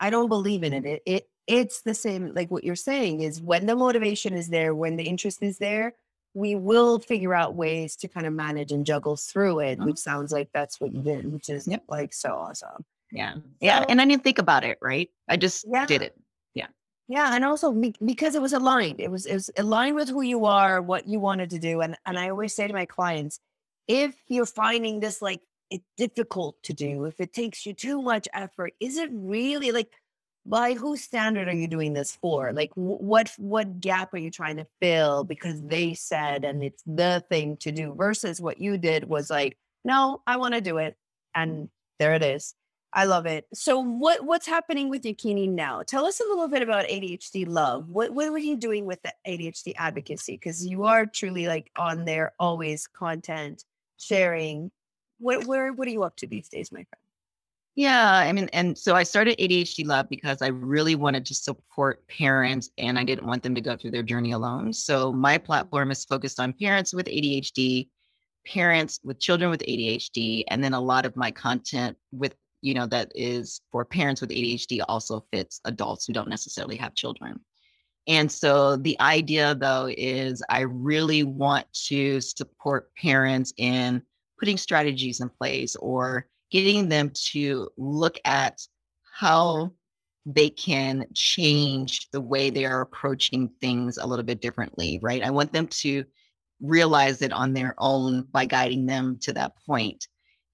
I 0.00 0.10
don't 0.10 0.28
believe 0.28 0.62
in 0.64 0.72
it. 0.72 0.84
It, 0.84 1.02
it 1.06 1.30
it's 1.50 1.82
the 1.82 1.94
same 1.94 2.32
like 2.34 2.50
what 2.50 2.64
you're 2.64 2.76
saying 2.76 3.20
is 3.20 3.42
when 3.42 3.66
the 3.66 3.74
motivation 3.74 4.34
is 4.34 4.48
there 4.48 4.74
when 4.74 4.96
the 4.96 5.02
interest 5.02 5.42
is 5.42 5.58
there 5.58 5.94
we 6.32 6.54
will 6.54 7.00
figure 7.00 7.34
out 7.34 7.56
ways 7.56 7.96
to 7.96 8.06
kind 8.06 8.24
of 8.24 8.32
manage 8.32 8.70
and 8.70 8.86
juggle 8.86 9.16
through 9.16 9.58
it 9.58 9.78
which 9.80 9.94
uh-huh. 9.94 9.96
sounds 9.96 10.32
like 10.32 10.48
that's 10.54 10.80
what 10.80 10.92
you 10.92 11.02
did 11.02 11.30
which 11.32 11.48
is 11.48 11.66
yep. 11.66 11.82
like 11.88 12.12
so 12.12 12.30
awesome 12.30 12.84
yeah 13.10 13.34
yeah 13.60 13.84
and 13.88 14.00
i 14.00 14.04
didn't 14.04 14.22
think 14.22 14.38
about 14.38 14.62
it 14.62 14.78
right 14.80 15.10
i 15.28 15.36
just 15.36 15.66
yeah. 15.68 15.84
did 15.86 16.02
it 16.02 16.16
yeah 16.54 16.68
yeah 17.08 17.34
and 17.34 17.44
also 17.44 17.72
because 18.04 18.36
it 18.36 18.42
was 18.42 18.52
aligned 18.52 19.00
it 19.00 19.10
was 19.10 19.26
it 19.26 19.34
was 19.34 19.50
aligned 19.58 19.96
with 19.96 20.08
who 20.08 20.22
you 20.22 20.44
are 20.44 20.80
what 20.80 21.08
you 21.08 21.18
wanted 21.18 21.50
to 21.50 21.58
do 21.58 21.80
and 21.80 21.96
and 22.06 22.16
i 22.16 22.28
always 22.28 22.54
say 22.54 22.68
to 22.68 22.72
my 22.72 22.86
clients 22.86 23.40
if 23.88 24.14
you're 24.28 24.46
finding 24.46 25.00
this 25.00 25.20
like 25.20 25.40
it's 25.70 25.87
difficult 25.96 26.62
to 26.62 26.72
do 26.72 27.04
if 27.04 27.20
it 27.20 27.33
takes 27.33 27.64
you 27.64 27.72
too 27.72 28.02
much 28.02 28.28
effort 28.33 28.72
is 28.80 28.96
it 28.96 29.09
really 29.12 29.72
like 29.72 29.90
by 30.46 30.72
whose 30.72 31.02
standard 31.02 31.48
are 31.48 31.54
you 31.54 31.68
doing 31.68 31.92
this 31.92 32.16
for? 32.16 32.52
Like 32.52 32.70
what 32.74 33.30
what 33.37 33.80
gap 33.80 34.14
are 34.14 34.18
you 34.18 34.30
trying 34.30 34.56
to 34.56 34.66
fill 34.80 35.22
because 35.22 35.61
they 35.62 35.94
said 35.94 36.44
and 36.44 36.64
it's 36.64 36.83
the 36.87 37.22
thing 37.28 37.56
to 37.59 37.70
do 37.70 37.94
versus 37.94 38.40
what 38.40 38.59
you 38.59 38.78
did 38.78 39.09
was 39.09 39.30
like 39.30 39.59
no 39.85 40.22
i 40.26 40.37
want 40.37 40.54
to 40.54 40.61
do 40.61 40.78
it 40.78 40.96
and 41.35 41.68
there 41.98 42.14
it 42.14 42.22
is. 42.22 42.54
I 42.92 43.04
love 43.04 43.26
it. 43.26 43.46
So 43.54 43.78
what 43.78 44.24
what's 44.24 44.46
happening 44.46 44.88
with 44.88 45.02
Yakini 45.02 45.48
now? 45.48 45.83
Tell 45.87 46.06
us 46.06 46.18
a 46.18 46.24
little 46.24 46.48
bit 46.48 46.62
about 46.62 46.87
adhd 46.87 47.46
love. 47.46 47.88
What 47.88 48.11
what 48.12 48.28
are 48.28 48.38
you 48.38 48.56
doing 48.56 48.85
with 48.85 49.00
the 49.02 49.12
adhd 49.28 49.74
advocacy? 49.76 50.33
Because 50.33 50.66
you 50.66 50.85
are 50.85 51.06
truly 51.06 51.46
like 51.46 51.70
on 51.76 52.04
there 52.04 52.33
always 52.40 52.88
content 52.88 53.64
sharing 53.96 54.72
what 55.20 55.46
where 55.46 55.72
what 55.72 55.87
are 55.87 55.92
you 55.92 56.02
up 56.02 56.16
to 56.16 56.26
these 56.26 56.48
days 56.48 56.72
my 56.72 56.78
friend 56.78 57.00
yeah, 57.76 58.12
I 58.12 58.33
mean, 58.33 58.50
and 58.52 58.76
so 58.76 58.94
I 58.94 59.04
started 59.04 59.38
ADHD 59.38 59.87
Love 59.87 60.09
because 60.11 60.42
I 60.42 60.48
really 60.48 60.96
wanted 60.96 61.24
to 61.26 61.35
support 61.35 62.06
parents 62.09 62.70
and 62.78 62.98
I 62.98 63.04
didn't 63.04 63.26
want 63.26 63.42
them 63.42 63.54
to 63.54 63.61
go 63.61 63.76
through 63.76 63.92
their 63.92 64.02
journey 64.02 64.33
alone. 64.33 64.72
So 64.72 65.12
my 65.12 65.38
platform 65.38 65.90
is 65.90 66.04
focused 66.04 66.40
on 66.40 66.52
parents 66.52 66.92
with 66.92 67.06
ADHD, 67.06 67.88
parents 68.44 69.00
with 69.04 69.20
children 69.20 69.50
with 69.50 69.62
ADHD, 69.62 70.44
and 70.48 70.62
then 70.62 70.74
a 70.74 70.80
lot 70.80 71.06
of 71.06 71.16
my 71.16 71.30
content 71.30 71.96
with, 72.11 72.35
you 72.61 72.74
know, 72.74 72.87
that 72.87 73.12
is 73.14 73.61
for 73.70 73.85
parents 73.85 74.20
with 74.20 74.30
ADHD 74.30 74.80
also 74.88 75.24
fits 75.33 75.61
adults 75.64 76.06
who 76.06 76.12
don't 76.12 76.28
necessarily 76.28 76.76
have 76.76 76.94
children. 76.94 77.38
And 78.09 78.30
so 78.30 78.76
the 78.76 79.00
idea 79.00 79.54
though 79.54 79.88
is 79.96 80.42
I 80.50 80.62
really 80.62 81.22
want 81.22 81.72
to 81.87 82.20
support 82.20 82.92
parents 82.96 83.52
in 83.56 84.02
putting 84.40 84.57
strategies 84.57 85.20
in 85.20 85.29
place 85.29 85.76
or 85.76 86.26
getting 86.50 86.88
them 86.88 87.12
to 87.14 87.68
look 87.76 88.18
at 88.24 88.61
how 89.12 89.70
they 90.26 90.50
can 90.50 91.07
change 91.14 92.09
the 92.11 92.20
way 92.20 92.50
they 92.50 92.64
are 92.64 92.81
approaching 92.81 93.50
things 93.61 93.98
a 93.98 94.07
little 94.07 94.24
bit 94.24 94.40
differently, 94.40 94.98
right? 95.03 95.22
I 95.22 95.31
want 95.31 95.53
them 95.53 95.66
to 95.68 96.05
realize 96.61 97.22
it 97.22 97.33
on 97.33 97.53
their 97.53 97.74
own 97.79 98.22
by 98.33 98.44
guiding 98.44 98.87
them 98.87 99.18
to 99.22 99.33
that 99.35 99.53
point. 99.66 100.07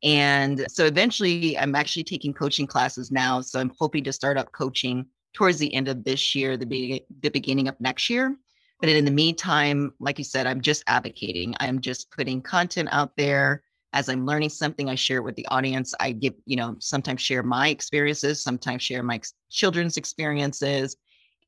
And 0.03 0.67
so 0.69 0.85
eventually, 0.85 1.59
I'm 1.59 1.75
actually 1.75 2.05
taking 2.05 2.33
coaching 2.33 2.67
classes 2.67 3.11
now. 3.11 3.41
So 3.41 3.59
I'm 3.59 3.73
hoping 3.79 4.05
to 4.05 4.13
start 4.13 4.37
up 4.37 4.53
coaching 4.53 5.07
towards 5.33 5.59
the 5.59 5.73
end 5.75 5.89
of 5.89 6.05
this 6.05 6.35
year, 6.35 6.57
the, 6.57 6.67
be- 6.67 7.05
the 7.23 7.31
beginning 7.31 7.69
of 7.69 7.81
next 7.81 8.09
year. 8.09 8.37
But 8.81 8.91
in 8.91 9.05
the 9.05 9.11
meantime, 9.11 9.93
like 9.99 10.19
you 10.19 10.25
said, 10.25 10.47
I'm 10.47 10.61
just 10.61 10.85
advocating. 10.87 11.55
I'm 11.61 11.81
just 11.81 12.11
putting 12.11 12.43
content 12.43 12.91
out 12.93 13.13
there 13.17 13.63
as 13.97 14.11
I'm 14.11 14.27
learning 14.27 14.51
something, 14.51 14.91
I 14.91 14.95
share 14.95 15.17
it 15.17 15.25
with 15.25 15.37
the 15.37 15.47
audience. 15.47 15.95
I 15.99 16.13
give, 16.13 16.35
you 16.45 16.55
know, 16.55 16.77
sometimes 16.81 17.23
share 17.23 17.43
my 17.43 17.69
experiences, 17.69 18.43
sometimes 18.43 18.83
share 18.83 19.03
my 19.03 19.23
children's 19.51 19.97
experiences. 19.97 20.97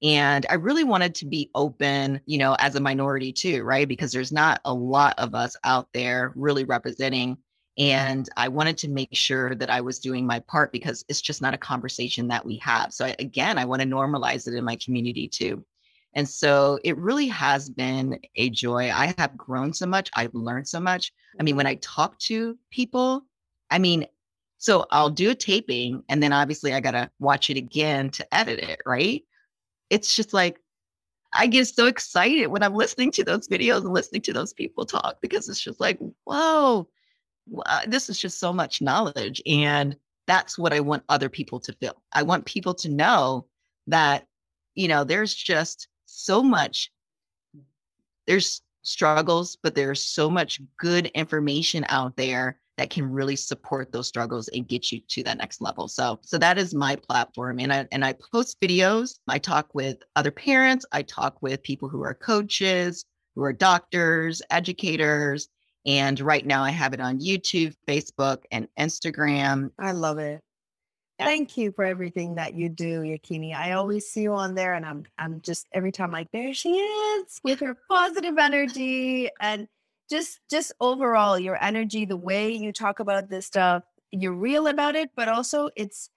And 0.03 0.47
I 0.49 0.55
really 0.55 0.83
wanted 0.83 1.15
to 1.17 1.27
be 1.27 1.51
open, 1.55 2.23
you 2.25 2.39
know, 2.39 2.57
as 2.59 2.75
a 2.75 2.81
minority 2.81 3.35
too, 3.35 3.63
right? 3.65 3.87
Because 3.87 4.13
there's 4.13 4.33
not 4.33 4.63
a 4.65 4.73
lot 4.73 5.19
of 5.19 5.35
us 5.35 5.57
out 5.63 5.89
there 5.93 6.33
really 6.37 6.65
representing. 6.65 7.37
And 7.77 8.27
I 8.35 8.49
wanted 8.49 8.79
to 8.79 8.89
make 8.89 9.15
sure 9.15 9.55
that 9.55 9.69
I 9.69 9.83
was 9.83 9.99
doing 9.99 10.27
my 10.27 10.41
part 10.41 10.73
because 10.73 11.05
it's 11.07 11.21
just 11.21 11.43
not 11.43 11.53
a 11.53 11.59
conversation 11.59 12.29
that 12.29 12.47
we 12.47 12.57
have. 12.65 12.95
So 12.95 13.05
I, 13.05 13.15
again, 13.19 13.59
I 13.59 13.67
want 13.67 13.83
to 13.83 13.89
normalize 13.89 14.49
it 14.49 14.55
in 14.55 14.65
my 14.65 14.77
community 14.77 15.29
too. 15.29 15.63
And 16.15 16.29
so 16.29 16.79
it 16.85 16.97
really 16.97 17.29
has 17.29 17.69
been 17.69 18.19
a 18.37 18.51
joy. 18.51 18.91
I 18.91 19.15
have 19.19 19.37
grown 19.37 19.73
so 19.73 19.87
much. 19.87 20.11
I've 20.15 20.35
learned 20.35 20.67
so 20.67 20.81
much. 20.81 21.13
I 21.39 21.43
mean, 21.43 21.57
when 21.57 21.67
I 21.67 21.77
talk 21.77 22.19
to 22.21 22.59
people, 22.71 23.25
I 23.71 23.79
mean, 23.79 24.07
so 24.57 24.87
I'll 24.91 25.11
do 25.11 25.31
a 25.31 25.35
taping 25.35 26.03
and 26.09 26.23
then 26.23 26.33
obviously 26.33 26.75
I 26.75 26.81
got 26.81 26.93
to 26.93 27.11
watch 27.21 27.51
it 27.51 27.57
again 27.57 28.11
to 28.11 28.35
edit 28.35 28.59
it, 28.59 28.81
right? 28.85 29.23
It's 29.91 30.17
just 30.17 30.33
like, 30.33 30.61
I 31.33 31.47
get 31.47 31.67
so 31.67 31.87
excited 31.87 32.47
when 32.47 32.63
I'm 32.63 32.75
listening 32.75 33.11
to 33.13 33.25
those 33.25 33.49
videos 33.49 33.83
and 33.83 33.93
listening 33.93 34.23
to 34.23 34.33
those 34.33 34.53
people 34.53 34.87
talk 34.87 35.19
because 35.21 35.49
it's 35.49 35.61
just 35.61 35.79
like, 35.79 35.99
whoa, 36.25 36.89
wow, 37.47 37.81
this 37.87 38.09
is 38.09 38.19
just 38.19 38.41
so 38.41 38.53
much 38.53 38.81
knowledge. 38.81 39.43
And 39.47 39.95
that's 40.27 40.59
what 40.59 40.73
I 40.73 40.81
want 40.81 41.05
other 41.09 41.29
people 41.29 41.61
to 41.61 41.73
feel. 41.75 42.03
I 42.13 42.23
want 42.23 42.47
people 42.47 42.75
to 42.75 42.89
know 42.89 43.47
that, 43.87 44.27
you 44.75 44.89
know, 44.89 45.05
there's 45.05 45.35
just 45.35 45.89
so 46.09 46.43
much 46.43 46.91
there's 48.27 48.63
struggles 48.83 49.59
but 49.63 49.75
there's 49.75 50.03
so 50.03 50.31
much 50.31 50.61
good 50.79 51.07
information 51.09 51.85
out 51.89 52.17
there 52.17 52.59
that 52.79 52.91
can 52.91 53.11
really 53.11 53.37
support 53.37 53.91
those 53.93 54.07
struggles 54.07 54.49
and 54.49 54.69
get 54.69 54.91
you 54.91 55.01
to 55.09 55.23
that 55.23 55.37
next 55.37 55.61
level 55.61 55.89
so 55.89 56.19
so 56.23 56.39
that 56.39 56.57
is 56.57 56.75
my 56.75 56.97
platform 56.97 57.59
and 57.61 57.73
i 57.73 57.87
and 57.93 58.05
i 58.05 58.15
post 58.33 58.59
videos 58.61 59.19
i 59.29 59.39
talk 59.39 59.75
with 59.75 59.99
other 60.17 60.31
parents 60.31 60.87
i 60.93 61.03
talk 61.03 61.37
with 61.43 61.63
people 61.63 61.89
who 61.89 62.03
are 62.03 62.15
coaches 62.15 63.05
who 63.35 63.43
are 63.43 63.53
doctors 63.53 64.41
educators 64.51 65.49
And 65.87 66.21
right 66.21 66.45
now 66.45 66.65
I 66.65 66.71
have 66.71 66.93
it 66.93 67.01
on 67.01 67.19
YouTube, 67.21 67.75
Facebook, 67.87 68.43
and 68.53 68.69
Instagram. 68.79 69.71
I 69.79 69.93
love 69.93 70.19
it. 70.19 70.43
Thank 71.27 71.57
you 71.57 71.73
for 71.73 71.85
everything 71.85 72.37
that 72.37 72.55
you 72.55 72.69
do, 72.69 73.01
Yakini. 73.01 73.55
I 73.55 73.73
always 73.73 74.09
see 74.09 74.23
you 74.23 74.35
on 74.35 74.55
there 74.55 74.75
and 74.75 74.87
I'm 74.87 75.05
I'm 75.19 75.41
just 75.41 75.67
every 75.73 75.91
time 75.91 76.13
like 76.13 76.31
there 76.33 76.55
she 76.55 76.71
is 76.71 77.41
with 77.43 77.61
her 77.61 77.77
positive 77.89 78.39
energy 78.39 79.29
and 79.41 79.67
just 80.09 80.41
just 80.51 80.73
overall 80.81 81.39
your 81.39 81.63
energy, 81.63 82.05
the 82.05 82.17
way 82.17 82.53
you 82.53 82.73
talk 82.73 83.01
about 83.01 83.29
this 83.29 83.47
stuff, 83.47 83.83
you're 84.13 84.33
real 84.33 84.69
about 84.69 84.95
it, 84.95 85.11
but 85.17 85.29
also 85.29 85.71
it's 85.77 86.11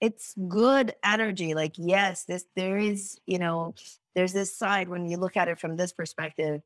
it's 0.00 0.34
good 0.48 0.94
energy. 1.04 1.54
Like 1.54 1.74
yes, 1.76 2.24
this 2.24 2.44
there 2.54 2.78
is, 2.78 3.18
you 3.26 3.38
know, 3.38 3.74
there's 4.14 4.32
this 4.32 4.56
side 4.56 4.88
when 4.88 5.06
you 5.08 5.16
look 5.16 5.36
at 5.36 5.48
it 5.48 5.58
from 5.58 5.76
this 5.76 5.92
perspective. 5.92 6.62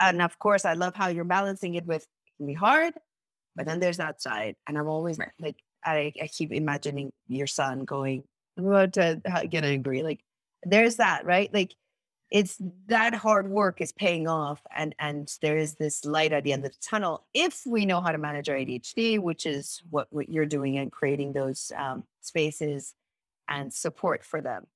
And 0.00 0.22
of 0.22 0.38
course, 0.38 0.64
I 0.64 0.74
love 0.74 0.94
how 0.94 1.08
you're 1.08 1.24
balancing 1.24 1.74
it 1.74 1.86
with 1.86 2.02
it 2.02 2.08
can 2.38 2.46
be 2.46 2.54
hard, 2.54 2.94
but 3.56 3.66
then 3.66 3.80
there's 3.80 3.98
that 3.98 4.22
side. 4.22 4.56
And 4.68 4.78
I'm 4.78 4.88
always 4.88 5.18
like 5.40 5.56
I, 5.84 6.12
I 6.20 6.26
keep 6.28 6.52
imagining 6.52 7.12
your 7.28 7.46
son 7.46 7.84
going, 7.84 8.24
I'm 8.56 8.66
about 8.66 8.92
to 8.94 9.20
get 9.48 9.64
angry. 9.64 10.02
Like 10.02 10.20
there's 10.64 10.96
that, 10.96 11.24
right? 11.24 11.52
Like 11.52 11.74
it's 12.32 12.56
that 12.86 13.14
hard 13.14 13.50
work 13.50 13.82
is 13.82 13.92
paying 13.92 14.26
off 14.26 14.62
and 14.74 14.94
and 14.98 15.36
there 15.42 15.58
is 15.58 15.74
this 15.74 16.04
light 16.04 16.32
at 16.32 16.42
the 16.42 16.52
end 16.52 16.64
of 16.64 16.72
the 16.72 16.78
tunnel 16.80 17.26
if 17.34 17.62
we 17.66 17.84
know 17.84 18.00
how 18.00 18.10
to 18.10 18.16
manage 18.16 18.48
our 18.48 18.56
adhd 18.56 19.18
which 19.20 19.44
is 19.44 19.82
what, 19.90 20.08
what 20.10 20.30
you're 20.30 20.46
doing 20.46 20.78
and 20.78 20.90
creating 20.90 21.34
those 21.34 21.70
um, 21.76 22.02
spaces 22.22 22.94
and 23.48 23.72
support 23.72 24.24
for 24.24 24.40
them 24.40 24.66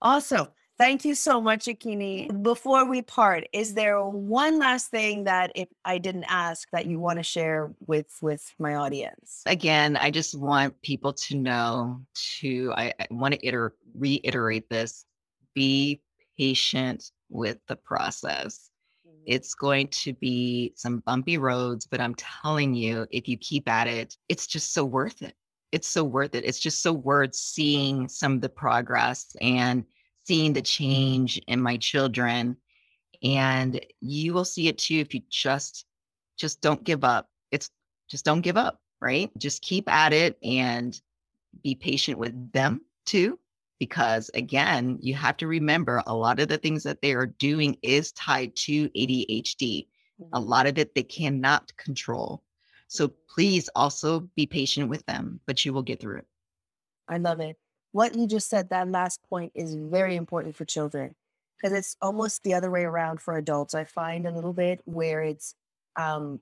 awesome 0.00 0.46
Thank 0.78 1.06
you 1.06 1.14
so 1.14 1.40
much, 1.40 1.64
Yakini. 1.64 2.42
Before 2.42 2.84
we 2.84 3.00
part, 3.00 3.44
is 3.52 3.72
there 3.72 4.04
one 4.04 4.58
last 4.58 4.90
thing 4.90 5.24
that 5.24 5.50
if 5.54 5.68
I 5.86 5.96
didn't 5.96 6.26
ask 6.28 6.68
that 6.70 6.86
you 6.86 6.98
want 6.98 7.18
to 7.18 7.22
share 7.22 7.72
with 7.86 8.14
with 8.20 8.54
my 8.58 8.74
audience? 8.74 9.42
Again, 9.46 9.96
I 9.96 10.10
just 10.10 10.38
want 10.38 10.80
people 10.82 11.14
to 11.14 11.36
know 11.36 12.02
to 12.40 12.74
I, 12.76 12.92
I 13.00 13.06
want 13.10 13.34
to 13.34 13.46
iter- 13.46 13.74
reiterate 13.94 14.68
this. 14.68 15.06
Be 15.54 16.02
patient 16.36 17.10
with 17.30 17.56
the 17.68 17.76
process. 17.76 18.70
Mm-hmm. 19.08 19.22
It's 19.24 19.54
going 19.54 19.88
to 19.88 20.12
be 20.12 20.74
some 20.76 20.98
bumpy 21.06 21.38
roads, 21.38 21.86
but 21.86 22.02
I'm 22.02 22.14
telling 22.16 22.74
you, 22.74 23.06
if 23.10 23.28
you 23.28 23.38
keep 23.38 23.66
at 23.66 23.86
it, 23.86 24.14
it's 24.28 24.46
just 24.46 24.74
so 24.74 24.84
worth 24.84 25.22
it. 25.22 25.34
It's 25.72 25.88
so 25.88 26.04
worth 26.04 26.34
it. 26.34 26.44
It's 26.44 26.60
just 26.60 26.82
so 26.82 26.92
worth 26.92 27.34
seeing 27.34 28.08
some 28.08 28.34
of 28.34 28.40
the 28.42 28.50
progress 28.50 29.34
and 29.40 29.84
seeing 30.26 30.52
the 30.52 30.62
change 30.62 31.40
in 31.46 31.60
my 31.60 31.76
children 31.76 32.56
and 33.22 33.80
you 34.00 34.34
will 34.34 34.44
see 34.44 34.68
it 34.68 34.78
too 34.78 34.96
if 34.96 35.14
you 35.14 35.22
just 35.30 35.86
just 36.36 36.60
don't 36.60 36.84
give 36.84 37.02
up. 37.02 37.30
It's 37.50 37.70
just 38.08 38.24
don't 38.24 38.42
give 38.42 38.56
up 38.56 38.80
right? 39.00 39.30
Just 39.38 39.62
keep 39.62 39.90
at 39.90 40.12
it 40.12 40.38
and 40.42 40.98
be 41.62 41.74
patient 41.74 42.18
with 42.18 42.52
them 42.52 42.82
too 43.04 43.38
because 43.78 44.30
again 44.34 44.98
you 45.00 45.14
have 45.14 45.36
to 45.36 45.46
remember 45.46 46.02
a 46.06 46.14
lot 46.14 46.40
of 46.40 46.48
the 46.48 46.58
things 46.58 46.82
that 46.82 47.00
they 47.02 47.12
are 47.12 47.26
doing 47.26 47.76
is 47.82 48.12
tied 48.12 48.54
to 48.56 48.88
ADHD 48.90 49.86
a 50.18 50.22
mm-hmm. 50.22 50.48
lot 50.48 50.66
of 50.66 50.78
it 50.78 50.94
they 50.94 51.02
cannot 51.02 51.76
control. 51.76 52.42
So 52.88 53.12
please 53.28 53.68
also 53.74 54.20
be 54.34 54.46
patient 54.46 54.88
with 54.88 55.04
them 55.06 55.40
but 55.46 55.64
you 55.64 55.72
will 55.72 55.82
get 55.82 56.00
through 56.00 56.18
it. 56.18 56.26
I 57.08 57.18
love 57.18 57.40
it 57.40 57.56
what 57.96 58.14
you 58.14 58.26
just 58.26 58.50
said, 58.50 58.68
that 58.68 58.90
last 58.90 59.20
point 59.30 59.52
is 59.54 59.74
very 59.74 60.16
important 60.16 60.54
for 60.54 60.66
children 60.66 61.14
because 61.56 61.74
it's 61.74 61.96
almost 62.02 62.42
the 62.42 62.52
other 62.52 62.70
way 62.70 62.84
around 62.84 63.22
for 63.22 63.38
adults. 63.38 63.74
I 63.74 63.84
find 63.84 64.26
a 64.26 64.30
little 64.30 64.52
bit 64.52 64.82
where 64.84 65.22
it's 65.22 65.54
um, 65.98 66.40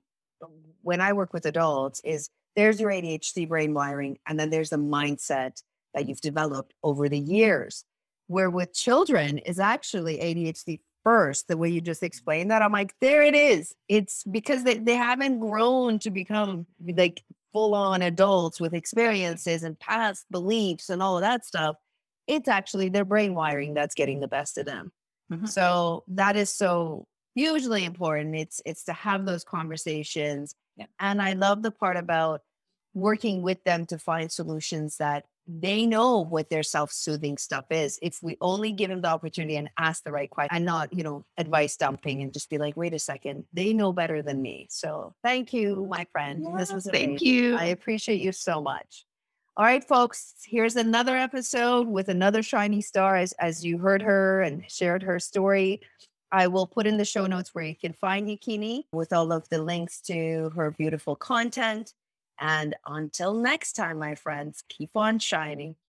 when 0.81 0.99
I 0.99 1.13
work 1.13 1.31
with 1.31 1.45
adults 1.45 2.01
is 2.03 2.29
there's 2.57 2.81
your 2.81 2.91
ADHD 2.91 3.47
brain 3.47 3.73
wiring, 3.73 4.17
and 4.27 4.37
then 4.37 4.49
there's 4.49 4.71
the 4.71 4.75
mindset 4.75 5.63
that 5.93 6.09
you've 6.09 6.19
developed 6.19 6.73
over 6.83 7.07
the 7.07 7.19
years. 7.19 7.85
Where 8.27 8.49
with 8.49 8.73
children 8.73 9.37
is 9.37 9.57
actually 9.57 10.17
ADHD 10.17 10.81
first, 11.05 11.47
the 11.47 11.55
way 11.55 11.69
you 11.69 11.79
just 11.79 12.03
explained 12.03 12.51
that. 12.51 12.63
I'm 12.63 12.73
like, 12.73 12.93
there 12.99 13.23
it 13.23 13.33
is. 13.33 13.73
It's 13.87 14.25
because 14.29 14.65
they, 14.65 14.79
they 14.79 14.95
haven't 14.95 15.39
grown 15.39 15.99
to 15.99 16.11
become 16.11 16.65
like 16.85 17.23
full 17.55 17.73
on 17.73 18.01
adults 18.01 18.59
with 18.59 18.73
experiences 18.73 19.63
and 19.63 19.79
past 19.79 20.25
beliefs 20.29 20.89
and 20.89 21.01
all 21.01 21.15
of 21.15 21.21
that 21.21 21.45
stuff, 21.45 21.77
it's 22.27 22.49
actually 22.49 22.89
their 22.89 23.05
brain 23.05 23.33
wiring 23.33 23.73
that's 23.73 23.95
getting 23.95 24.19
the 24.19 24.27
best 24.27 24.57
of 24.57 24.65
them. 24.65 24.91
Mm-hmm. 25.31 25.45
So 25.45 26.03
that 26.09 26.35
is 26.35 26.53
so 26.53 27.07
hugely 27.33 27.85
important. 27.85 28.35
It's 28.35 28.61
it's 28.65 28.83
to 28.85 28.93
have 28.93 29.25
those 29.25 29.45
conversations. 29.45 30.53
Yeah. 30.75 30.87
And 30.99 31.21
I 31.21 31.31
love 31.31 31.63
the 31.63 31.71
part 31.71 31.95
about 31.95 32.41
working 32.93 33.41
with 33.41 33.63
them 33.63 33.85
to 33.85 33.97
find 33.97 34.29
solutions 34.29 34.97
that 34.97 35.23
they 35.47 35.85
know 35.85 36.19
what 36.23 36.49
their 36.49 36.63
self-soothing 36.63 37.37
stuff 37.37 37.65
is 37.69 37.99
if 38.01 38.19
we 38.23 38.35
only 38.41 38.71
give 38.71 38.89
them 38.89 39.01
the 39.01 39.07
opportunity 39.07 39.57
and 39.57 39.69
ask 39.77 40.03
the 40.03 40.11
right 40.11 40.29
question 40.29 40.55
and 40.55 40.65
not 40.65 40.91
you 40.91 41.03
know 41.03 41.23
advice 41.37 41.77
dumping 41.77 42.21
and 42.21 42.33
just 42.33 42.49
be 42.49 42.57
like 42.57 42.75
wait 42.75 42.93
a 42.93 42.99
second 42.99 43.43
they 43.53 43.73
know 43.73 43.93
better 43.93 44.21
than 44.21 44.41
me. 44.41 44.67
So 44.69 45.13
thank 45.23 45.53
you 45.53 45.87
my 45.89 46.07
friend. 46.11 46.43
Yeah, 46.43 46.57
this 46.57 46.73
was 46.73 46.87
amazing. 46.87 47.09
thank 47.09 47.21
you 47.21 47.55
i 47.57 47.65
appreciate 47.65 48.21
you 48.21 48.31
so 48.31 48.61
much. 48.61 49.05
All 49.57 49.65
right 49.65 49.83
folks 49.83 50.33
here's 50.45 50.75
another 50.75 51.15
episode 51.15 51.87
with 51.87 52.09
another 52.09 52.41
shiny 52.41 52.81
star 52.81 53.15
as, 53.15 53.33
as 53.33 53.63
you 53.63 53.77
heard 53.77 54.01
her 54.01 54.41
and 54.41 54.63
shared 54.69 55.03
her 55.03 55.19
story. 55.19 55.81
I 56.31 56.47
will 56.47 56.67
put 56.67 56.87
in 56.87 56.97
the 56.97 57.05
show 57.05 57.27
notes 57.27 57.53
where 57.53 57.63
you 57.63 57.75
can 57.75 57.93
find 57.93 58.27
Yakini 58.27 58.85
with 58.91 59.13
all 59.13 59.31
of 59.31 59.47
the 59.49 59.61
links 59.61 60.01
to 60.01 60.51
her 60.55 60.71
beautiful 60.71 61.15
content 61.15 61.93
and 62.39 62.75
until 62.85 63.33
next 63.33 63.73
time, 63.73 63.99
my 63.99 64.15
friends, 64.15 64.63
keep 64.69 64.91
on 64.95 65.19
shining. 65.19 65.75